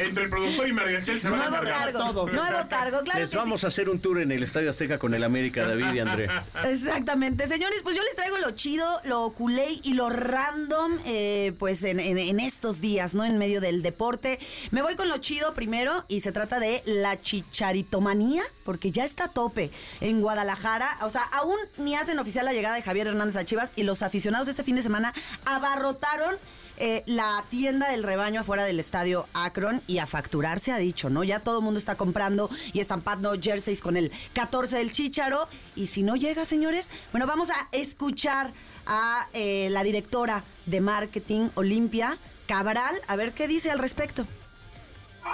entre 0.02 0.23
el 0.25 0.30
productor 0.30 0.67
y 0.67 0.73
María 0.73 1.02
Cel 1.02 1.21
se 1.21 1.30
van 1.30 1.41
a 1.41 1.49
Nuevo 1.49 1.63
encargar. 1.65 1.93
cargo, 1.93 2.30
nuevo 2.32 2.69
cargo, 2.69 3.02
claro 3.04 3.19
Les 3.19 3.30
que 3.30 3.38
vamos 3.38 3.63
a 3.63 3.67
hacer 3.67 3.89
un 3.89 3.99
tour 3.99 4.19
en 4.21 4.32
el 4.32 4.43
Estadio 4.43 4.69
Con 5.00 5.13
el 5.13 5.24
América, 5.24 5.68
David 5.68 5.94
y 5.94 6.00
André. 6.00 6.28
Exactamente, 6.65 7.48
señores, 7.48 7.82
pues 7.84 7.96
yo 7.96 8.04
les 8.04 8.15
traigo 8.15 8.38
lo 8.38 8.52
chido, 8.52 9.02
lo 9.04 9.30
culé 9.32 9.80
y 9.84 9.94
lo 9.94 10.10
random, 10.10 11.00
eh, 11.06 11.54
pues 11.60 11.84
en, 11.84 12.00
en- 12.00 12.18
en 12.18 12.39
estos 12.39 12.80
días, 12.82 13.13
¿no? 13.15 13.26
En 13.26 13.38
medio 13.38 13.60
del 13.62 13.82
deporte. 13.82 14.39
Me 14.72 14.82
voy 14.82 14.96
con 14.96 15.10
lo 15.10 15.18
chido 15.18 15.54
primero 15.54 16.06
y 16.08 16.22
se 16.22 16.32
trata 16.32 16.60
de 16.60 16.82
la 16.86 17.20
chicharitomanía, 17.22 18.44
porque 18.63 18.92
ya 18.92 19.04
está 19.06 19.26
a 19.26 19.28
tope 19.30 19.72
en 20.02 20.22
Guadalajara. 20.22 20.98
O 21.02 21.10
sea, 21.10 21.24
aún 21.24 21.58
ni 21.78 21.96
hacen 21.96 22.20
oficial 22.20 22.46
la 22.46 22.54
llegada 22.54 22.76
de 22.76 22.82
Javier 22.82 23.08
Hernández 23.08 23.36
a 23.36 23.46
Chivas 23.46 23.72
y 23.76 23.84
los 23.84 24.02
aficionados 24.02 24.48
este 24.48 24.63
fin 24.63 24.76
de 24.76 24.82
semana 24.82 25.13
abarrotaron 25.46 26.36
eh, 26.80 27.04
la 27.06 27.44
tienda 27.50 27.89
del 27.89 28.04
rebaño 28.04 28.42
afuera 28.42 28.63
del 28.63 28.80
estadio 28.80 29.28
Akron 29.34 29.82
y 29.86 29.98
a 29.98 30.08
facturar 30.08 30.60
se 30.60 30.72
ha 30.72 30.78
dicho, 30.78 31.10
¿no? 31.10 31.24
Ya 31.24 31.42
todo 31.42 31.60
el 31.60 31.63
mundo 31.63 31.78
está 31.78 31.96
comprando 31.96 32.50
y 32.72 32.80
estampando 32.80 33.34
jerseys 33.39 33.82
con 33.82 33.98
el 33.98 34.12
14 34.34 34.78
del 34.78 34.94
Chícharo. 34.94 35.48
Y 35.76 35.88
si 35.88 36.04
no 36.04 36.15
llega, 36.15 36.46
señores, 36.46 36.89
bueno, 37.12 37.28
vamos 37.28 37.50
a 37.50 37.68
escuchar 37.72 38.54
a 38.86 39.28
eh, 39.34 39.68
la 39.72 39.84
directora 39.84 40.44
de 40.65 40.82
marketing 40.82 41.50
Olimpia, 41.56 42.18
Cabral, 42.48 42.96
a 43.08 43.15
ver 43.15 43.34
qué 43.34 43.48
dice 43.48 43.70
al 43.70 43.80
respecto. 43.80 44.26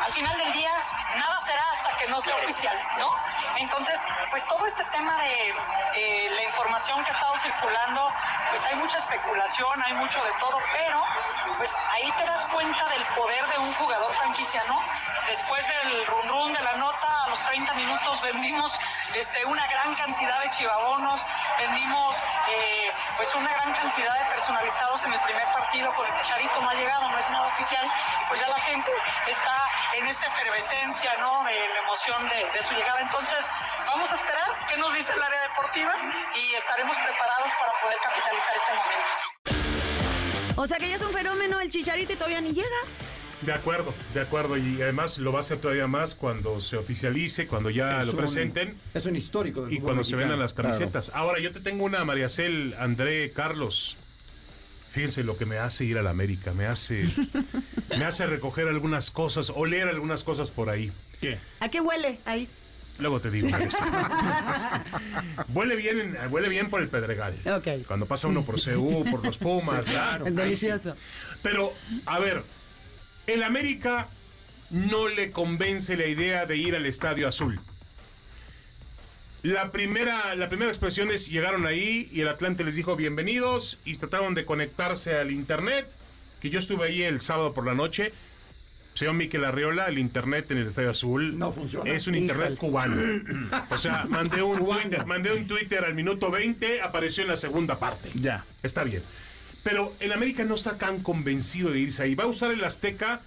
Al 0.02 0.14
final 0.14 0.38
del 0.38 0.52
día 0.54 0.72
nada 1.18 1.40
será 1.42 1.64
hasta 1.72 1.98
que 1.98 2.08
no 2.08 2.20
sea 2.22 2.36
oficial, 2.36 2.78
¿no? 2.98 3.10
Entonces, 3.58 4.00
pues 4.30 4.46
todo 4.48 4.66
este 4.66 4.84
tema 4.86 5.22
de 5.22 5.50
eh, 5.96 6.30
la 6.30 6.44
información 6.44 7.04
que 7.04 7.12
ha 7.12 7.14
estado 7.14 7.38
circulando, 7.38 8.12
pues 8.50 8.66
hay 8.66 8.76
mucha 8.76 8.98
especulación, 8.98 9.84
hay 9.84 9.94
mucho 9.94 10.24
de 10.24 10.32
todo, 10.40 10.58
pero 10.74 11.04
pues 11.58 11.72
ahí 11.92 12.12
te 12.18 12.26
das 12.26 12.46
cuenta 12.48 12.90
del 12.90 13.06
poder 13.16 13.48
de 13.48 13.58
un 13.60 13.74
jugador 13.74 14.14
franquicia, 14.16 14.64
¿no? 14.68 14.82
Después 15.28 15.66
del 15.68 16.06
run 16.06 16.28
run 16.30 16.54
de 16.54 16.62
la 16.62 16.74
nota, 16.78 17.24
a 17.24 17.30
los 17.30 17.44
30 17.46 17.74
minutos 17.74 18.22
vendimos 18.22 18.78
este, 19.14 19.46
una 19.46 19.66
gran 19.68 19.96
cantidad 19.96 20.42
de 20.42 20.50
chivabonos, 20.52 21.22
vendimos 21.58 22.16
eh, 22.50 22.92
pues 23.18 23.34
una 23.36 23.52
gran 23.54 23.74
cantidad 23.74 24.14
de 24.20 24.26
personalizados 24.26 25.04
en 25.04 25.14
el 25.14 25.20
primer 25.22 25.46
partido 25.52 25.94
con 25.96 26.06
el 26.06 26.22
Charito 26.24 26.62
no 26.62 26.70
ha 26.70 26.74
llegado, 26.74 27.10
no 27.10 27.18
es 27.18 27.30
nada 27.30 27.48
oficial, 27.48 27.92
pues 28.28 28.40
ya 28.42 28.48
la 28.48 28.60
gente 28.60 28.92
está 29.28 29.70
en 29.94 30.08
esta 30.08 30.28
efervescencia, 30.28 31.16
¿no? 31.20 31.44
De 31.44 31.54
la 31.54 31.80
emoción 31.80 32.30
de, 32.30 32.52
de 32.52 32.64
su 32.64 32.74
llegada. 32.76 33.00
Entonces, 33.02 33.46
vamos 33.88 34.12
a 34.12 34.16
esperar 34.16 34.50
qué 34.68 34.78
nos 34.78 34.94
dice 34.94 35.12
el 35.14 35.24
área 35.24 35.42
deportiva 35.42 35.94
y 36.36 36.54
estaremos 36.56 36.98
preparados 36.98 37.52
para 37.60 37.72
poder 37.82 37.98
capitalizar 38.04 38.56
este 38.56 38.74
momento. 38.74 39.36
O 40.58 40.68
sea 40.68 40.78
que 40.78 40.90
ya 40.90 40.96
es 40.96 41.02
un 41.02 41.12
fenómeno 41.12 41.60
el 41.60 41.70
chicharito 41.70 42.14
y 42.14 42.16
todavía 42.16 42.42
ni 42.42 42.54
llega. 42.54 42.78
De 43.46 43.54
acuerdo, 43.54 43.94
de 44.14 44.22
acuerdo. 44.22 44.58
Y 44.58 44.82
además 44.82 45.18
lo 45.20 45.32
va 45.32 45.40
a 45.40 45.42
hacer 45.42 45.60
todavía 45.60 45.88
más 45.88 46.16
cuando 46.16 46.60
se 46.62 46.78
oficialice, 46.78 47.48
cuando 47.48 47.70
ya 47.70 48.00
Es 48.00 48.06
lo 48.08 48.12
un- 48.14 48.18
presenten 48.18 48.76
Es 48.94 49.06
un 49.06 49.16
histórico 49.16 49.64
del 49.66 49.74
y 49.74 49.80
cuando 49.80 50.04
se 50.04 50.16
mexicano. 50.16 50.22
vendan 50.22 50.40
las 50.40 50.54
camisetas. 50.54 51.12
Ahora, 51.14 51.40
yo 51.40 51.52
te 51.52 51.60
tengo 51.60 51.86
una, 51.86 52.04
Mariacel, 52.06 52.76
André, 52.80 53.32
Carlos. 53.32 53.98
Fíjense 54.92 55.24
lo 55.24 55.38
que 55.38 55.46
me 55.46 55.58
hace 55.58 55.84
ir 55.86 55.98
a 55.98 56.02
la 56.02 56.10
América. 56.12 56.54
Me 56.54 56.66
hace, 56.68 57.06
me 57.98 58.06
hace 58.06 58.26
recoger 58.26 58.68
algunas 58.68 59.12
cosas, 59.12 59.52
oler 59.54 59.88
algunas 59.90 60.24
cosas 60.24 60.52
por 60.52 60.70
ahí. 60.70 60.92
¿Qué? 61.22 61.38
¿A 61.60 61.70
qué 61.70 61.82
huele 61.82 62.20
ahí? 62.26 62.48
Luego 62.98 63.20
te 63.20 63.30
digo. 63.30 63.50
huele 65.54 65.76
bien, 65.76 66.00
en- 66.00 66.18
huele 66.32 66.50
bien 66.50 66.70
por 66.70 66.82
el 66.82 66.88
Pedregal. 66.88 67.34
Ok. 67.46 67.86
Cuando 67.88 68.06
pasa 68.06 68.28
uno 68.28 68.44
por 68.44 68.62
CU, 68.64 69.06
por 69.12 69.24
los 69.26 69.38
Pumas, 69.38 69.86
claro. 69.86 70.26
Delicioso. 70.26 70.96
Pero, 71.42 71.74
a 72.06 72.20
ver, 72.20 72.44
el 73.28 73.44
América 73.44 74.08
no 74.70 75.08
le 75.08 75.32
convence 75.32 75.96
la 75.96 76.08
idea 76.08 76.46
de 76.46 76.58
ir 76.58 76.76
al 76.76 76.86
Estadio 76.86 77.28
Azul. 77.28 77.60
La 79.44 79.72
primera, 79.72 80.34
la 80.36 80.50
primera 80.50 80.72
expresión 80.72 81.12
es 81.12 81.30
llegaron 81.30 81.68
ahí 81.68 82.10
y 82.12 82.22
el 82.22 82.28
Atlante 82.30 82.64
les 82.64 82.76
dijo 82.76 82.96
bienvenidos 82.96 83.78
y 83.86 83.96
trataron 83.96 84.34
de 84.34 84.44
conectarse 84.44 85.16
al 85.18 85.30
internet, 85.32 85.88
que 86.42 86.50
yo 86.50 86.58
estuve 86.58 86.88
ahí 86.88 87.04
el 87.04 87.22
sábado 87.22 87.54
por 87.54 87.66
la 87.66 87.76
noche. 87.76 88.12
Señor 88.96 89.14
Miquel 89.14 89.44
Arriola, 89.44 89.88
el 89.88 90.00
internet 90.00 90.50
en 90.52 90.60
el 90.60 90.68
Estadio 90.68 90.90
Azul 90.90 91.38
No 91.38 91.52
funciona. 91.52 91.92
es 91.92 92.08
un 92.08 92.16
internet 92.16 92.58
cubano. 92.58 92.96
O 93.70 93.78
sea, 93.78 94.06
mandé 94.06 94.42
un, 94.42 94.58
Twitter, 94.58 95.06
mandé 95.06 95.34
un 95.34 95.46
Twitter 95.46 95.84
al 95.84 95.94
minuto 95.94 96.32
20, 96.32 96.82
apareció 96.82 97.24
en 97.24 97.30
la 97.30 97.38
segunda 97.38 97.78
parte. 97.78 98.10
Ya. 98.16 98.46
Está 98.64 98.84
bien. 98.84 99.04
Pero 99.66 99.92
el 100.00 100.14
América 100.14 100.44
no 100.44 100.54
está 100.54 100.78
tan 100.78 101.02
convencido 101.02 101.72
de 101.72 101.80
irse 101.80 102.04
ahí. 102.04 102.14
Va 102.14 102.26
a 102.26 102.28
usar 102.28 102.52
el 102.52 102.64
Azteca 102.64 103.22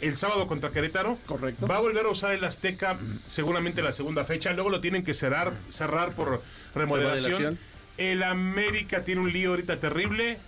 el 0.00 0.16
sábado 0.16 0.46
contra 0.46 0.70
Querétaro. 0.70 1.18
Correcto. 1.26 1.66
Va 1.66 1.78
a 1.78 1.80
volver 1.80 2.06
a 2.06 2.10
usar 2.10 2.30
el 2.30 2.44
Azteca 2.44 2.96
seguramente 3.26 3.82
la 3.82 3.90
segunda 3.90 4.24
fecha. 4.24 4.52
Luego 4.52 4.70
lo 4.70 4.80
tienen 4.80 5.02
que 5.02 5.14
cerrar, 5.14 5.52
cerrar 5.68 6.12
por 6.12 6.42
remodelación. 6.76 7.32
Remodelación. 7.32 7.58
El 7.98 8.22
América 8.22 9.02
tiene 9.02 9.20
un 9.20 9.32
lío 9.32 9.50
ahorita 9.50 9.78
terrible. 9.78 10.38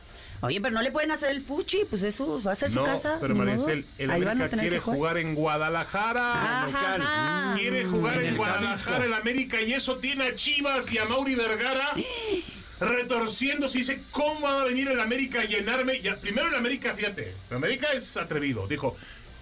Oye, 0.43 0.61
pero 0.61 0.75
no 0.75 0.81
le 0.81 0.93
pueden 0.93 1.11
hacer 1.11 1.31
el 1.31 1.41
fuchi, 1.41 1.85
pues 1.91 2.05
eso 2.05 2.41
va 2.47 2.53
a 2.53 2.55
ser 2.55 2.71
su 2.71 2.81
casa. 2.85 3.19
pero. 3.21 3.35
Maricel, 3.35 3.85
el 3.99 4.11
Ahí 4.13 4.23
América 4.23 4.57
quiere 4.57 4.79
jugar. 4.79 4.97
jugar 4.97 5.19
en 5.19 5.35
Guadalajara. 5.35 6.67
Ajá, 6.67 6.95
ajá. 6.95 7.59
Quiere 7.59 7.85
jugar 7.85 8.15
En 8.15 8.21
en, 8.21 8.27
el 8.29 8.37
Guadalajara 8.37 9.05
el 9.07 9.13
América 9.15 9.61
y 9.61 9.73
eso 9.73 9.97
tiene 9.97 10.29
a 10.29 10.35
Chivas 10.37 10.93
y 10.93 10.99
a 10.99 11.05
Mauri 11.05 11.35
Vergara 11.35 11.91
retorciéndose. 12.83 13.79
Dice, 13.79 14.03
¿cómo 14.11 14.41
va 14.43 14.63
a 14.63 14.65
venir 14.65 14.89
el 14.89 15.01
América 15.01 15.41
a 15.41 15.45
llenarme? 15.45 16.01
Ya, 16.01 16.17
primero 16.17 16.49
el 16.49 16.55
América, 16.55 16.95
fíjate, 16.95 17.35
el 17.51 17.57
América 17.57 17.93
es 17.93 18.17
atrevido. 18.17 18.67
Dijo, 18.67 18.97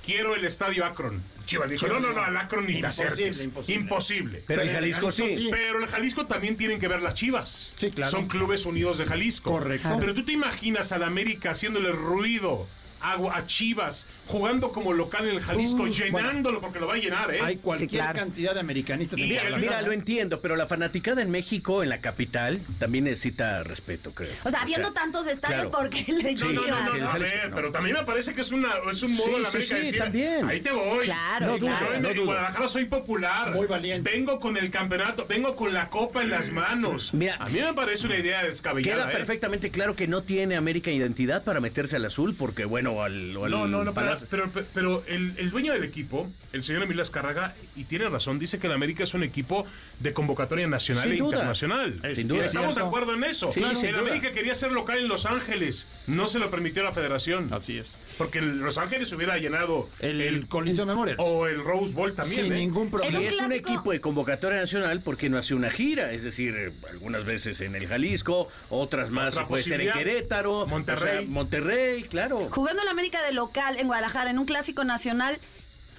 quiero 0.04 0.34
el 0.34 0.44
estadio 0.44 0.84
Akron. 0.84 1.22
Chivas 1.46 1.68
dijo, 1.68 1.88
no, 1.88 1.98
no, 1.98 2.12
no, 2.12 2.22
al 2.22 2.36
Akron 2.36 2.64
ni 2.66 2.74
te 2.74 2.78
Imposible, 2.78 3.08
acerques. 3.08 3.44
imposible. 3.44 3.80
Imposible. 3.80 4.44
Pero 4.46 4.62
el 4.62 4.70
Jalisco 4.70 5.10
sí. 5.10 5.48
Pero 5.50 5.80
el 5.80 5.86
Jalisco 5.88 6.26
también 6.26 6.56
tienen 6.56 6.78
que 6.78 6.86
ver 6.86 7.02
las 7.02 7.14
Chivas. 7.14 7.74
Sí, 7.76 7.90
claro. 7.90 8.10
Son 8.10 8.28
clubes 8.28 8.66
unidos 8.66 8.98
de 8.98 9.06
Jalisco. 9.06 9.50
Correcto. 9.50 9.96
Pero 9.98 10.14
tú 10.14 10.22
te 10.24 10.32
imaginas 10.32 10.92
al 10.92 11.02
América 11.02 11.50
haciéndole 11.50 11.90
ruido 11.90 12.68
a, 13.00 13.14
a 13.36 13.46
Chivas, 13.46 14.06
jugando 14.26 14.72
como 14.72 14.92
local 14.92 15.28
en 15.28 15.36
el 15.36 15.40
Jalisco, 15.42 15.86
llenándolo 15.86 16.60
porque 16.60 16.80
lo 16.80 16.86
va 16.86 16.94
a 16.94 16.98
llenar, 16.98 17.34
¿eh? 17.34 17.40
Hay 17.42 17.56
cualquier 17.56 17.90
claro. 17.90 18.18
cantidad 18.18 18.54
de 18.54 18.60
americanistas 18.60 19.18
en 19.18 19.26
Y 19.26 19.28
Mira, 19.28 19.82
lo 19.82 19.92
entiendo, 19.92 20.40
pero 20.40 20.56
la 20.56 20.66
fanaticada 20.66 21.22
en 21.22 21.30
México, 21.30 21.82
en 21.82 21.88
la 21.88 21.98
capital, 21.98 22.60
también 22.78 23.04
necesita 23.04 23.62
respeto, 23.62 24.12
creo. 24.12 24.30
O 24.44 24.50
sea, 24.50 24.64
viendo 24.64 24.92
tantos 24.92 25.26
estadios, 25.26 25.68
claro. 25.68 25.90
¿por 25.90 25.90
qué 25.90 26.12
le 26.12 26.34
No, 26.34 26.52
no, 26.52 26.66
no, 26.66 26.84
no, 26.84 26.94
no, 26.96 27.10
a 27.10 27.18
ver, 27.18 27.50
no. 27.50 27.56
pero 27.56 27.70
también 27.72 27.96
me 27.96 28.04
parece 28.04 28.34
que 28.34 28.40
es, 28.40 28.52
una, 28.52 28.70
es 28.90 29.02
un 29.02 29.12
modo 29.14 29.26
Sí, 29.26 29.32
de 29.34 29.40
la 29.40 29.50
sí, 29.50 29.56
América 29.56 29.76
sí, 29.76 29.82
decir, 29.82 29.98
también. 29.98 30.48
ahí 30.48 30.60
te 30.60 30.72
voy. 30.72 31.04
Claro, 31.04 31.46
No 31.46 31.58
claro. 31.58 31.86
dudo, 31.86 32.00
Yo 32.02 32.08
en 32.10 32.16
dudo. 32.16 32.24
Guadalajara 32.26 32.68
soy 32.68 32.84
popular. 32.86 33.54
Muy 33.54 33.66
valiente. 33.66 34.10
Vengo 34.10 34.40
con 34.40 34.56
el 34.56 34.70
campeonato, 34.70 35.26
vengo 35.28 35.56
con 35.56 35.72
la 35.72 35.88
copa 35.88 36.22
en 36.22 36.30
las 36.30 36.50
manos. 36.50 37.12
Mira, 37.14 37.36
a 37.38 37.48
mí 37.48 37.60
me 37.60 37.72
parece 37.74 38.06
una 38.06 38.18
idea 38.18 38.42
descabellada. 38.44 39.04
Queda 39.04 39.12
¿eh? 39.12 39.16
perfectamente 39.16 39.70
claro 39.70 39.96
que 39.96 40.06
no 40.06 40.22
tiene 40.22 40.56
América 40.56 40.90
identidad 40.90 41.42
para 41.44 41.60
meterse 41.60 41.96
al 41.96 42.04
azul, 42.04 42.34
porque 42.38 42.64
bueno, 42.64 42.89
al, 43.02 43.36
o 43.36 43.44
al 43.44 43.50
No, 43.50 43.66
no, 43.66 43.84
no, 43.84 43.94
pero, 43.94 44.06
Palacio- 44.06 44.26
pero, 44.30 44.50
pero 44.74 45.04
el, 45.06 45.34
el 45.36 45.50
dueño 45.50 45.72
del 45.72 45.84
equipo, 45.84 46.28
el 46.52 46.62
señor 46.64 46.82
Emilio 46.82 47.02
Azcárraga, 47.02 47.54
y 47.76 47.84
tiene 47.84 48.08
razón, 48.08 48.38
dice 48.38 48.58
que 48.58 48.66
el 48.66 48.72
América 48.72 49.04
es 49.04 49.14
un 49.14 49.22
equipo 49.22 49.66
de 50.00 50.12
convocatoria 50.12 50.66
nacional 50.66 51.04
Sin 51.04 51.12
e 51.12 51.16
duda. 51.18 51.28
internacional. 51.30 52.00
Sin 52.14 52.24
Y 52.26 52.28
duda. 52.28 52.44
estamos 52.44 52.74
de 52.74 52.82
acuerdo 52.82 53.14
en 53.14 53.24
eso. 53.24 53.52
Sí, 53.52 53.60
sin 53.76 53.86
el 53.86 53.92
duda. 53.92 54.00
América 54.00 54.32
quería 54.32 54.54
ser 54.54 54.72
local 54.72 54.98
en 54.98 55.08
Los 55.08 55.26
Ángeles, 55.26 55.86
no 56.06 56.26
se 56.26 56.38
lo 56.38 56.50
permitió 56.50 56.82
la 56.82 56.92
federación. 56.92 57.48
Así 57.52 57.78
es. 57.78 57.92
Porque 58.20 58.42
Los 58.42 58.76
Ángeles 58.76 59.10
hubiera 59.14 59.38
llenado 59.38 59.88
El, 59.98 60.46
Coliseo 60.46 60.84
Memorial. 60.84 61.16
o 61.18 61.46
el 61.46 61.64
Rose 61.64 61.94
Bowl 61.94 62.14
también. 62.14 62.44
Sin 62.44 62.52
¿eh? 62.52 62.56
ningún 62.58 62.84
Si 62.88 62.90
problema. 62.90 63.18
un 63.18 63.24
es 63.24 63.40
un 63.40 63.52
equipo 63.52 63.92
de 63.92 64.00
convocatoria 64.02 64.60
nacional, 64.60 65.00
¿por 65.00 65.16
qué 65.16 65.30
no 65.30 65.38
hace 65.38 65.54
una 65.54 65.70
gira? 65.70 66.12
Es 66.12 66.22
decir, 66.22 66.70
algunas 66.90 67.24
veces 67.24 67.62
en 67.62 67.74
el 67.74 67.86
Jalisco, 67.86 68.48
otras 68.68 69.10
más 69.10 69.36
Otra 69.36 69.46
puede 69.48 69.62
ser 69.62 69.80
en. 69.80 69.92
Querétaro, 69.92 70.66
Monterrey. 70.66 71.16
o 71.16 71.20
sea, 71.22 71.28
Monterrey, 71.30 72.02
claro. 72.02 72.48
Jugando 72.50 72.82
en 72.82 72.88
América 72.88 73.22
de 73.22 73.32
local 73.32 73.76
en 73.78 73.86
Guadalajara, 73.86 74.28
en 74.30 74.38
un 74.38 74.44
clásico 74.44 74.84
nacional, 74.84 75.38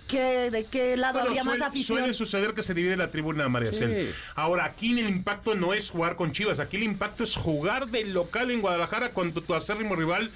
¿qué, 0.07 0.51
¿de 0.51 0.65
qué 0.65 0.97
lado 0.97 1.13
Bueno, 1.13 1.29
habría 1.29 1.43
suele, 1.43 1.59
más 1.59 1.67
afición? 1.69 1.97
suele 1.97 2.13
suceder 2.13 2.53
que 2.53 2.61
se 2.61 2.75
divide 2.75 2.97
la 2.97 3.09
tribuna 3.09 3.49
María 3.49 3.73
Cel. 3.73 4.09
Sí. 4.09 4.13
Ahora, 4.35 4.65
aquí 4.65 4.91
el 4.99 5.09
impacto 5.09 5.55
no 5.55 5.73
es 5.73 5.89
jugar 5.89 6.15
con 6.17 6.33
Chivas, 6.33 6.59
aquí 6.59 6.77
el 6.77 6.83
impacto 6.83 7.23
es 7.23 7.35
jugar 7.35 7.87
de 7.87 8.05
local 8.05 8.51
en 8.51 8.61
Guadalajara 8.61 9.09
cuando 9.09 9.41
tu 9.41 9.55
acérrimo 9.55 9.95
rival 9.95 10.29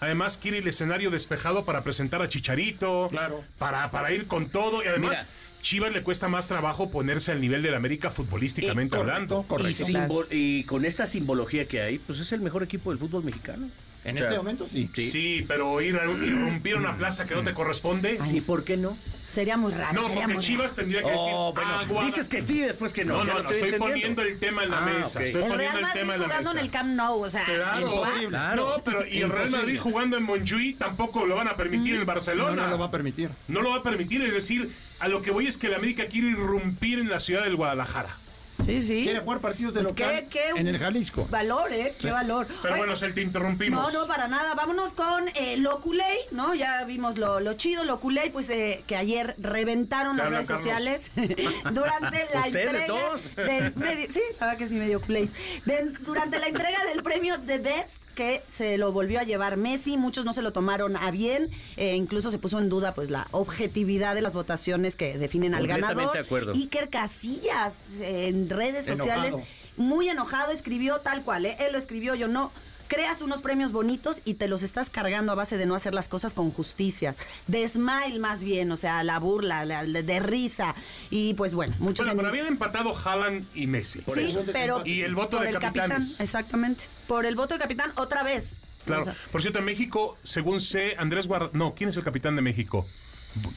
además 0.00 0.38
quiere 0.38 0.58
el 0.58 0.68
escenario 0.68 1.10
despejado 1.10 1.64
para 1.64 1.82
presentar 1.82 2.22
a 2.22 2.28
Chicharito, 2.28 3.08
Claro. 3.10 3.42
para, 3.58 3.90
para 3.90 4.12
ir 4.12 4.26
con 4.26 4.48
todo 4.48 4.82
y 4.84 4.86
además 4.88 5.26
Mira. 5.26 5.28
Chivas 5.60 5.92
le 5.92 6.02
cuesta 6.02 6.28
más 6.28 6.46
trabajo 6.46 6.88
ponerse 6.90 7.32
al 7.32 7.40
nivel 7.40 7.62
del 7.62 7.74
América 7.74 8.10
futbolísticamente 8.10 8.96
Eh, 8.96 9.00
hablando. 9.00 9.42
correcto, 9.42 9.84
Y, 9.88 9.92
correcto. 9.92 10.26
y 10.30 10.64
con 10.64 10.84
esta 10.84 11.06
simbología 11.08 11.64
que 11.66 11.82
hay, 11.82 11.98
pues 11.98 12.20
es 12.20 12.30
el 12.32 12.40
mejor 12.40 12.62
equipo 12.62 12.90
del 12.90 12.98
fútbol 13.00 13.24
mexicano. 13.24 13.68
En 14.04 14.14
O 14.14 14.18
sea, 14.18 14.26
este 14.28 14.38
momento 14.38 14.68
sí. 14.70 14.88
Sí. 14.94 15.44
pero 15.48 15.80
ir 15.80 15.96
a 15.96 16.04
irrumpir 16.06 16.76
una 16.76 16.96
plaza 16.96 17.26
que 17.26 17.34
no 17.34 17.42
te 17.42 17.52
corresponde. 17.52 18.18
¿Y 18.32 18.40
por 18.40 18.62
qué 18.62 18.76
no? 18.76 18.96
Sería 19.30 19.56
muy 19.58 19.72
raro. 19.72 19.92
No, 19.94 20.08
sería 20.08 20.22
porque 20.22 20.34
muy 20.34 20.42
Chivas 20.42 20.74
tendría 20.74 21.02
que 21.02 21.10
decir. 21.10 21.28
Oh, 21.32 21.52
bueno, 21.52 21.70
"Ah, 21.72 21.84
Guada-". 21.86 22.06
dices 22.06 22.28
que 22.28 22.40
sí, 22.40 22.60
después 22.60 22.92
que 22.92 23.04
no. 23.04 23.18
No, 23.18 23.24
no, 23.24 23.42
no, 23.42 23.50
estoy 23.50 23.72
poniendo 23.72 24.22
el 24.22 24.38
tema 24.38 24.64
en 24.64 24.70
la 24.70 24.78
Ah, 24.78 24.86
mesa. 24.86 25.18
ok. 25.18 25.24
Estoy 25.26 25.42
El 25.42 25.48
poniendo 25.48 25.56
Real 25.58 25.76
el 25.76 25.82
Madrid 25.82 26.00
tema 26.00 26.14
en 26.14 26.20
la 26.20 26.26
jugando 26.26 26.50
en 26.52 26.58
el 26.58 26.70
Camp 26.70 26.88
Nou, 26.94 27.22
o 27.24 27.30
sea, 27.30 27.44
Claro. 27.44 27.80
Imposible. 27.80 28.28
Claro. 28.28 28.76
No, 28.78 28.84
pero 28.84 29.06
y 29.06 29.18
el 29.20 29.30
Real. 29.30 29.50
Madrid 29.50 29.78
jugando 29.80 30.16
en 30.16 30.22
Montjuic 30.22 30.78
tampoco 30.78 31.26
lo 31.26 31.36
van 31.36 31.48
a 31.48 31.54
permitir 31.56 31.94
en 31.94 32.06
Barcelona. 32.06 32.56
No, 32.56 32.62
no 32.62 32.68
lo 32.68 32.78
va 32.78 32.86
a 32.86 32.90
permitir. 32.90 33.28
No 33.48 33.60
lo 33.60 33.70
va 33.70 33.76
a 33.76 33.82
permitir, 33.82 34.22
es 34.22 34.32
decir, 34.32 34.70
a 34.98 35.08
lo 35.08 35.20
que 35.22 35.30
voy 35.30 35.46
es 35.46 35.58
que 35.58 35.68
la 35.68 35.76
América 35.76 36.06
quiere 36.06 36.28
irrumpir 36.28 36.98
en 36.98 37.08
la 37.10 37.20
ciudad 37.20 37.44
del 37.44 37.56
Guadalajara. 37.56 38.16
Sí, 38.64 38.82
sí. 38.82 39.02
Quiere 39.04 39.20
jugar 39.20 39.40
partidos 39.40 39.72
de 39.74 39.80
Pues 39.82 39.92
local 39.98 40.26
qué- 40.30 40.38
qué 40.54 40.60
en 40.60 40.66
el 40.66 40.78
Jalisco. 40.78 41.26
Valor, 41.30 41.72
¿eh? 41.72 41.94
Qué 42.00 42.10
valor. 42.10 42.46
Pero 42.62 42.74
Oye, 42.74 42.82
bueno, 42.82 42.96
se 42.96 43.10
te 43.12 43.22
interrumpimos. 43.22 43.92
No, 43.92 44.00
no, 44.00 44.06
para 44.06 44.28
nada. 44.28 44.54
Vámonos 44.54 44.92
con 44.92 45.28
eh, 45.34 45.56
Loculey, 45.56 46.18
¿no? 46.32 46.54
Ya 46.54 46.84
vimos 46.84 47.18
lo, 47.18 47.40
lo 47.40 47.54
chido, 47.54 47.84
Loculey, 47.84 48.30
pues 48.30 48.50
eh, 48.50 48.82
que 48.86 48.96
ayer 48.96 49.34
reventaron 49.38 50.16
las 50.16 50.28
redes 50.28 50.46
Carlos. 50.48 50.60
sociales 50.64 51.02
durante 51.72 52.24
la 52.34 52.40
¿Ustedes 52.46 52.66
entrega 52.66 52.86
dos? 52.86 53.36
del 53.36 53.74
medio- 53.76 54.08
sí, 54.10 54.20
la 54.40 54.46
verdad 54.46 54.58
que 54.58 54.68
sí 54.68 54.74
medio 54.74 55.00
plays. 55.00 55.30
De- 55.64 55.92
durante 56.00 56.38
la 56.38 56.48
entrega 56.48 56.84
del 56.92 57.02
premio 57.02 57.38
The 57.40 57.58
Best 57.58 58.02
que 58.14 58.42
se 58.48 58.76
lo 58.78 58.90
volvió 58.92 59.20
a 59.20 59.22
llevar 59.22 59.56
Messi, 59.56 59.96
muchos 59.96 60.24
no 60.24 60.32
se 60.32 60.42
lo 60.42 60.52
tomaron 60.52 60.96
a 60.96 61.10
bien, 61.12 61.48
eh, 61.76 61.94
incluso 61.94 62.30
se 62.32 62.38
puso 62.38 62.58
en 62.58 62.68
duda 62.68 62.92
pues 62.92 63.10
la 63.10 63.28
objetividad 63.30 64.14
de 64.16 64.22
las 64.22 64.34
votaciones 64.34 64.96
que 64.96 65.16
definen 65.16 65.54
al 65.54 65.66
ganador. 65.68 66.12
de 66.12 66.18
acuerdo. 66.18 66.52
Iker 66.52 66.88
Casillas 66.90 67.76
eh, 68.00 68.26
en 68.50 68.56
redes 68.56 68.86
sociales 68.86 69.34
Enojado. 69.34 69.46
muy 69.76 70.08
enojado, 70.08 70.52
escribió 70.52 70.98
tal 70.98 71.22
cual, 71.22 71.46
¿eh? 71.46 71.56
él 71.60 71.72
lo 71.72 71.78
escribió, 71.78 72.14
yo 72.14 72.28
no. 72.28 72.50
Creas 72.88 73.20
unos 73.20 73.42
premios 73.42 73.70
bonitos 73.70 74.22
y 74.24 74.32
te 74.34 74.48
los 74.48 74.62
estás 74.62 74.88
cargando 74.88 75.32
a 75.32 75.34
base 75.34 75.58
de 75.58 75.66
no 75.66 75.74
hacer 75.74 75.92
las 75.92 76.08
cosas 76.08 76.32
con 76.32 76.50
justicia. 76.50 77.14
De 77.46 77.68
smile 77.68 78.18
más 78.18 78.42
bien, 78.42 78.72
o 78.72 78.78
sea, 78.78 79.02
la 79.04 79.18
burla, 79.18 79.66
la- 79.66 79.84
de, 79.84 80.02
de 80.02 80.20
risa. 80.20 80.74
Y 81.10 81.34
pues 81.34 81.52
bueno, 81.52 81.74
muchos... 81.80 82.06
Bueno, 82.06 82.12
en- 82.12 82.16
pero 82.16 82.28
habían 82.30 82.46
empatado 82.46 82.96
Haaland 82.96 83.44
y 83.54 83.66
Messi. 83.66 84.00
sí, 84.14 84.34
pero... 84.54 84.86
Y 84.86 85.02
el 85.02 85.14
voto 85.14 85.36
por 85.36 85.42
de 85.42 85.50
el 85.52 85.58
capitán, 85.58 86.02
exactamente. 86.18 86.84
Por 87.06 87.26
el 87.26 87.34
voto 87.34 87.52
de 87.54 87.60
capitán, 87.60 87.92
otra 87.96 88.22
vez. 88.22 88.56
Claro. 88.86 89.02
O 89.02 89.04
sea, 89.04 89.16
Por 89.30 89.42
cierto, 89.42 89.58
en 89.58 89.66
México, 89.66 90.16
según 90.24 90.62
sé, 90.62 90.94
Andrés 90.96 91.26
Guard... 91.26 91.50
No, 91.52 91.74
¿quién 91.74 91.90
es 91.90 91.96
el 91.98 92.04
capitán 92.04 92.36
de 92.36 92.40
México? 92.42 92.86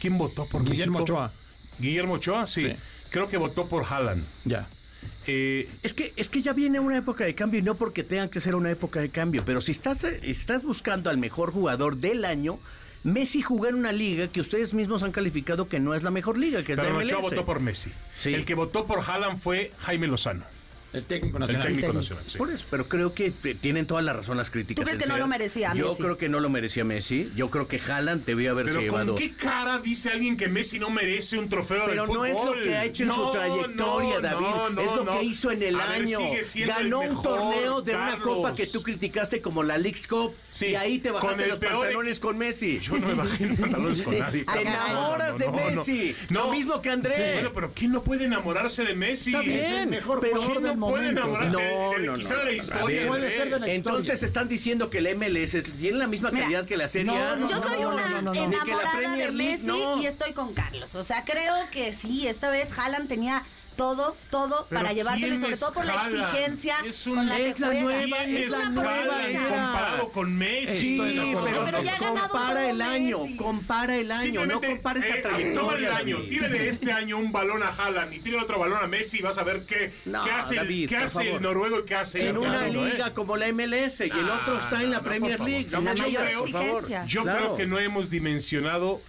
¿Quién 0.01 0.17
votó 0.17 0.45
por 0.45 0.65
Guillermo 0.65 0.99
México? 0.99 1.13
Ochoa. 1.13 1.31
Guillermo 1.79 2.15
Ochoa, 2.15 2.47
sí. 2.47 2.63
Sí. 2.63 2.75
Creo 3.11 3.29
que 3.29 3.37
votó 3.37 3.67
por 3.67 3.85
Haaland. 3.85 4.25
Ya. 4.43 4.67
Eh, 5.27 5.69
Es 5.83 5.93
que, 5.93 6.13
es 6.15 6.29
que 6.29 6.41
ya 6.41 6.53
viene 6.53 6.79
una 6.79 6.97
época 6.97 7.23
de 7.25 7.35
cambio 7.35 7.59
y 7.59 7.63
no 7.63 7.75
porque 7.75 8.03
tenga 8.03 8.29
que 8.29 8.39
ser 8.41 8.55
una 8.55 8.71
época 8.71 8.99
de 8.99 9.09
cambio, 9.09 9.43
pero 9.45 9.61
si 9.61 9.71
estás, 9.71 10.03
eh, 10.03 10.19
estás 10.23 10.63
buscando 10.63 11.09
al 11.09 11.17
mejor 11.17 11.51
jugador 11.51 11.97
del 11.97 12.25
año, 12.25 12.59
Messi 13.03 13.41
jugó 13.41 13.67
en 13.67 13.75
una 13.75 13.91
liga 13.91 14.27
que 14.27 14.41
ustedes 14.41 14.73
mismos 14.73 15.01
han 15.03 15.11
calificado 15.11 15.67
que 15.67 15.79
no 15.79 15.93
es 15.95 16.03
la 16.03 16.11
mejor 16.11 16.37
liga, 16.37 16.63
que 16.63 16.73
es 16.73 16.79
pero 16.79 16.99
la 16.99 17.03
MLS. 17.05 17.21
votó 17.21 17.45
por 17.45 17.59
Messi. 17.59 17.91
Sí. 18.19 18.33
El 18.33 18.45
que 18.45 18.53
votó 18.55 18.85
por 18.85 18.99
Haaland 18.99 19.39
fue 19.39 19.71
Jaime 19.79 20.07
Lozano, 20.07 20.43
El 20.93 21.03
técnico 21.05 21.37
el 21.37 21.41
nacional. 21.41 21.67
técnico 21.67 21.87
técnico. 21.87 21.93
nacional. 22.01 22.23
sí. 22.27 22.37
Por 22.37 22.49
eso, 22.51 22.65
pero 22.69 22.85
creo 22.89 23.13
que 23.13 23.31
tienen 23.31 23.85
todas 23.87 24.03
las 24.03 24.15
razón 24.15 24.37
las 24.37 24.49
críticas. 24.51 24.75
¿Tú 24.75 24.83
crees 24.83 24.97
que 24.97 25.07
no 25.07 25.17
lo 25.17 25.27
merecía 25.27 25.73
Yo 25.73 25.89
Messi? 25.89 26.01
creo 26.03 26.17
que 26.17 26.27
no 26.29 26.39
lo 26.39 26.49
merecía 26.49 26.83
Messi. 26.83 27.31
Yo 27.35 27.49
creo 27.49 27.67
que 27.67 27.79
Haaland 27.79 28.25
debió 28.25 28.51
haberse 28.51 28.73
Pero 28.73 28.81
llevado. 28.81 29.07
¿con 29.13 29.15
qué 29.17 29.31
cara 29.33 29.79
dice 29.79 30.09
alguien 30.09 30.35
que 30.35 30.47
Messi 30.49 30.79
no 30.79 30.89
merece 30.89 31.37
un 31.39 31.47
trofeo 31.47 31.85
Pero 31.85 32.01
del 32.03 32.07
fútbol? 32.07 32.17
no 32.17 32.25
es 32.25 32.43
lo 32.45 32.53
que 32.63 32.75
ha 32.75 32.83
hecho 32.85 33.03
en 33.03 33.09
No, 33.09 33.15
su 33.15 33.31
trayectoria, 33.31 34.15
no, 34.15 34.21
David. 34.21 34.45
no, 34.45 34.69
no, 34.69 34.81
es 34.81 34.87
lo 34.95 35.03
no. 35.05 35.11
que 35.19 35.23
hizo 35.23 35.51
en 35.51 35.63
el 35.63 35.79
A 35.79 35.85
ver, 35.87 36.01
año. 36.01 36.17
sigue 36.17 36.43
siendo 36.43 36.73
Ganó 36.75 37.03
el 37.03 37.11
un 37.11 37.21
torneo 37.23 37.81
de 37.81 37.95
una 37.95 38.17
copa 38.17 38.53
que 38.55 38.67
tú 38.67 38.83
criticaste 38.83 39.41
como 39.41 39.63
la 39.63 39.77
League's 39.77 40.07
Cup. 40.07 40.33
Sí, 40.51 40.67
y 40.67 40.75
ahí 40.75 40.99
te 40.99 41.09
con 41.11 41.21
bajaste 41.21 41.43
el 41.43 41.49
los 41.51 41.59
peor- 41.59 41.71
pantalones 41.83 42.19
con 42.19 42.37
Messi. 42.37 42.79
Yo 42.79 42.97
no 42.97 43.07
me 43.07 43.13
imagino 43.13 43.55
pantalones 43.55 44.01
con 44.03 44.19
nadie. 44.19 44.43
Te 44.43 44.61
enamoras 44.61 45.37
de. 45.37 45.49
Messi. 45.51 46.15
No. 46.29 46.47
Lo 46.47 46.51
mismo 46.51 46.81
que 46.81 46.89
André. 46.89 47.15
Sí, 47.15 47.21
bueno, 47.33 47.51
pero 47.53 47.71
¿quién 47.73 47.91
no 47.93 48.03
puede 48.03 48.25
enamorarse 48.25 48.83
de 48.83 48.93
Messi? 48.93 49.31
Está 49.31 49.41
bien, 49.45 49.59
Es 49.59 49.71
el 49.81 49.87
mejor 49.87 50.19
pero 50.19 50.41
jugador 50.87 51.13
¿Quién 51.13 51.15
del 51.15 51.25
no 51.25 51.37
puede 51.37 51.49
No, 51.49 51.99
no, 51.99 52.13
quizá 52.15 52.35
no, 53.59 53.65
Entonces 53.65 54.23
están 54.23 54.47
diciendo 54.47 54.89
que 54.89 54.99
el 54.99 55.15
MLS 55.15 55.63
tiene 55.79 55.97
la 55.97 56.07
misma 56.07 56.31
Mira, 56.31 56.43
calidad 56.43 56.65
que 56.65 56.77
la 56.77 56.87
Serie 56.87 57.11
A. 57.11 57.35
no, 57.35 57.47
Yo 57.47 57.55
no, 57.57 57.63
soy 57.63 57.81
no, 57.81 57.89
una 57.89 58.21
no, 58.21 58.33
enamorada 58.33 59.15
de 59.15 59.31
Messi 59.31 59.67
no. 59.67 60.01
y 60.01 60.05
estoy 60.05 60.33
con 60.33 60.53
Carlos. 60.53 60.95
O 60.95 61.03
sea, 61.03 61.23
creo 61.23 61.55
que 61.71 61.93
sí, 61.93 62.27
esta 62.27 62.49
vez 62.49 62.77
Haaland 62.77 63.07
tenía 63.07 63.43
todo, 63.81 64.15
todo 64.29 64.67
Pero 64.69 64.81
para 64.81 64.93
llevárselo 64.93 65.27
y 65.27 65.29
¿quién 65.39 65.41
sobre 65.41 65.57
todo 65.57 65.73
por 65.73 65.85
la 65.85 66.07
exigencia 66.07 66.75
Es 66.85 67.07
un- 67.07 67.15
con 67.15 67.27
la 67.29 67.35
que 67.37 67.49
es 67.49 67.59
la 67.59 67.67
juega. 67.67 67.81
nueva- 67.81 68.17
¿Quién 68.25 68.37
es 68.37 68.49
la 68.51 68.57
una 68.59 68.69
nueva 68.69 69.23
era. 69.27 69.39
comparado 69.49 70.09
con 70.09 70.37
Messi? 70.37 70.77
Sí, 70.79 70.91
Estoy 70.91 71.13
de 71.15 71.21
acuerdo. 71.31 71.45
pero, 71.45 71.65
Pero 71.65 71.83
ya 71.83 71.97
compara 71.97 72.69
el 72.69 72.81
año, 72.81 73.19
Messi. 73.23 73.35
compara 73.37 73.95
el 73.97 74.11
año, 74.11 74.45
no 74.45 74.61
compares 74.61 75.03
eh, 75.03 75.07
la 75.09 75.15
toma 75.15 75.29
trayectoria. 75.37 75.87
el 75.89 75.93
año, 75.95 76.17
tírale 76.29 76.69
este 76.69 76.91
año 76.91 77.17
un 77.17 77.31
balón 77.31 77.63
a 77.63 77.69
Haaland 77.69 78.13
y 78.13 78.19
tírale 78.19 78.43
otro 78.43 78.59
balón 78.59 78.83
a 78.83 78.87
Messi 78.87 79.17
y 79.17 79.21
vas 79.21 79.37
a 79.39 79.43
ver 79.43 79.65
qué, 79.65 79.91
No, 80.05 80.23
qué 80.23 80.31
hace, 80.31 80.53
el- 80.55 80.59
David, 80.61 80.89
qué 80.89 80.97
hace 80.97 81.31
el 81.31 81.41
noruego 81.41 81.79
y 81.79 81.85
qué 81.85 81.95
hace 81.95 82.27
En 82.29 82.37
una 82.37 82.53
argentino, 82.59 82.85
¿eh? 82.87 82.91
liga 82.93 83.13
como 83.15 83.35
la 83.35 83.47
MLS 83.47 84.05
y 84.05 84.11
el 84.11 84.29
Ah, 84.29 84.39
otro 84.41 84.59
está 84.59 84.83
en 84.83 84.91
la 84.91 84.97
no, 84.97 85.03
Premier. 85.03 85.39
League. 85.39 85.67
La 85.71 85.79
yo 87.05 87.21
Claro. 87.23 87.39
creo 87.39 87.57
que 87.57 87.65
no 87.65 87.79
hemos 87.79 88.09
dimensionado 88.11 89.01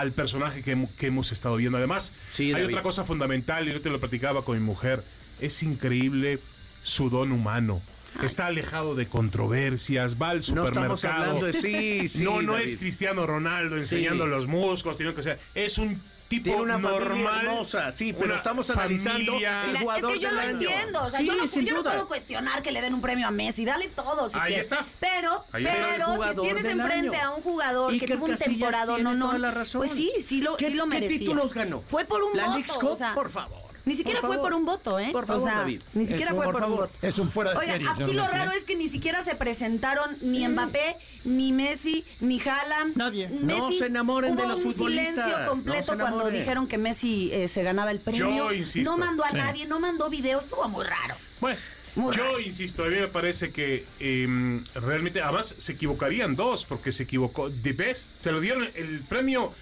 al 0.00 0.12
personaje 0.12 0.62
que, 0.62 0.76
hemo- 0.76 0.90
que 0.98 1.06
hemos 1.08 1.32
estado 1.32 1.56
viendo. 1.56 1.78
Además, 1.78 2.12
Sí, 2.32 2.44
hay 2.46 2.52
David. 2.52 2.66
otra 2.68 2.82
cosa 2.82 3.04
fundamental, 3.04 3.68
y 3.68 3.72
yo 3.72 3.80
te 3.80 3.90
lo 3.90 3.98
platicaba 4.00 4.44
con 4.44 4.58
mi 4.58 4.64
mujer. 4.64 5.02
Es 5.40 5.62
increíble 5.62 6.38
su 6.82 7.10
don 7.10 7.32
humano. 7.32 7.80
Está 8.22 8.46
alejado 8.46 8.94
de 8.94 9.06
controversias, 9.06 10.16
va 10.20 10.30
al 10.30 10.38
No 10.38 10.42
supermercado. 10.42 10.94
estamos 10.94 11.04
hablando 11.04 11.46
de 11.46 11.52
sí, 11.52 12.08
sí. 12.08 12.22
no, 12.24 12.40
no 12.40 12.52
David. 12.54 12.64
es 12.64 12.76
Cristiano 12.76 13.26
Ronaldo 13.26 13.76
enseñando 13.76 14.26
los 14.26 14.46
músculos, 14.46 14.96
sino 14.96 15.14
que 15.14 15.22
sea, 15.22 15.36
es 15.54 15.76
un 15.76 16.00
tipo 16.28 16.44
Tiene 16.44 16.60
una 16.62 16.78
normal. 16.78 17.46
hermosa, 17.46 17.92
sí, 17.92 18.12
pero 18.12 18.26
una 18.26 18.36
estamos 18.36 18.68
analizando 18.70 19.32
familia- 19.32 19.60
el 19.62 19.66
Mira, 19.68 19.78
es 19.78 19.82
jugador 19.84 20.12
que 20.12 20.18
yo 20.18 20.26
del 20.28 20.34
lo 20.36 20.40
año. 20.42 20.50
entiendo, 20.50 21.02
o 21.04 21.10
sea, 21.10 21.20
Sí, 21.20 21.26
yo, 21.26 21.34
no, 21.34 21.44
yo 21.46 21.74
no 21.76 21.82
puedo 21.84 22.08
cuestionar 22.08 22.62
que 22.62 22.72
le 22.72 22.80
den 22.80 22.94
un 22.94 23.00
premio 23.00 23.26
a 23.28 23.30
Messi, 23.30 23.64
dale 23.64 23.88
todo 23.88 24.28
si 24.28 24.36
Ahí 24.38 24.48
quieres. 24.48 24.70
está. 24.72 24.84
Pero, 25.00 25.44
Ahí 25.52 25.64
está. 25.64 25.86
Pero 25.92 26.06
si 26.06 26.12
jugador 26.14 26.42
tienes 26.44 26.64
enfrente 26.64 27.16
año. 27.16 27.26
a 27.28 27.34
un 27.36 27.42
jugador 27.42 27.98
que 27.98 28.06
tuvo 28.06 28.24
un 28.24 28.30
Casillas 28.32 28.48
temporada, 28.58 28.98
no, 28.98 29.14
no, 29.14 29.32
pues 29.74 29.90
sí, 29.92 30.12
sí 30.24 30.40
lo, 30.42 30.56
¿Qué- 30.56 30.68
sí 30.68 30.74
lo 30.74 30.84
qué 30.84 30.90
merecía. 30.90 31.18
títulos 31.18 31.54
ganó? 31.54 31.82
Fue 31.82 32.04
por 32.04 32.22
un 32.22 32.36
La 32.36 32.44
voto, 32.46 32.56
League's 32.58 32.76
Cup, 32.76 32.90
o 32.90 32.96
sea, 32.96 33.14
por 33.14 33.30
favor. 33.30 33.65
Ni 33.86 33.94
siquiera 33.94 34.20
Por 34.20 34.30
fue 34.30 34.36
favor. 34.36 34.50
por 34.50 34.58
un 34.58 34.66
voto, 34.66 34.98
¿eh? 34.98 35.10
Por 35.12 35.26
favor, 35.26 35.42
o 35.42 35.44
sea, 35.46 35.58
David. 35.60 35.80
Ni 35.94 36.06
siquiera 36.08 36.34
fue 36.34 36.44
por 36.44 36.54
por, 36.54 36.64
un 36.64 36.76
voto. 36.76 36.92
Es 37.02 37.18
un 37.20 37.30
fuera 37.30 37.52
de 37.52 37.58
Oigan, 37.58 37.72
serie, 37.74 37.88
aquí 37.88 38.12
lo 38.14 38.24
Messi, 38.24 38.36
raro 38.36 38.50
¿eh? 38.50 38.54
es 38.58 38.64
que 38.64 38.74
ni 38.74 38.88
siquiera 38.88 39.22
se 39.22 39.36
presentaron 39.36 40.16
ni 40.22 40.46
Mbappé, 40.48 40.96
ni 41.24 41.52
Messi, 41.52 42.04
ni 42.18 42.40
Haaland. 42.40 42.96
Nadie. 42.96 43.28
No 43.30 43.70
se 43.72 43.86
enamoren 43.86 44.34
de 44.34 44.42
hubo 44.42 44.48
los 44.50 44.64
un 44.64 44.74
futbolistas. 44.74 45.24
silencio 45.24 45.48
completo 45.48 45.96
cuando 45.96 46.28
dijeron 46.30 46.66
que 46.66 46.78
Messi 46.78 47.30
eh, 47.32 47.46
se 47.46 47.62
ganaba 47.62 47.92
el 47.92 48.00
premio. 48.00 48.26
Yo 48.28 48.52
insisto. 48.52 48.90
No 48.90 48.98
mandó 48.98 49.24
a 49.24 49.30
Sí. 49.30 49.36
nadie, 49.36 49.66
no 49.66 49.78
mandó 49.78 50.10
videos, 50.10 50.42
estuvo 50.44 50.68
muy 50.68 50.84
raro. 50.84 51.14
Bueno, 51.40 51.56
Muy 51.94 52.14
yo 52.16 52.24
raro. 52.24 52.40
insisto, 52.40 52.82
a 52.82 52.88
mí 52.88 52.96
me 52.96 53.06
parece 53.06 53.52
que 53.52 53.84
em, 54.00 54.64
realmente, 54.74 55.22
además 55.22 55.54
se 55.58 55.72
equivocarían 55.74 56.34
dos, 56.34 56.66
porque 56.66 56.90
se 56.90 57.04
equivocó. 57.04 57.50
The 57.52 57.72
Best, 57.72 58.10
te 58.20 58.32
lo 58.32 58.40
dieron 58.40 58.68
el 58.74 59.00
premio, 59.08 59.52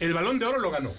el 0.00 0.14
balón 0.14 0.38
de 0.38 0.46
oro 0.46 0.60
lo 0.60 0.70
ganó. 0.70 0.92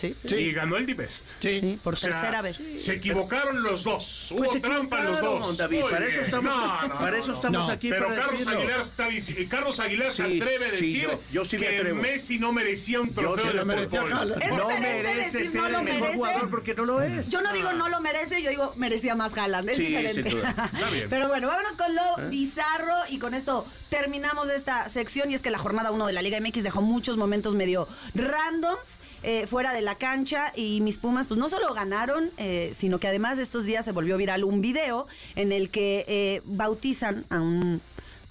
Sí. 0.00 0.34
Y 0.34 0.52
ganó 0.52 0.76
el 0.76 0.86
The 0.86 0.94
Best. 0.94 1.28
Sí. 1.40 1.78
por 1.82 1.94
O 1.94 1.96
sea, 1.96 2.10
tercera 2.12 2.42
vez. 2.42 2.60
Se 2.76 2.94
equivocaron 2.94 3.62
los 3.62 3.84
dos. 3.84 4.32
Pues 4.36 4.50
Hubo 4.52 4.60
trampa 4.60 5.00
los 5.00 5.20
dos. 5.20 5.56
David, 5.58 5.82
para 5.90 6.06
eso 6.06 6.20
estamos, 6.22 6.54
No, 6.56 6.88
no, 6.88 6.98
para 6.98 7.18
eso 7.18 7.28
no. 7.28 7.34
estamos 7.34 7.66
No, 7.66 7.72
aquí 7.72 7.90
Pero 7.90 8.06
para 8.06 8.16
Carlos 8.20 8.38
decirlo. 8.38 8.58
Aguilar, 8.58 8.80
está, 8.80 9.08
dici- 9.08 9.48
Carlos 9.48 9.80
Aguilar 9.80 10.10
se 10.12 10.26
Sí, 10.26 10.40
atreve 10.40 10.66
a 10.66 10.70
sí, 10.70 10.76
decir 10.76 11.02
yo- 11.02 11.20
yo 11.32 11.44
sí 11.44 11.58
me 11.58 11.66
que 11.66 11.76
atrevo. 11.78 12.00
Messi 12.02 12.38
no 12.38 12.52
merecía 12.52 13.00
un 13.00 13.12
trofeo 13.14 13.38
sí 13.44 13.48
de 13.48 13.54
lo 13.54 13.64
merecía 13.66 14.00
no 14.00 14.68
merece 14.80 15.44
ser 15.44 15.60
no 15.62 15.68
lo 15.68 15.78
el 15.78 15.84
mejor 15.84 16.00
merece. 16.00 16.16
jugador 16.16 16.50
porque 16.50 16.74
no 16.74 16.84
lo 16.84 17.02
es. 17.02 17.28
Yo 17.30 17.40
no 17.42 17.52
digo 17.52 17.72
no 17.72 17.88
lo 17.88 18.00
merece, 18.00 18.42
yo 18.42 18.50
digo 18.50 18.72
merecía 18.76 19.14
más 19.14 19.36
Haaland. 19.36 19.68
Es 19.70 19.76
Sí, 19.76 19.86
diferente. 19.86 20.22
sin 20.22 20.30
duda. 20.38 20.70
Está 20.72 20.90
bien. 20.90 21.06
Pero 21.10 21.28
bueno, 21.28 21.48
vámonos 21.48 21.76
con 21.76 21.94
lo 21.94 22.28
bizarro 22.30 22.94
y 23.08 23.18
con 23.18 23.34
esto 23.34 23.66
terminamos 23.88 24.48
esta 24.50 24.88
sección. 24.88 25.30
Y 25.30 25.34
es 25.34 25.42
que 25.42 25.50
la 25.50 25.58
jornada 25.58 25.90
1 25.90 26.06
de 26.06 26.12
la 26.12 26.22
Liga 26.22 26.38
MX 26.40 26.62
dejó 26.62 26.80
muchos 26.82 27.16
momentos 27.16 27.54
medio 27.54 27.88
randoms 28.14 28.98
eh, 29.22 29.46
fuera 29.46 29.72
de 29.72 29.80
la 29.82 29.94
cancha. 29.96 30.52
Y 30.56 30.80
mis 30.80 30.98
Pumas, 30.98 31.26
pues 31.26 31.38
no 31.38 31.48
solo 31.48 31.72
ganaron, 31.74 32.30
eh, 32.38 32.70
sino 32.74 32.98
que 33.00 33.08
además 33.08 33.38
estos 33.38 33.64
días 33.64 33.84
se 33.84 33.92
volvió 33.92 34.16
viral 34.16 34.44
un 34.44 34.60
video 34.60 35.06
en 35.36 35.52
el 35.52 35.70
que 35.70 36.04
eh, 36.08 36.42
bautizan 36.44 37.24
a 37.30 37.40
un 37.40 37.80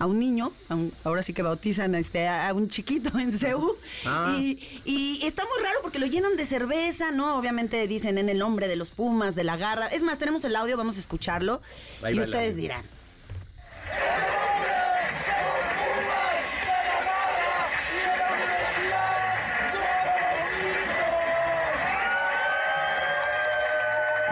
a 0.02 0.06
un 0.06 0.18
niño, 0.18 0.54
a 0.70 0.76
un- 0.76 0.94
ahora 1.04 1.22
sí 1.24 1.34
que 1.34 1.42
bautizan 1.42 1.94
a, 1.94 2.00
este, 2.00 2.26
a 2.26 2.54
un 2.54 2.70
chiquito 2.70 3.20
en 3.20 3.34
CEU, 3.38 3.76
Ah. 4.06 4.34
y, 4.40 4.58
y 4.86 5.20
está 5.26 5.44
muy 5.44 5.62
raro 5.62 5.80
porque 5.82 6.00
lo 6.00 6.06
llenan 6.06 6.38
de 6.38 6.46
cerveza, 6.46 7.12
¿no? 7.12 7.36
Obviamente 7.38 7.86
dicen 7.86 8.18
en 8.18 8.30
el 8.30 8.38
nombre 8.38 8.70
de 8.70 8.78
los 8.78 8.92
Pumas, 8.92 9.36
de 9.36 9.44
la 9.44 9.58
garra. 9.58 9.88
Es 9.88 10.02
más, 10.02 10.18
tenemos 10.18 10.46
el 10.46 10.56
audio, 10.56 10.78
vamos 10.78 10.96
a 10.96 11.02
escucharlo 11.02 11.62
Ahí 12.02 12.16
y 12.16 12.20
ustedes 12.22 12.56
dirán. 12.56 12.86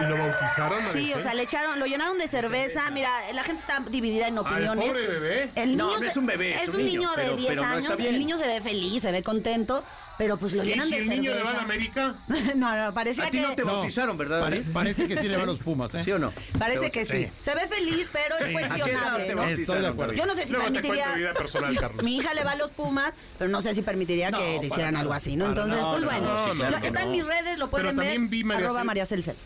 ¿Y 0.00 0.04
lo 0.04 0.16
bautizaron? 0.16 0.86
Sí, 0.86 1.12
o 1.14 1.20
sea, 1.20 1.34
le 1.34 1.42
echaron, 1.42 1.78
lo 1.78 1.86
llenaron 1.86 2.18
de 2.18 2.28
cerveza. 2.28 2.90
Mira, 2.90 3.10
la 3.32 3.42
gente 3.44 3.60
está 3.60 3.80
dividida 3.90 4.28
en 4.28 4.38
opiniones. 4.38 4.88
pobre 4.88 5.06
bebé. 5.06 5.50
El 5.54 5.76
No, 5.76 5.86
niño 5.86 5.96
no 5.98 6.00
se- 6.04 6.06
es 6.08 6.16
un 6.16 6.26
bebé, 6.26 6.62
es 6.62 6.68
un 6.68 6.84
niño, 6.84 7.10
de 7.10 7.16
pero- 7.16 7.36
10 7.36 7.48
pero 7.50 7.62
no 7.62 7.68
años. 7.68 8.00
el 8.00 8.18
niño 8.18 8.36
se 8.38 8.46
ve 8.46 8.60
feliz, 8.60 9.02
se 9.02 9.12
ve 9.12 9.22
contento, 9.22 9.84
pero 10.16 10.36
pues 10.36 10.52
lo 10.54 10.64
¿Y 10.64 10.68
llenan 10.68 10.86
si 10.86 10.92
de 10.92 10.96
el 10.98 11.02
cerveza. 11.04 11.20
niño 11.22 11.34
le 11.34 11.42
va 11.42 11.50
a 11.50 11.54
la 11.54 11.62
América? 11.62 12.14
no, 12.56 12.76
no, 12.76 12.94
parecía 12.94 13.24
A 13.24 13.30
ti 13.30 13.38
que 13.38 13.46
no 13.46 13.54
te 13.54 13.64
No. 13.64 13.74
bautizaron, 13.74 14.16
¿verdad, 14.18 14.40
Pare- 14.40 14.62
parece 14.72 15.06
que 15.08 15.16
sí 15.16 15.28
le 15.28 15.36
van 15.36 15.46
los 15.46 15.58
Pumas, 15.58 15.94
¿eh? 15.94 16.02
¿Sí 16.04 16.12
o 16.12 16.18
no? 16.18 16.32
parece 16.58 16.90
que 16.90 17.04
sí. 17.04 17.24
Sí. 17.24 17.30
Se 17.42 17.54
ve 17.54 17.66
feliz, 17.66 18.08
pero 18.12 18.36
es 18.36 18.42
¿A 18.42 18.46
qué 18.46 18.52
edad 18.52 18.68
cuestionable, 18.68 19.34
¿no? 19.34 19.44
Estoy 19.44 19.80
de 19.80 19.86
acuerdo. 19.88 20.12
Yo 20.14 20.26
no 20.26 20.34
sé 20.34 20.44
si 20.44 20.50
Luego 20.52 20.64
permitiría. 20.66 21.04
cuento 21.04 21.18
vida 21.18 21.34
personal, 21.34 21.76
Carlos. 21.80 22.04
Mi 22.04 22.16
hija 22.16 22.34
le 22.34 22.44
va 22.44 22.52
a 22.52 22.56
los 22.56 22.70
Pumas, 22.70 23.14
pero 23.38 23.50
no 23.50 23.60
sé 23.62 23.74
si 23.74 23.82
permitiría 23.82 24.30
No, 24.30 24.38
que 24.38 24.58
le 24.60 24.66
hicieran 24.66 24.96
algo 24.96 25.12
así, 25.12 25.36
¿no? 25.36 25.46
Entonces, 25.46 25.78
pues 25.78 26.02
No, 26.02 26.10
no, 26.12 26.18
bueno, 26.20 26.34
no, 26.46 26.52
sí, 26.52 26.58
claro 26.58 26.76
lo- 26.76 26.82
que 26.82 26.86
está 26.88 27.00
en 27.02 27.06
no. 27.06 27.12
mis 27.12 27.26
redes, 27.26 27.58
lo 27.58 27.70
pueden 27.70 27.86
ver. 27.88 27.94
también 27.96 28.30
vi 28.30 28.44
María 28.44 28.66
arroba 28.66 28.84
María 28.84 29.06
Celcel. 29.06 29.36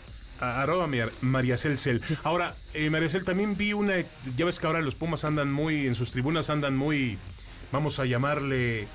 A- 0.43 0.62
Arroba 0.62 0.88
María, 1.20 1.57
Celcel. 1.57 2.03
Ahora, 2.24 2.55
eh, 2.74 2.90
María 2.90 3.09
Cel, 3.09 3.24
también 3.24 3.57
vi 3.57 3.72
una. 3.72 3.95
Ya 4.36 4.45
ves 4.45 4.59
que 4.59 4.66
ahora 4.66 4.80
los 4.80 4.97
Pumas 4.97 5.24
andan 5.24 5.53
muy. 5.53 5.86
En 5.86 5.95
sus 5.95 6.11
tribunas 6.11 6.51
andan 6.51 6.76
muy. 6.76 7.16
Vamos 7.70 7.99
a 8.01 8.05
llamarle. 8.07 8.88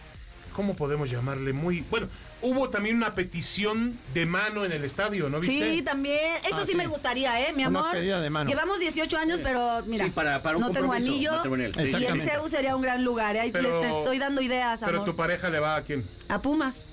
¿Cómo 0.54 0.76
podemos 0.76 1.10
llamarle? 1.10 1.54
Muy. 1.54 1.86
Bueno, 1.90 2.08
hubo 2.42 2.68
también 2.70 2.98
una 2.98 3.14
petición 3.14 3.98
de 4.14 4.26
mano 4.26 4.66
en 4.66 4.72
el 4.72 4.84
estadio, 4.84 5.30
¿no 5.30 5.40
viste? 5.40 5.76
Sí, 5.76 5.82
también. 5.84 6.38
Eso 6.44 6.58
Ah, 6.58 6.66
sí, 6.66 6.72
sí. 6.72 6.78
me 6.78 6.88
gustaría, 6.88 7.40
¿eh? 7.48 7.54
Mi 7.54 7.66
Una 7.66 7.80
amor. 7.80 7.92
pedida 7.94 8.20
de 8.20 8.30
mano. 8.30 8.50
Llevamos 8.50 8.80
18 8.80 9.18
años, 9.18 9.40
pero 9.44 9.84
mira, 9.86 10.06
Sí, 10.06 10.12
para- 10.12 10.42
para 10.42 10.58
un 10.58 10.64
no 10.64 10.72
tengo 10.72 10.92
anillo. 10.92 11.32
Y 11.46 12.06
el. 12.06 12.22
CEU 12.24 12.50
sería 12.50 12.76
un 12.76 12.82
gran 12.82 13.04
lugar. 13.06 13.36
¿eh? 13.36 13.42
Ahí 13.42 13.52
Pero- 13.52 13.82
les 13.82 13.90
te 13.94 13.98
estoy 14.00 14.18
dando 14.18 14.42
ideas, 14.42 14.80
Pero 14.84 14.98
amor. 14.98 15.06
tu 15.12 15.16
pareja 15.16 15.50
le 15.50 15.60
va 15.60 15.76
a 15.78 15.82
quién? 15.84 16.04
A 16.28 16.40
Pumas. 16.42 16.87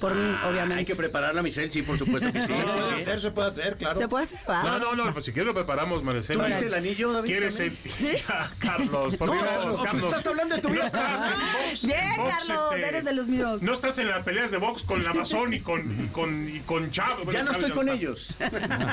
Por 0.00 0.14
mí, 0.14 0.36
obviamente. 0.44 0.74
Ah, 0.74 0.78
Hay 0.78 0.84
que 0.84 0.94
prepararla, 0.96 1.42
Michelle, 1.42 1.70
sí, 1.70 1.82
por 1.82 1.98
supuesto 1.98 2.30
que 2.32 2.42
sí. 2.42 2.46
Se 2.52 2.54
sí, 2.54 2.62
puede 2.62 2.88
sí. 2.96 3.02
hacer, 3.02 3.20
se 3.20 3.30
puede 3.30 3.48
hacer, 3.48 3.76
claro. 3.76 3.98
¿Se 3.98 4.08
puede 4.08 4.24
hacer? 4.24 4.38
Va. 4.48 4.62
No, 4.62 4.78
no, 4.78 4.94
no, 4.94 5.12
pues 5.12 5.24
si 5.24 5.32
quieres 5.32 5.46
lo 5.46 5.54
preparamos, 5.54 6.02
Maricel. 6.02 6.38
¿Tú 6.38 6.44
viste 6.44 6.66
el 6.66 6.74
anillo, 6.74 7.12
David? 7.12 7.28
¿Quieres 7.28 7.60
el... 7.60 7.76
Ya, 8.28 8.50
Carlos, 8.58 9.16
por 9.16 9.28
No, 9.28 9.34
Dios, 9.34 9.44
no, 9.44 9.66
pues 9.68 9.80
Carlos. 9.80 10.04
estás 10.04 10.26
hablando 10.26 10.54
de 10.56 10.60
tu 10.62 10.68
vida. 10.68 10.80
No 10.80 10.86
estás 10.86 11.22
en 11.22 11.30
box, 11.70 11.86
Bien, 11.86 11.98
en 12.12 12.16
box, 12.16 12.30
Carlos, 12.46 12.62
este, 12.74 12.88
eres 12.88 13.04
de 13.04 13.12
los 13.14 13.26
míos. 13.26 13.62
No 13.62 13.72
estás 13.72 13.98
en 13.98 14.08
las 14.08 14.24
peleas 14.24 14.50
de 14.50 14.58
box 14.58 14.82
con 14.82 15.02
la 15.02 15.10
Amazon 15.10 15.54
y 15.54 15.60
con, 15.60 16.04
y 16.04 16.08
con, 16.08 16.48
y 16.56 16.60
con 16.60 16.90
Chavo. 16.90 17.24
Bueno, 17.24 17.32
Ya 17.32 17.42
no 17.44 17.52
estoy 17.52 17.70
con 17.70 17.88
ellos. 17.88 18.34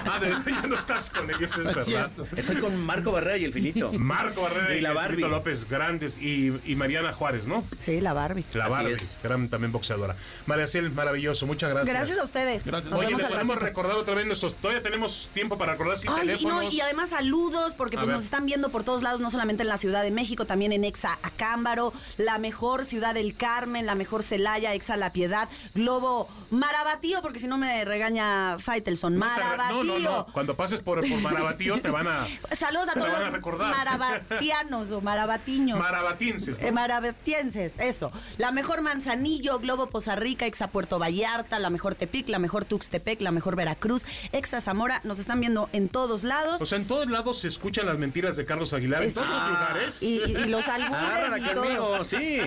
Ah, 0.06 0.20
ya 0.46 0.68
no 0.68 0.76
estás 0.76 1.10
con 1.10 1.30
ellos, 1.30 1.52
es, 1.58 1.64
verdad. 1.64 1.84
cierto. 1.84 2.28
Estoy 2.36 2.58
con 2.58 2.78
Marco 2.86 3.12
Barrera 3.12 3.38
y 3.38 3.46
el 3.46 3.54
finito. 3.54 3.92
Marco 3.94 4.42
Barrera 4.44 4.76
Y 4.76 4.80
y, 4.80 4.82
la 4.82 4.94
Barbie. 4.94 5.22
López 5.22 5.68
Grandes 5.70 6.18
y, 6.22 6.54
y 6.66 6.76
Mariana 6.76 7.14
Juárez, 7.14 7.48
¿no? 7.48 7.64
Sí, 7.84 8.00
la 8.02 8.14
Barbie. 8.14 8.44
La 8.54 8.66
Así 8.66 8.72
Barbie, 8.74 8.94
es. 8.94 9.18
gran 9.24 9.50
también 9.50 9.72
boxeadora. 9.72 10.16
María 10.46 10.68
Maravilloso, 10.94 11.46
muchas 11.46 11.70
gracias. 11.72 11.94
Gracias 11.96 12.18
a 12.20 12.24
ustedes. 12.24 12.64
Gracias. 12.66 12.90
Nos 12.92 13.00
Oye, 13.00 13.08
vemos 13.08 13.22
le 13.22 13.28
al 13.28 13.34
podemos 13.34 13.56
ratito. 13.56 13.66
recordar 13.68 13.98
otra 13.98 14.14
vez 14.16 14.26
nuestros. 14.26 14.56
Todavía 14.56 14.82
tenemos 14.84 15.30
tiempo 15.34 15.58
para 15.58 15.74
recordar 15.74 15.98
si 15.98 16.08
Ay, 16.08 16.14
y, 16.16 16.20
teléfonos. 16.28 16.64
no, 16.64 16.70
y 16.72 16.82
además 16.82 17.10
saludos, 17.10 17.74
porque 17.74 17.98
pues 17.98 18.08
nos 18.10 18.22
están 18.24 18.46
viendo 18.46 18.70
por 18.70 18.84
todos 18.84 19.02
lados, 19.04 19.20
no 19.20 19.30
solamente 19.30 19.64
en 19.64 19.70
la 19.70 19.78
Ciudad 19.78 20.04
de 20.04 20.12
México, 20.12 20.46
también 20.46 20.72
en 20.74 20.84
Exa 20.84 21.18
Acámbaro, 21.24 21.94
la 22.18 22.38
mejor 22.38 22.86
ciudad 22.86 23.14
del 23.14 23.36
Carmen, 23.36 23.86
la 23.86 23.96
mejor 23.96 24.24
Celaya, 24.24 24.74
Exa 24.74 24.98
La 24.98 25.12
Piedad, 25.12 25.50
Globo 25.74 26.28
Marabatío, 26.52 27.22
porque 27.22 27.40
si 27.40 27.48
no 27.48 27.58
me 27.58 27.84
regaña 27.86 28.58
Faitelson, 28.60 29.14
No 29.14 29.20
Marabatío. 29.26 29.84
No, 29.84 30.00
no, 30.00 30.00
no. 30.00 30.26
Cuando 30.34 30.56
pases 30.56 30.80
por, 30.82 31.00
por 31.08 31.20
Marabatío 31.22 31.82
te 31.82 31.90
van 31.90 32.08
a. 32.08 32.28
Saludos 32.52 32.90
a 32.90 32.94
todos 32.94 33.10
los 33.10 33.58
marabatianos 33.60 34.92
o 34.92 35.02
marabatiños. 35.02 35.80
Marabatinses. 35.80 36.62
¿no? 36.62 36.68
Eh, 36.68 36.72
Marabatienses, 36.72 37.74
eso. 37.80 38.12
La 38.38 38.52
mejor 38.52 38.82
Manzanillo, 38.82 39.60
Globo 39.60 39.88
Poza 39.88 40.16
Rica, 40.16 40.46
Exa 40.46 40.68
Puerto 40.84 41.00
Vallarta, 41.00 41.60
la 41.60 41.70
mejor 41.70 41.96
Tepic, 41.96 42.28
la 42.28 42.40
mejor 42.40 42.66
Tuxtepec, 42.66 43.22
la 43.22 43.32
mejor 43.32 43.56
Veracruz, 43.56 44.04
Exa 44.34 44.60
Zamora. 44.60 45.00
Nos 45.06 45.18
están 45.18 45.40
viendo 45.40 45.70
en 45.72 45.88
todos 45.88 46.26
lados. 46.26 46.62
O 46.62 46.66
sea, 46.66 46.78
en 46.78 46.86
todos 46.86 47.10
lados 47.10 47.40
se 47.40 47.48
escuchan 47.48 47.86
las 47.86 47.98
mentiras 47.98 48.36
de 48.36 48.44
Carlos 48.44 48.74
Aguilar. 48.74 49.02
En 49.02 49.14
todos 49.14 49.28
Ah. 49.30 49.48
lugares. 49.72 50.04
y, 50.04 50.18
y- 50.28 50.36
y 50.40 50.46
los 50.50 50.66
Ah, 50.68 50.74
albures 50.76 51.30
para 51.30 51.52
y 51.52 51.56
todo. 51.56 52.04
sí. 52.04 52.40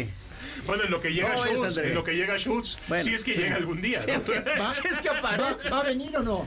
Bueno, 0.66 0.84
en 0.84 0.91
lo 0.91 1.01
que 1.01 1.14
llega 1.14 1.34
No, 1.34 1.45
Schultz, 1.47 1.76
en 1.78 1.95
lo 1.95 2.05
que 2.05 2.12
llega 2.14 2.37
Schultz, 2.39 2.76
Bueno, 2.89 3.05
si 3.05 3.14
es 3.14 3.24
que 3.24 3.32
sí. 3.34 3.41
llega 3.41 3.57
algún 3.57 3.80
día. 3.80 4.01
Si 4.03 4.07
¿no? 4.09 4.12
es 4.16 4.20
que, 4.22 4.32
si 4.82 4.89
es 4.95 5.01
que 5.01 5.09
aparece. 5.09 5.70
¿Va 5.70 5.80
a 5.80 5.82
venir 5.84 6.14
o 6.18 6.22
no? 6.22 6.47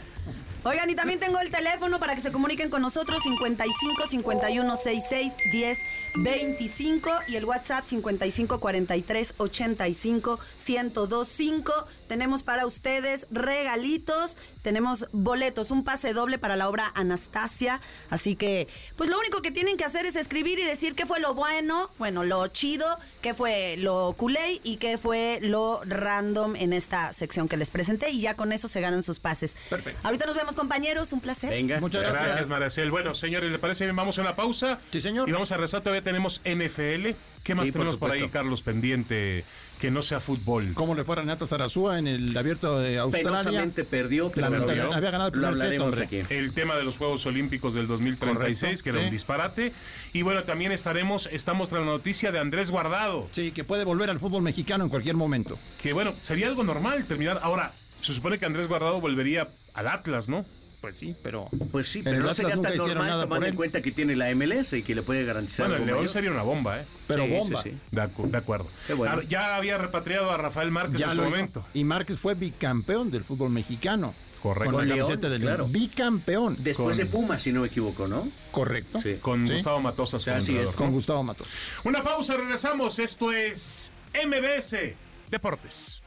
Oigan, 0.65 0.89
y 0.89 0.95
también 0.95 1.19
tengo 1.19 1.39
el 1.39 1.49
teléfono 1.49 1.99
para 1.99 2.13
que 2.15 2.21
se 2.21 2.31
comuniquen 2.33 2.69
con 2.69 2.81
nosotros, 2.81 3.23
55 3.23 4.07
51 4.07 4.75
66 4.75 5.33
10 5.53 5.79
25 6.16 7.10
y 7.28 7.36
el 7.36 7.45
WhatsApp 7.45 7.86
55 7.86 8.60
43 8.60 9.34
85 9.38 10.39
1025. 10.68 11.88
Tenemos 12.07 12.43
para 12.43 12.66
ustedes 12.66 13.28
regalitos, 13.32 14.38
tenemos 14.62 15.07
boletos, 15.12 15.72
un 15.72 15.84
pase 15.84 16.14
doble 16.14 16.38
para 16.38 16.55
la 16.55 16.70
obra 16.70 16.91
Anastasia, 16.95 17.80
así 18.10 18.36
que 18.36 18.68
pues 18.95 19.10
lo 19.10 19.20
único 19.20 19.41
que 19.41 19.51
tienen 19.51 19.78
que 19.78 19.86
hacer 19.86 20.05
es 20.05 20.16
escribir 20.16 20.60
y 20.60 20.64
decir 20.64 20.95
qué 20.95 21.05
fue 21.05 21.20
lo 21.20 21.34
bueno, 21.34 21.89
bueno, 21.97 22.24
lo 22.24 22.47
chido, 22.47 22.97
qué 23.22 23.34
fue 23.34 23.76
lo 23.78 24.14
culé 24.18 24.60
y 24.64 24.78
qué 24.78 24.97
fue 24.97 25.39
lo 25.41 25.82
random 25.86 26.55
en 26.55 26.74
esta 26.74 27.14
sección 27.14 27.47
que 27.47 27.57
les 27.57 27.70
presenté 27.70 28.10
y 28.12 28.22
ya 28.22 28.36
con 28.36 28.51
eso 28.51 28.68
se 28.68 28.82
ganan 28.82 29.03
sus 29.03 29.20
pases. 29.20 29.55
Perfecto. 29.70 29.99
Ahorita 30.03 30.26
nos 30.26 30.36
vemos 30.36 30.55
compañeros, 30.55 31.14
un 31.14 31.22
placer. 31.22 31.49
Venga. 31.49 31.80
Muchas 31.80 32.01
Gracias, 32.01 32.24
gracias. 32.24 32.47
Maracel. 32.47 32.91
Bueno, 32.91 33.16
señores, 33.16 33.51
¿le 33.51 33.60
parece 33.60 33.86
bien? 33.86 33.95
Vamos 33.95 34.18
a 34.18 34.22
una 34.22 34.36
pausa. 34.36 34.80
Sí, 34.91 35.01
señor. 35.01 35.28
Y 35.28 35.32
vamos 35.32 35.51
a 35.51 35.57
rezar. 35.57 35.82
Todavía 35.82 36.01
tenemos 36.01 36.41
NFL. 36.43 37.12
¿Qué 37.43 37.55
más 37.55 37.68
Sí, 37.68 37.72
tenemos 37.72 37.97
por, 37.97 38.12
ahí. 38.12 38.28
Carlos, 38.30 38.62
pendiente 38.62 39.43
que 39.80 39.89
no 39.91 40.01
sea 40.01 40.19
fútbol? 40.19 40.71
¿Cómo 40.73 40.93
le 40.93 41.03
fue 41.03 41.15
a 41.15 41.19
Renata 41.19 41.47
Zarazúa 41.47 41.97
en 41.99 42.07
el 42.07 42.36
abierto 42.38 42.80
de 42.80 42.99
Australia? 42.99 43.30
Penosamente 43.30 43.84
perdió, 43.86 44.30
pero 44.30 44.47
había 44.47 45.11
ganado 45.11 45.27
el 45.27 45.32
primer 45.32 45.51
lo 45.51 45.55
set, 45.57 45.63
hablaremos 45.63 45.88
hombre. 45.88 46.03
aquí. 46.05 46.34
el 46.34 46.53
tema 46.53 46.75
de 46.75 46.84
los 46.84 46.97
Juegos 46.97 47.25
Olímpicos 47.25 47.73
del 47.73 47.88
2036, 47.88 48.59
Correcto, 48.59 48.84
que 48.84 48.89
era 48.89 48.99
sí. 48.99 49.05
un 49.05 49.11
disparate. 49.11 49.73
Y 50.13 50.21
bueno, 50.21 50.43
también 50.43 50.71
estaremos, 50.71 51.30
estamos 51.32 51.69
tras 51.69 51.82
la 51.82 51.88
noticia 51.91 52.32
de 52.32 52.39
Andrés 52.39 52.71
Guardado, 52.71 53.27
Sí, 53.32 53.51
que 53.51 53.63
puede 53.63 53.86
volver 53.86 54.09
al 54.09 54.19
fútbol 54.19 54.41
mexicano 54.43 54.84
en 54.84 54.89
cualquier 54.89 55.15
momento. 55.15 55.57
que 55.82 55.93
bueno, 55.93 56.13
sería 56.23 56.47
algo 56.47 56.63
normal 56.63 57.05
terminar. 57.05 57.39
Ahora, 57.41 57.71
se 58.01 58.13
supone 58.13 58.38
que 58.38 58.45
Andrés 58.45 58.67
Guardado 58.67 58.99
volvería 58.99 59.47
al 59.73 59.88
Atlas, 59.88 60.27
¿no? 60.30 60.45
Pues 60.82 60.95
sí, 60.97 61.13
pero. 61.21 61.49
Pues 61.71 61.89
sí, 61.89 62.01
pero 62.03 62.17
el 62.17 62.23
no 62.23 62.34
sería 62.34 62.55
nunca 62.55 62.69
tan 62.69 62.77
hicieron 62.80 63.05
normal 63.05 63.21
tomando 63.21 63.47
en 63.47 63.55
cuenta 63.55 63.82
que 63.82 63.91
tiene 63.91 64.15
la 64.15 64.34
MLS 64.34 64.73
y 64.73 64.84
que 64.84 64.95
le 64.95 65.01
puede 65.01 65.25
garantizar 65.25 65.67
Bueno, 65.67 65.82
el 65.82 65.86
León 65.88 65.97
mayor. 65.99 66.09
sería 66.09 66.32
una 66.32 66.43
bomba, 66.43 66.80
¿eh? 66.80 66.86
Pero 67.07 67.25
Sí, 67.25 67.30
bomba. 67.32 67.63
sí. 67.63 67.71
De, 67.91 68.01
acu- 68.01 68.30
de 68.30 68.38
acuerdo. 68.38 68.67
Qué 68.88 68.93
bueno. 68.93 69.21
Ya 69.23 69.55
había 69.57 69.77
repatriado 69.77 70.32
a 70.32 70.38
Rafael 70.38 70.71
Márquez 70.71 71.01
en 71.01 71.07
su 71.09 71.15
hizo. 71.15 71.23
momento. 71.23 71.65
Y 71.73 71.84
Márquez 71.84 72.17
fue 72.17 72.34
bicampeón 72.36 73.11
del 73.11 73.23
fútbol 73.25 73.49
mexicano. 73.49 74.13
Correcto. 74.41 74.73
Con 74.75 74.88
la 74.88 74.95
camiseta 74.95 75.27
del 75.27 75.41
claro. 75.41 75.67
bicampeón. 75.67 76.55
Después 76.63 76.95
Con- 76.95 77.05
de 77.05 77.11
Pumas, 77.11 77.43
si 77.43 77.51
no 77.51 77.59
me 77.59 77.67
equivoco, 77.67 78.07
¿no? 78.07 78.25
Correcto. 78.51 79.01
Sí. 79.01 79.15
Con 79.21 79.45
Sí. 79.45 79.55
Gustavo 79.55 79.82
Matosas 79.82 80.21
Así 80.30 80.32
entrenador, 80.51 80.69
es. 80.69 80.75
Con 80.77 80.91
Gustavo 80.91 81.23
Matos. 81.23 81.49
Una 81.84 82.01
pausa, 82.01 82.38
regresamos. 82.38 82.99
Esto 82.99 83.34
es 83.34 83.91
MBS 84.13 84.95
Deportes. 85.30 86.01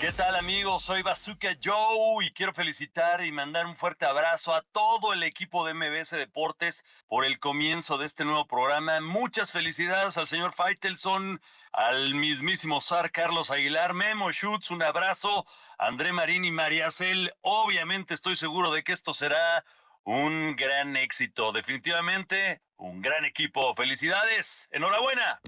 ¿Qué 0.00 0.12
tal 0.12 0.34
amigos? 0.36 0.84
Soy 0.84 1.02
Bazooka 1.02 1.58
Joe 1.62 2.24
y 2.24 2.30
quiero 2.30 2.54
felicitar 2.54 3.22
y 3.22 3.30
mandar 3.30 3.66
un 3.66 3.76
fuerte 3.76 4.06
abrazo 4.06 4.54
a 4.54 4.62
todo 4.72 5.12
el 5.12 5.22
equipo 5.22 5.66
de 5.66 5.74
MBS 5.74 6.12
Deportes 6.12 6.86
por 7.06 7.26
el 7.26 7.38
comienzo 7.38 7.98
de 7.98 8.06
este 8.06 8.24
nuevo 8.24 8.46
programa. 8.46 8.98
Muchas 9.02 9.52
felicidades 9.52 10.16
al 10.16 10.26
señor 10.26 10.54
Faitelson, 10.54 11.42
al 11.72 12.14
mismísimo 12.14 12.80
Zar 12.80 13.10
Carlos 13.10 13.50
Aguilar, 13.50 13.92
Memo 13.92 14.32
Schutz, 14.32 14.70
un 14.70 14.82
abrazo, 14.82 15.44
André 15.78 16.14
Marín 16.14 16.46
y 16.46 16.50
María 16.50 16.90
Cel. 16.90 17.34
Obviamente 17.42 18.14
estoy 18.14 18.36
seguro 18.36 18.72
de 18.72 18.82
que 18.82 18.92
esto 18.92 19.12
será 19.12 19.66
un 20.04 20.56
gran 20.56 20.96
éxito. 20.96 21.52
Definitivamente 21.52 22.62
un 22.78 23.02
gran 23.02 23.26
equipo. 23.26 23.74
Felicidades. 23.74 24.66
Enhorabuena. 24.72 25.40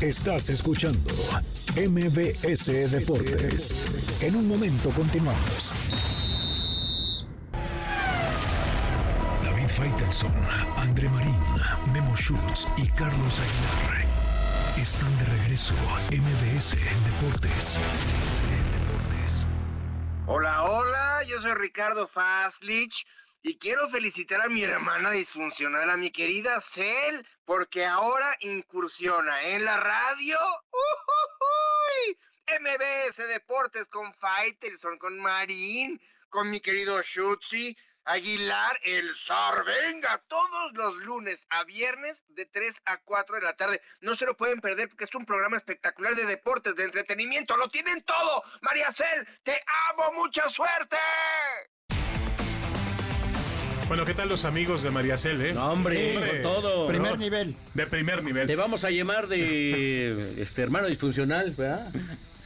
Estás 0.00 0.50
escuchando 0.50 1.10
MBS 1.76 2.90
Deportes. 2.90 4.22
En 4.22 4.34
un 4.34 4.48
momento 4.48 4.90
continuamos. 4.90 5.72
David 9.44 9.68
Faitelson, 9.68 10.32
André 10.76 11.08
Marín, 11.08 11.38
Memo 11.92 12.16
Schutz 12.16 12.66
y 12.76 12.88
Carlos 12.88 13.38
Aguilar 13.38 14.04
están 14.76 15.16
de 15.18 15.24
regreso. 15.26 15.74
MBS 16.10 16.76
Deportes. 17.04 17.78
Deportes. 18.72 19.46
Hola, 20.26 20.64
hola, 20.64 21.22
yo 21.28 21.40
soy 21.40 21.54
Ricardo 21.54 22.08
Faslich 22.08 23.06
y 23.42 23.58
quiero 23.58 23.88
felicitar 23.88 24.40
a 24.42 24.48
mi 24.48 24.62
hermana 24.62 25.12
disfuncional, 25.12 25.88
a 25.88 25.96
mi 25.96 26.10
querida 26.10 26.60
Cel, 26.60 27.26
porque 27.44 27.86
ahora 27.86 28.36
incursiona 28.40 29.42
en 29.42 29.64
la 29.64 29.78
radio. 29.78 30.38
¡Ujujuy! 30.70 32.18
MBS 32.60 33.16
Deportes 33.28 33.88
con 33.88 34.12
Faitelson, 34.14 34.98
con 34.98 35.18
Marín, 35.20 36.00
con 36.28 36.50
mi 36.50 36.60
querido 36.60 37.00
Schutzi. 37.02 37.76
Aguilar, 38.04 38.80
el 38.82 39.14
zar, 39.14 39.62
venga, 39.64 40.18
todos 40.26 40.72
los 40.72 40.96
lunes 40.96 41.46
a 41.50 41.64
viernes 41.64 42.24
de 42.28 42.46
3 42.46 42.82
a 42.86 42.98
4 43.02 43.36
de 43.36 43.42
la 43.42 43.56
tarde. 43.56 43.80
No 44.00 44.16
se 44.16 44.24
lo 44.24 44.36
pueden 44.36 44.60
perder 44.60 44.88
porque 44.88 45.04
es 45.04 45.14
un 45.14 45.26
programa 45.26 45.58
espectacular 45.58 46.14
de 46.14 46.24
deportes, 46.24 46.74
de 46.74 46.84
entretenimiento. 46.84 47.56
Lo 47.56 47.68
tienen 47.68 48.02
todo. 48.02 48.42
María 48.62 48.90
Cel, 48.90 49.28
te 49.44 49.62
amo, 49.90 50.12
mucha 50.14 50.48
suerte. 50.48 50.96
Bueno, 53.90 54.04
¿qué 54.04 54.14
tal 54.14 54.28
los 54.28 54.44
amigos 54.44 54.84
de 54.84 54.92
María 54.92 55.18
Cel, 55.18 55.40
eh? 55.44 55.52
No, 55.52 55.72
hombre, 55.72 56.14
con 56.14 56.42
todo. 56.42 56.86
Primer 56.86 57.10
¿no? 57.10 57.16
nivel. 57.16 57.56
De 57.74 57.88
primer 57.88 58.22
nivel. 58.22 58.46
Te 58.46 58.54
vamos 58.54 58.84
a 58.84 58.90
llamar 58.92 59.26
de 59.26 60.36
este 60.40 60.62
hermano 60.62 60.86
disfuncional, 60.86 61.50
¿verdad? 61.58 61.92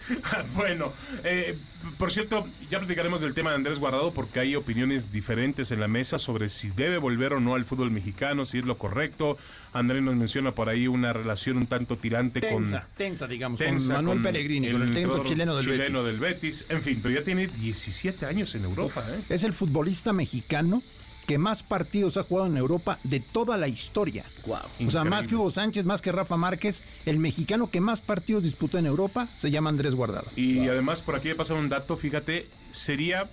bueno, 0.54 0.90
eh, 1.22 1.54
por 1.98 2.12
cierto, 2.12 2.48
ya 2.70 2.78
platicaremos 2.78 3.20
del 3.20 3.34
tema 3.34 3.50
de 3.50 3.56
Andrés 3.56 3.78
Guardado 3.78 4.14
porque 4.14 4.40
hay 4.40 4.56
opiniones 4.56 5.12
diferentes 5.12 5.70
en 5.70 5.80
la 5.80 5.86
mesa 5.86 6.18
sobre 6.18 6.48
si 6.48 6.70
debe 6.70 6.96
volver 6.96 7.34
o 7.34 7.40
no 7.40 7.56
al 7.56 7.66
fútbol 7.66 7.90
mexicano, 7.90 8.46
si 8.46 8.60
es 8.60 8.64
lo 8.64 8.78
correcto. 8.78 9.36
Andrés 9.74 10.02
nos 10.02 10.16
menciona 10.16 10.52
por 10.52 10.70
ahí 10.70 10.88
una 10.88 11.12
relación 11.12 11.58
un 11.58 11.66
tanto 11.66 11.98
tirante 11.98 12.40
Tensa, 12.40 12.80
con... 12.80 12.90
tensa, 12.96 13.26
digamos, 13.26 13.58
tensa 13.58 13.96
con 13.96 14.06
Manuel 14.06 14.22
Pellegrini, 14.22 14.72
con 14.72 14.80
el 14.80 14.94
técnico 14.94 15.22
chileno 15.24 15.56
del 15.56 15.66
chileno 15.66 16.04
Betis. 16.04 16.20
del 16.20 16.20
Betis. 16.20 16.66
En 16.70 16.80
fin, 16.80 17.00
pero 17.02 17.14
ya 17.14 17.22
tiene 17.22 17.48
17 17.48 18.24
años 18.24 18.54
en 18.54 18.64
Europa, 18.64 19.04
¿eh? 19.10 19.20
Es 19.28 19.44
el 19.44 19.52
futbolista 19.52 20.14
mexicano 20.14 20.82
que 21.26 21.38
más 21.38 21.62
partidos 21.62 22.16
ha 22.16 22.22
jugado 22.22 22.48
en 22.48 22.56
Europa 22.56 22.98
de 23.02 23.20
toda 23.20 23.56
la 23.56 23.68
historia. 23.68 24.24
Wow. 24.46 24.88
O 24.88 24.90
sea, 24.90 25.04
más 25.04 25.26
que 25.28 25.34
Hugo 25.36 25.50
Sánchez, 25.50 25.84
más 25.84 26.02
que 26.02 26.12
Rafa 26.12 26.36
Márquez, 26.36 26.82
el 27.06 27.18
mexicano 27.18 27.70
que 27.70 27.80
más 27.80 28.00
partidos 28.00 28.42
disputó 28.42 28.78
en 28.78 28.86
Europa 28.86 29.28
se 29.36 29.50
llama 29.50 29.70
Andrés 29.70 29.94
Guardado. 29.94 30.26
Y 30.36 30.68
además, 30.68 31.02
por 31.02 31.16
aquí 31.16 31.28
me 31.28 31.34
pasa 31.34 31.54
un 31.54 31.68
dato, 31.68 31.96
fíjate, 31.96 32.46
sería 32.72 33.28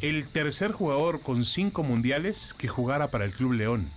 el 0.00 0.26
tercer 0.26 0.72
jugador 0.72 1.20
con 1.20 1.44
cinco 1.44 1.82
mundiales 1.82 2.54
que 2.54 2.68
jugara 2.68 3.08
para 3.08 3.24
el 3.24 3.32
Club 3.32 3.52
León. 3.52 3.88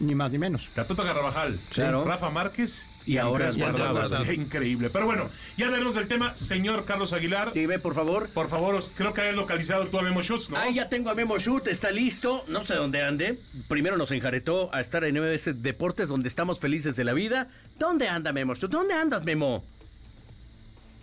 Ni 0.00 0.14
más 0.14 0.30
ni 0.30 0.38
menos. 0.38 0.68
La 0.76 0.84
Tota 0.86 1.04
Carvajal, 1.04 1.58
Claro. 1.70 2.04
Rafa 2.04 2.28
Márquez 2.30 2.86
y, 3.06 3.18
ahora 3.18 3.48
Andrés 3.48 3.72
Guardado. 3.72 4.32
Increíble. 4.32 4.90
Pero 4.90 5.06
bueno, 5.06 5.30
ya 5.56 5.66
hablaremos 5.66 5.94
del 5.94 6.08
tema. 6.08 6.36
Señor 6.36 6.84
Carlos 6.84 7.12
Aguilar, 7.12 7.52
Dime, 7.52 7.78
por 7.78 7.94
favor. 7.94 8.28
por 8.30 8.48
favor, 8.48 8.82
creo 8.96 9.14
que 9.14 9.20
hayas 9.22 9.36
localizado 9.36 9.86
tú 9.86 9.98
a 9.98 10.02
Memo 10.02 10.22
Schutz, 10.22 10.50
¿no? 10.50 10.58
Ahí 10.58 10.74
ya 10.74 10.88
tengo 10.88 11.10
a 11.10 11.14
Memo 11.14 11.38
Shoot, 11.38 11.68
está 11.68 11.90
listo, 11.90 12.44
no 12.48 12.64
sé 12.64 12.74
dónde 12.74 13.02
ande. 13.02 13.38
Primero 13.68 13.96
nos 13.96 14.10
enjaretó 14.10 14.68
a 14.74 14.80
estar 14.80 15.04
en 15.04 15.14
MBS 15.20 15.62
Deportes, 15.62 16.08
donde 16.08 16.28
estamos 16.28 16.58
felices 16.60 16.96
de 16.96 17.04
la 17.04 17.12
vida. 17.12 17.48
¿Dónde 17.78 18.08
anda 18.08 18.32
Memo 18.32 18.54
Shoot? 18.54 18.70
¿Dónde 18.70 18.94
andas, 18.94 19.22
Memo? 19.24 19.64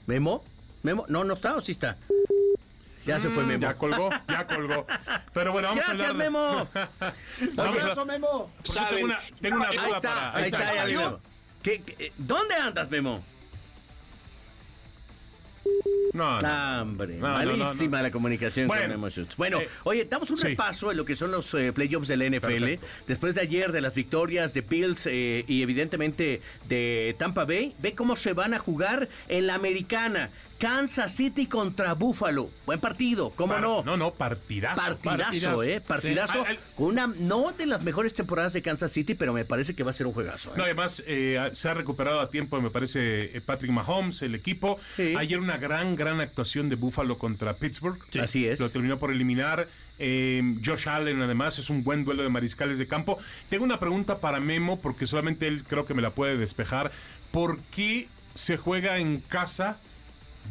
¿Memo? 0.05 0.43
¿Memo? 0.83 1.05
No, 1.07 1.23
no 1.23 1.33
está 1.35 1.55
o 1.55 1.61
sí 1.61 1.71
está. 1.71 1.97
Ya 3.05 3.19
se 3.19 3.29
fue 3.29 3.43
Mm, 3.43 3.47
Memo. 3.47 3.61
Ya 3.63 3.73
colgó, 3.75 4.09
ya 4.29 4.47
colgó. 4.47 4.85
Pero 5.33 5.51
bueno, 5.51 5.69
vamos 5.69 5.83
Gracias, 5.85 6.07
a 6.07 6.09
hablar. 6.09 6.25
Memo. 6.31 6.67
vamos 7.55 7.75
a... 7.75 7.81
¡Abrazo, 7.83 8.05
Memo! 8.05 8.51
Tengo 8.63 9.05
una, 9.05 9.19
tengo 9.41 9.55
una 9.57 9.69
Ahí 9.69 9.77
duda 9.77 9.87
está, 9.97 10.01
para. 10.01 10.35
ahí 10.37 10.43
está, 10.45 10.75
ya 10.75 10.85
vi, 10.85 10.93
¿Yo? 10.93 11.19
¿Qué- 11.63 11.81
qué- 11.81 12.11
¿Dónde 12.17 12.53
andas, 12.55 12.89
Memo? 12.91 13.23
No, 16.13 16.41
no. 16.41 16.81
Hombre, 16.81 17.15
No, 17.15 17.27
no, 17.39 17.43
no, 17.45 17.51
no. 17.57 17.57
malísima 17.65 18.01
la 18.01 18.11
comunicación 18.11 18.67
Bueno, 18.67 18.83
con 18.83 18.91
Memo 18.91 19.09
Schutz. 19.09 19.35
Bueno, 19.35 19.61
eh, 19.61 19.69
oye, 19.85 20.05
damos 20.05 20.29
un 20.29 20.37
sí. 20.37 20.43
repaso 20.49 20.91
en 20.91 20.97
lo 20.97 21.05
que 21.05 21.15
son 21.15 21.31
los 21.31 21.51
eh, 21.55 21.71
playoffs 21.73 22.07
de 22.07 22.17
la 22.17 22.25
NFL. 22.25 22.39
Perfecto. 22.59 22.85
Después 23.07 23.33
de 23.35 23.41
ayer 23.41 23.71
de 23.71 23.81
las 23.81 23.95
victorias 23.95 24.53
de 24.53 24.61
Bills 24.61 25.07
eh, 25.07 25.43
y 25.47 25.63
evidentemente 25.63 26.41
de 26.67 27.15
Tampa 27.17 27.45
Bay, 27.45 27.73
ve 27.79 27.93
cómo 27.95 28.15
se 28.15 28.33
van 28.33 28.53
a 28.53 28.59
jugar 28.59 29.07
en 29.27 29.47
la 29.47 29.55
americana. 29.55 30.29
Kansas 30.67 31.11
City 31.13 31.47
contra 31.47 31.93
Buffalo. 31.93 32.49
Buen 32.65 32.79
partido, 32.79 33.31
¿cómo 33.31 33.51
Par- 33.51 33.61
no? 33.61 33.83
No, 33.83 33.97
no, 33.97 34.11
partidazo. 34.11 34.77
Partidazo, 34.81 35.17
partidazo. 35.27 35.63
¿eh? 35.63 35.81
Partidazo. 35.81 36.33
Sí. 36.33 36.39
Al- 36.39 36.45
al- 36.45 36.59
Con 36.77 36.85
una, 36.85 37.07
no 37.07 37.51
de 37.51 37.65
las 37.65 37.81
mejores 37.81 38.13
temporadas 38.13 38.53
de 38.53 38.61
Kansas 38.61 38.89
City, 38.93 39.13
pero 39.13 39.33
me 39.33 39.43
parece 39.43 39.75
que 39.75 39.83
va 39.83 39.91
a 39.91 39.93
ser 39.93 40.07
un 40.07 40.13
juegazo. 40.13 40.51
¿eh? 40.51 40.53
No, 40.55 40.63
además 40.63 41.03
eh, 41.05 41.49
se 41.51 41.67
ha 41.67 41.73
recuperado 41.73 42.21
a 42.21 42.29
tiempo, 42.29 42.61
me 42.61 42.69
parece, 42.69 43.35
eh, 43.37 43.41
Patrick 43.41 43.71
Mahomes, 43.73 44.21
el 44.21 44.35
equipo. 44.35 44.79
Sí. 44.95 45.13
Ayer 45.17 45.37
una 45.37 45.57
gran, 45.57 45.97
gran 45.97 46.21
actuación 46.21 46.69
de 46.69 46.77
Buffalo 46.77 47.17
contra 47.17 47.55
Pittsburgh. 47.55 47.99
Así 48.21 48.47
es. 48.47 48.61
Lo 48.61 48.69
terminó 48.69 48.97
por 48.97 49.11
eliminar. 49.11 49.67
Eh, 49.99 50.41
Josh 50.65 50.87
Allen, 50.87 51.21
además, 51.21 51.59
es 51.59 51.69
un 51.69 51.83
buen 51.83 52.05
duelo 52.05 52.23
de 52.23 52.29
mariscales 52.29 52.77
de 52.77 52.87
campo. 52.87 53.17
Tengo 53.49 53.65
una 53.65 53.81
pregunta 53.81 54.19
para 54.19 54.39
Memo, 54.39 54.79
porque 54.79 55.07
solamente 55.07 55.45
él 55.45 55.65
creo 55.67 55.85
que 55.85 55.93
me 55.93 56.01
la 56.01 56.11
puede 56.11 56.37
despejar. 56.37 56.93
¿Por 57.31 57.59
qué 57.75 58.07
se 58.33 58.55
juega 58.55 58.99
en 58.99 59.19
casa 59.19 59.77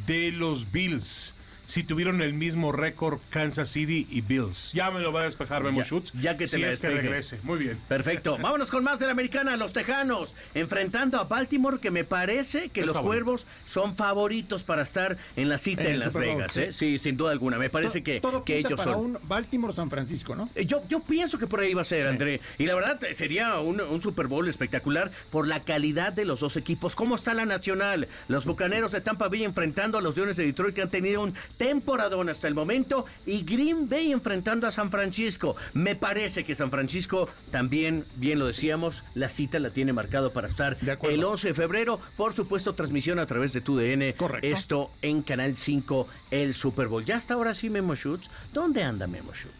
de 0.07 0.33
los 0.33 0.71
Bills? 0.71 1.35
Si 1.67 1.85
tuvieron 1.85 2.21
el 2.21 2.35
mismo 2.35 2.71
récord 2.73 3.19
Kansas 3.31 3.71
City 3.71 4.07
y 4.11 4.21
Bills. 4.21 4.73
Ya 4.73 4.91
me 4.91 5.01
lo 5.01 5.13
va 5.13 5.23
a 5.23 5.25
despejar 5.25 5.63
Memo 5.63 5.79
Ya- 5.81 5.85
Schutz. 5.87 6.13
ya 6.21 6.33
que 6.37 6.45
te 6.45 6.49
si 6.57 6.63
es 6.65 6.79
que 6.79 6.91
regrese. 6.91 7.39
Muy 7.45 7.59
bien. 7.59 7.79
Perfecto. 7.89 8.37
Vámonos 8.43 8.71
con 8.71 8.85
más 8.85 8.99
de 8.99 9.07
la 9.07 9.13
americana. 9.13 9.57
Los 9.57 9.73
Tejanos 9.73 10.35
enfrentando 10.55 11.19
a 11.19 11.25
Baltimore, 11.25 11.79
que 11.79 11.91
me 11.91 12.05
parece 12.05 12.69
que 12.69 12.81
Es 12.81 12.87
los 12.87 12.97
favorito. 12.97 13.25
Cuervos 13.25 13.47
son 13.65 13.95
favoritos 13.97 14.63
para 14.63 14.83
estar 14.83 15.17
en 15.37 15.49
la 15.49 15.57
cita 15.59 15.85
En 15.85 15.99
Las 15.99 16.13
Vegas. 16.15 16.53
sí. 16.53 16.61
¿eh? 16.61 16.73
Sí, 16.73 16.99
sin 16.99 17.17
duda 17.17 17.33
alguna. 17.33 17.57
Me 17.59 17.71
parece 17.71 18.01
To- 18.01 18.05
que, 18.05 18.21
todo 18.21 18.45
que 18.45 18.59
ellos 18.59 18.73
para 18.75 18.93
son. 18.93 19.01
un 19.01 19.19
Baltimore-San 19.23 19.89
Francisco, 19.89 20.35
¿no? 20.35 20.51
Eh, 20.55 20.67
Yo, 20.67 20.83
yo 20.89 21.01
pienso 21.01 21.39
que 21.39 21.47
por 21.47 21.61
ahí 21.61 21.73
va 21.75 21.83
a 21.83 21.85
ser, 21.85 22.07
André. 22.09 22.41
Y 22.59 22.67
la 22.67 22.75
verdad 22.75 23.01
sería 23.15 23.59
un, 23.61 23.81
un 23.81 24.03
Super 24.03 24.27
Bowl 24.27 24.47
espectacular 24.49 25.11
por 25.31 25.47
la 25.49 25.61
calidad 25.61 26.13
de 26.13 26.25
los 26.25 26.41
dos 26.41 26.57
equipos. 26.57 26.95
¿Cómo 26.97 27.15
está 27.15 27.33
la 27.35 27.47
nacional? 27.47 28.09
Los 28.29 28.45
Bucaneros 28.45 28.93
de 28.93 29.01
Tampa 29.01 29.29
Bay 29.29 29.45
enfrentando 29.45 29.99
a 29.99 30.03
los 30.03 30.17
Leones 30.17 30.37
de 30.37 30.45
Detroit 30.47 30.75
que 30.75 30.83
han 30.83 30.91
tenido 30.91 31.23
un 31.23 31.35
temporadón 31.63 32.29
hasta 32.29 32.49
el 32.49 32.55
momento. 32.57 33.07
Y 33.25 33.45
Green 33.45 33.89
Bay 33.89 34.11
enfrentando 34.11 34.67
a 34.67 34.73
San 34.73 34.91
Francisco. 34.91 35.55
Me 35.75 35.95
parece 35.95 36.43
que 36.43 36.57
San 36.57 36.73
Francisco 36.73 37.29
también, 37.53 38.05
bien 38.17 38.41
lo 38.41 38.49
decíamos, 38.49 39.05
la 39.15 39.29
cita 39.29 39.61
la 39.61 39.71
tiene 39.71 39.93
marcado 39.93 40.33
para 40.33 40.49
estar 40.49 40.77
De 40.81 40.99
el 41.03 41.23
11 41.23 41.49
de 41.49 41.55
febrero. 41.55 42.01
Por 42.17 42.35
supuesto, 42.35 42.75
transmisión 42.75 43.21
a 43.21 43.27
través 43.27 43.53
de 43.53 43.61
TUDN. 43.61 44.13
Correcto. 44.17 44.47
Esto 44.49 44.91
en 45.03 45.23
Canal 45.23 45.57
5, 45.57 46.09
el 46.33 46.55
Super 46.55 46.89
Bowl. 46.89 47.05
Ya 47.05 47.17
hasta 47.17 47.35
ahora 47.35 47.55
sí, 47.55 47.71
Memo 47.71 47.95
Schutz. 47.95 48.29
¿Dónde 48.53 48.83
anda 48.83 49.07
Memo 49.07 49.33
Schutz? 49.33 49.53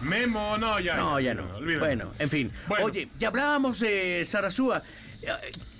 Memo, 0.00 0.56
no, 0.56 0.80
ya. 0.80 0.96
No, 0.96 1.20
ya 1.20 1.34
no. 1.34 1.44
Bueno, 1.78 2.12
en 2.18 2.30
fin. 2.30 2.50
Bueno. 2.66 2.86
Oye, 2.86 3.10
ya 3.18 3.28
hablábamos 3.28 3.80
de 3.80 4.24
Sarasúa. 4.24 4.82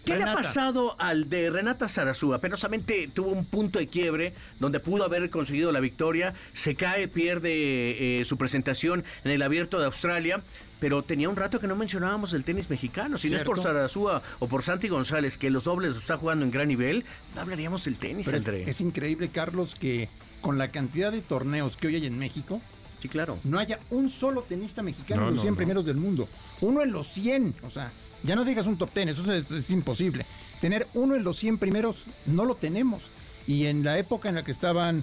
¿Qué 0.05 0.16
le 0.16 0.24
ha 0.24 0.34
pasado 0.34 0.96
al 0.98 1.28
de 1.28 1.51
Renata 1.51 1.88
Sarazúa? 1.88 2.38
Penosamente 2.38 3.09
tuvo 3.12 3.30
un 3.30 3.44
punto 3.44 3.78
de 3.78 3.86
quiebre 3.86 4.32
donde 4.59 4.80
pudo 4.80 5.05
haber 5.05 5.28
conseguido 5.30 5.72
la 5.72 5.80
victoria, 5.80 6.34
se 6.55 6.74
cae, 6.74 7.07
pierde 7.09 8.20
eh, 8.20 8.24
su 8.24 8.36
presentación 8.36 9.05
en 9.24 9.30
el 9.32 9.42
Abierto 9.42 9.78
de 9.78 9.86
Australia, 9.86 10.42
pero 10.80 11.03
tenía 11.03 11.28
un 11.28 11.36
rato 11.36 11.61
que 11.61 11.66
no 11.66 11.76
mencionábamos 11.76 12.32
el 12.32 12.44
tenis 12.44 12.70
mexicano. 12.70 13.18
Si 13.18 13.28
no 13.28 13.36
es 13.36 13.42
por. 13.44 13.62
Sarazúa 13.62 14.22
o 14.38 14.48
por 14.48 14.62
Santi 14.62 14.88
González, 14.88 15.36
que 15.36 15.51
los 15.51 15.64
dobles 15.64 15.96
está 15.96 16.16
jugando 16.16 16.44
en 16.44 16.51
gran 16.51 16.68
nivel, 16.68 17.05
no 17.34 17.42
hablaríamos 17.42 17.84
del 17.84 17.96
tenis, 17.96 18.24
Pero 18.26 18.38
es, 18.38 18.46
André. 18.48 18.70
es 18.70 18.80
increíble, 18.80 19.28
Carlos, 19.28 19.74
que 19.74 20.09
con 20.40 20.57
la 20.57 20.68
cantidad 20.68 21.12
de 21.12 21.20
torneos 21.20 21.76
que 21.76 21.88
hoy 21.88 21.96
hay 21.96 22.07
en 22.07 22.18
México, 22.18 22.62
Sí, 23.03 23.09
claro. 23.09 23.38
no 23.44 23.59
haya 23.59 23.78
un 23.90 24.09
solo 24.11 24.42
tenista 24.42 24.82
mexicano 24.82 25.22
No, 25.22 25.28
en 25.28 25.34
los 25.34 25.36
no, 25.36 25.42
100 25.42 25.53
no. 25.55 25.57
primeros 25.59 25.86
del 25.86 25.96
mundo. 25.96 26.28
Uno 26.62 26.82
en 26.82 26.92
los 26.92 27.09
100. 27.09 27.55
O 27.62 27.70
sea, 27.70 27.90
ya 28.22 28.36
no 28.36 28.44
digas 28.44 28.66
un 28.66 28.76
top 28.76 28.90
10, 28.94 29.08
eso 29.08 29.32
es, 29.32 29.50
es 29.50 29.70
imposible. 29.70 30.26
Tener 30.60 30.86
uno 30.94 31.14
en 31.16 31.24
los 31.24 31.38
100 31.38 31.58
primeros 31.58 32.04
no 32.26 32.44
lo 32.44 32.54
tenemos. 32.54 33.02
Y 33.46 33.66
en 33.66 33.82
la 33.84 33.98
época 33.98 34.28
en 34.28 34.34
la 34.34 34.44
que 34.44 34.52
estaban 34.52 35.02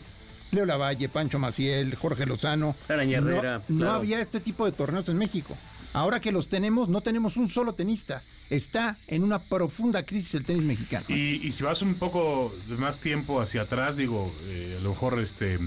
Leo 0.51 0.65
Lavalle, 0.65 1.09
Pancho 1.09 1.39
Maciel, 1.39 1.95
Jorge 1.95 2.25
Lozano, 2.25 2.75
Araña 2.87 3.19
no- 3.19 3.29
Herrera, 3.29 3.61
no, 3.67 3.77
claro. 3.79 3.93
había 3.95 4.21
este 4.21 4.39
tipo 4.39 4.65
de 4.65 4.71
torneos 4.71 5.09
en 5.09 5.17
México. 5.17 5.57
Ahora 5.93 6.19
que 6.19 6.31
los 6.31 6.47
tenemos, 6.47 6.89
no 6.89 7.01
tenemos 7.01 7.37
un 7.37 7.49
solo 7.49 7.73
tenista. 7.73 8.21
Está 8.49 8.97
en 9.07 9.23
una 9.23 9.39
profunda 9.39 10.03
crisis 10.03 10.35
el 10.35 10.45
tenis 10.45 10.63
mexicano. 10.63 11.05
Y, 11.09 11.41
y 11.47 11.51
si 11.53 11.63
vas 11.63 11.81
un 11.81 11.95
poco 11.95 12.53
de 12.67 12.75
más 12.77 12.99
tiempo 12.99 13.41
hacia 13.41 13.63
atrás, 13.63 13.97
digo, 13.97 14.31
eh, 14.45 14.77
a 14.79 14.83
lo 14.83 14.91
mejor 14.91 15.19
este 15.19 15.57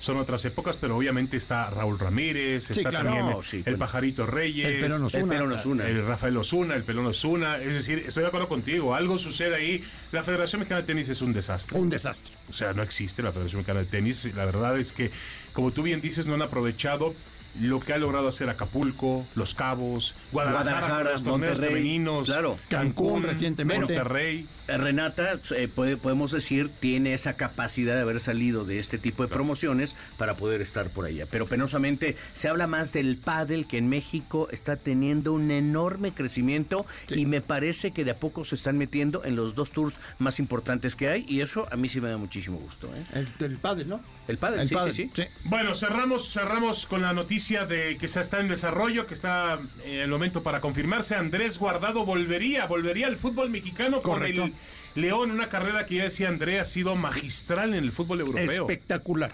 son 0.00 0.16
otras 0.18 0.44
épocas, 0.44 0.76
pero 0.76 0.96
obviamente 0.96 1.36
está 1.36 1.70
Raúl 1.70 1.98
Ramírez, 1.98 2.64
Sí, 2.64 2.72
está 2.74 2.90
claro. 2.90 3.06
también 3.06 3.26
No, 3.26 3.40
el, 3.40 3.44
sí, 3.46 3.56
el 3.58 3.62
bueno. 3.64 3.78
Pajarito 3.78 4.26
Reyes, 4.26 4.66
El 4.66 4.80
Pelón 4.80 5.00
El 5.00 5.06
Osuna. 5.06 5.28
Pelón 5.34 5.52
Osuna. 5.52 5.86
el 5.88 6.06
Rafael 6.06 6.36
Osuna, 6.36 6.74
el 6.76 6.82
Pelón 6.84 7.06
Osuna. 7.06 7.56
Es 7.58 7.74
decir, 7.74 8.04
estoy 8.06 8.22
de 8.22 8.28
acuerdo 8.28 8.48
contigo, 8.48 8.94
algo 8.94 9.18
sucede 9.18 9.54
ahí. 9.56 9.84
La 10.12 10.22
Federación 10.22 10.60
Mexicana 10.60 10.80
de 10.82 10.86
Tenis 10.86 11.08
es 11.08 11.20
un 11.22 11.32
desastre. 11.32 11.78
Un 11.78 11.90
desastre. 11.90 12.32
O 12.48 12.52
sea, 12.52 12.72
no 12.72 12.82
existe 12.82 13.22
la 13.22 13.32
Federación 13.32 13.58
Mexicana 13.60 13.80
de 13.80 13.86
Tenis. 13.86 14.32
La 14.34 14.44
verdad 14.44 14.78
es 14.78 14.92
que, 14.92 15.10
como 15.52 15.70
tú 15.72 15.82
bien 15.82 16.00
dices, 16.00 16.26
no 16.26 16.34
han 16.34 16.42
aprovechado 16.42 17.14
lo 17.60 17.80
que 17.80 17.92
ha 17.92 17.98
logrado 17.98 18.28
hacer 18.28 18.48
Acapulco, 18.50 19.26
Los 19.34 19.54
Cabos, 19.54 20.14
Guadalajara, 20.30 20.70
Guadalajara, 20.70 21.02
con 21.04 21.12
los 21.12 21.22
torneos 21.24 21.50
Monterrey, 21.58 21.74
femeninos, 21.74 22.26
claro. 22.26 22.58
Cancún, 22.68 23.06
Cancún 23.06 23.22
recientemente. 23.24 23.94
Monterrey. 23.94 24.46
Eh, 24.68 24.76
Renata, 24.76 25.38
eh, 25.56 25.66
puede- 25.66 25.96
podemos 25.96 26.30
decir, 26.30 26.68
tiene 26.80 27.14
esa 27.14 27.32
capacidad 27.34 27.94
de 27.94 28.02
haber 28.02 28.20
salido 28.20 28.64
de 28.64 28.78
este 28.78 28.98
tipo 28.98 29.22
de 29.22 29.28
promociones 29.28 29.94
para 30.18 30.34
poder 30.34 30.60
estar 30.60 30.90
por 30.90 31.06
allá. 31.06 31.24
Pero 31.30 31.46
penosamente 31.46 32.16
se 32.34 32.48
habla 32.48 32.66
más 32.66 32.92
del 32.92 33.16
pádel 33.16 33.66
que 33.66 33.78
en 33.78 33.88
México 33.88 34.48
está 34.52 34.76
teniendo 34.76 35.32
un 35.32 35.50
enorme 35.50 36.12
crecimiento 36.12 36.84
y 37.08 37.24
me 37.26 37.40
parece 37.40 37.92
que 37.92 38.04
de 38.04 38.10
a 38.10 38.16
poco 38.16 38.44
se 38.44 38.54
están 38.56 38.76
metiendo 38.76 39.24
en 39.24 39.36
los 39.36 39.54
dos 39.54 39.70
tours 39.70 39.98
más 40.18 40.38
importantes 40.38 40.94
que 40.96 41.08
hay 41.08 41.24
y 41.26 41.40
eso 41.40 41.66
a 41.72 41.76
mí 41.76 41.88
sí 41.88 42.00
me 42.00 42.10
da 42.10 42.18
muchísimo 42.18 42.58
gusto. 42.58 42.88
¿eh? 42.94 43.04
El, 43.40 43.44
el 43.46 43.56
pádel, 43.56 43.88
¿no? 43.88 44.00
El 44.28 44.36
pádel, 44.36 44.60
El 44.60 44.68
sí, 44.68 44.74
pádel, 44.74 44.94
sí, 44.94 45.10
sí. 45.14 45.22
Bueno, 45.44 45.74
cerramos, 45.74 46.30
cerramos 46.30 46.84
con 46.84 47.00
la 47.00 47.14
noticia 47.14 47.64
de 47.64 47.96
que 47.98 48.08
se 48.08 48.20
está 48.20 48.40
en 48.40 48.48
desarrollo, 48.48 49.06
que 49.06 49.14
está 49.14 49.58
en 49.86 49.94
el 50.00 50.08
momento 50.10 50.42
para 50.42 50.60
confirmarse. 50.60 51.14
Andrés 51.14 51.58
Guardado 51.58 52.04
volvería, 52.04 52.66
volvería 52.66 53.06
al 53.06 53.16
fútbol 53.16 53.48
mexicano 53.48 54.02
Correcto. 54.02 54.42
con 54.42 54.50
el 54.50 54.54
León, 55.00 55.30
una 55.30 55.48
carrera 55.48 55.86
que 55.86 55.96
ya 55.96 56.04
decía 56.04 56.28
André 56.28 56.60
ha 56.60 56.64
sido 56.64 56.94
magistral 56.96 57.70
en 57.74 57.84
el 57.84 57.92
fútbol 57.92 58.20
europeo. 58.20 58.50
Espectacular. 58.50 59.32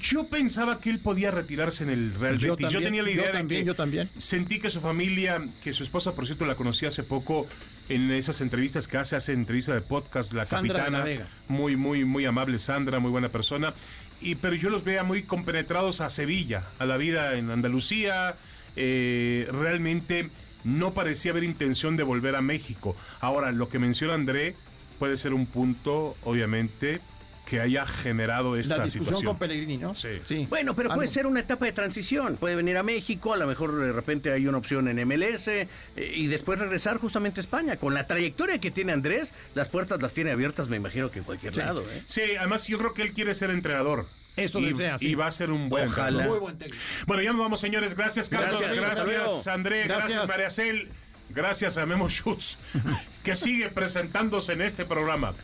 Yo 0.00 0.26
pensaba 0.28 0.80
que 0.80 0.88
él 0.90 0.98
podía 0.98 1.30
retirarse 1.30 1.84
en 1.84 1.90
el 1.90 2.14
Real 2.14 2.38
Yo 2.38 2.52
Betis. 2.56 2.70
yo 2.72 2.80
también, 2.80 2.84
tenía 2.84 3.02
la 3.02 3.08
yo 3.08 3.14
idea 3.14 3.26
de 3.26 3.32
también, 3.32 3.60
que 3.62 3.66
yo 3.66 3.74
también. 3.74 4.08
sentí 4.16 4.58
que 4.58 4.70
su 4.70 4.80
familia, 4.80 5.42
que 5.62 5.74
su 5.74 5.82
esposa, 5.82 6.14
por 6.14 6.24
cierto, 6.26 6.46
la 6.46 6.54
conocí 6.54 6.86
hace 6.86 7.02
poco 7.02 7.46
en 7.88 8.10
esas 8.10 8.40
entrevistas 8.40 8.88
que 8.88 8.96
hace, 8.98 9.16
hace 9.16 9.32
entrevista 9.32 9.74
de 9.74 9.80
podcast, 9.82 10.32
la 10.32 10.44
Sandra 10.44 10.74
de 10.74 10.80
capitana, 10.84 11.04
Vega. 11.04 11.26
muy, 11.48 11.76
muy, 11.76 12.04
muy 12.04 12.24
amable 12.24 12.58
Sandra, 12.58 12.98
muy 12.98 13.10
buena 13.10 13.28
persona. 13.28 13.74
Y, 14.20 14.34
pero 14.36 14.54
yo 14.56 14.70
los 14.70 14.84
veía 14.84 15.04
muy 15.04 15.22
compenetrados 15.22 16.00
a 16.00 16.10
Sevilla, 16.10 16.64
a 16.78 16.84
la 16.86 16.96
vida 16.96 17.34
en 17.36 17.50
Andalucía. 17.50 18.36
eh, 18.76 19.48
realmente 19.52 20.30
no 20.68 20.92
parecía 20.92 21.32
haber 21.32 21.44
intención 21.44 21.96
de 21.96 22.02
volver 22.02 22.36
a 22.36 22.40
México. 22.40 22.96
Ahora, 23.20 23.50
lo 23.52 23.68
que 23.68 23.78
menciona 23.78 24.14
André 24.14 24.54
puede 24.98 25.16
ser 25.16 25.32
un 25.34 25.46
punto, 25.46 26.16
obviamente, 26.24 27.00
que 27.46 27.60
haya 27.62 27.86
generado 27.86 28.56
esta 28.56 28.76
La 28.76 28.84
discusión 28.84 29.06
situación. 29.06 29.32
con 29.32 29.38
Pellegrini, 29.38 29.78
¿no? 29.78 29.94
Sí. 29.94 30.08
Bueno, 30.50 30.74
pero 30.74 30.90
puede 30.90 31.02
Algo. 31.04 31.12
ser 31.14 31.26
una 31.26 31.40
etapa 31.40 31.64
de 31.64 31.72
transición. 31.72 32.36
Puede 32.36 32.56
venir 32.56 32.76
a 32.76 32.82
México, 32.82 33.32
a 33.32 33.38
lo 33.38 33.46
mejor 33.46 33.74
de 33.74 33.90
repente 33.90 34.30
hay 34.30 34.46
una 34.46 34.58
opción 34.58 34.86
en 34.86 34.98
MLS 35.08 35.48
eh, 35.48 35.66
y 35.96 36.26
después 36.26 36.58
regresar 36.58 36.98
justamente 36.98 37.40
a 37.40 37.42
España. 37.42 37.76
Con 37.78 37.94
la 37.94 38.06
trayectoria 38.06 38.58
que 38.60 38.70
tiene 38.70 38.92
Andrés, 38.92 39.32
las 39.54 39.70
puertas 39.70 40.02
las 40.02 40.12
tiene 40.12 40.30
abiertas, 40.32 40.68
me 40.68 40.76
imagino 40.76 41.10
que 41.10 41.20
en 41.20 41.24
cualquier 41.24 41.54
Sí. 41.54 41.60
lado. 41.60 41.80
¿eh? 41.90 42.02
Sí, 42.06 42.20
además 42.38 42.66
yo 42.68 42.76
creo 42.76 42.92
que 42.92 43.00
él 43.00 43.12
quiere 43.14 43.34
ser 43.34 43.50
entrenador. 43.50 44.04
Eso 44.38 44.58
y, 44.60 44.70
desea, 44.70 44.98
sí. 44.98 45.08
Y 45.08 45.14
va 45.14 45.26
a 45.26 45.30
ser 45.30 45.50
un 45.50 45.68
buen 45.68 45.88
Ojalá. 45.88 46.26
Muy 46.26 46.38
buen 46.38 46.58
técnico. 46.58 46.82
Bueno, 47.06 47.22
ya 47.22 47.32
nos 47.32 47.40
vamos, 47.40 47.60
señores. 47.60 47.94
Gracias, 47.94 48.28
Carlos. 48.28 48.60
Gracias, 48.60 49.06
Gracias. 49.06 49.46
André. 49.46 49.84
Gracias, 49.84 50.08
Gracias. 50.10 50.28
María 50.28 50.50
Cel. 50.50 50.88
Gracias 51.30 51.76
a 51.76 51.84
Memo 51.84 52.08
Schutz, 52.08 52.56
que 53.22 53.36
sigue 53.36 53.68
presentándose 53.68 54.54
en 54.54 54.62
este 54.62 54.84
programa. 54.84 55.34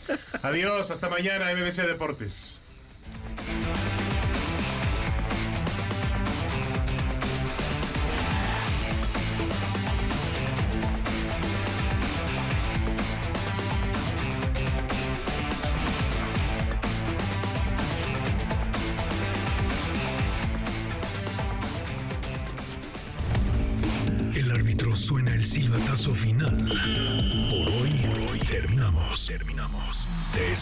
Adiós, 0.43 0.91
hasta 0.91 1.09
mañana, 1.09 1.53
MBC 1.55 1.87
Deportes. 1.87 2.59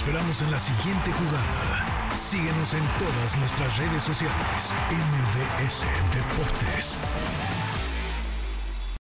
Esperamos 0.03 0.43
en 0.43 0.51
la 0.51 0.59
siguiente 0.59 1.13
jugada. 1.13 1.87
Síguenos 2.17 2.75
en 2.75 2.83
todas 2.99 3.39
nuestras 3.39 3.77
redes 3.79 4.03
sociales. 4.03 4.75
MVS 4.91 5.87
Deportes. 6.13 6.99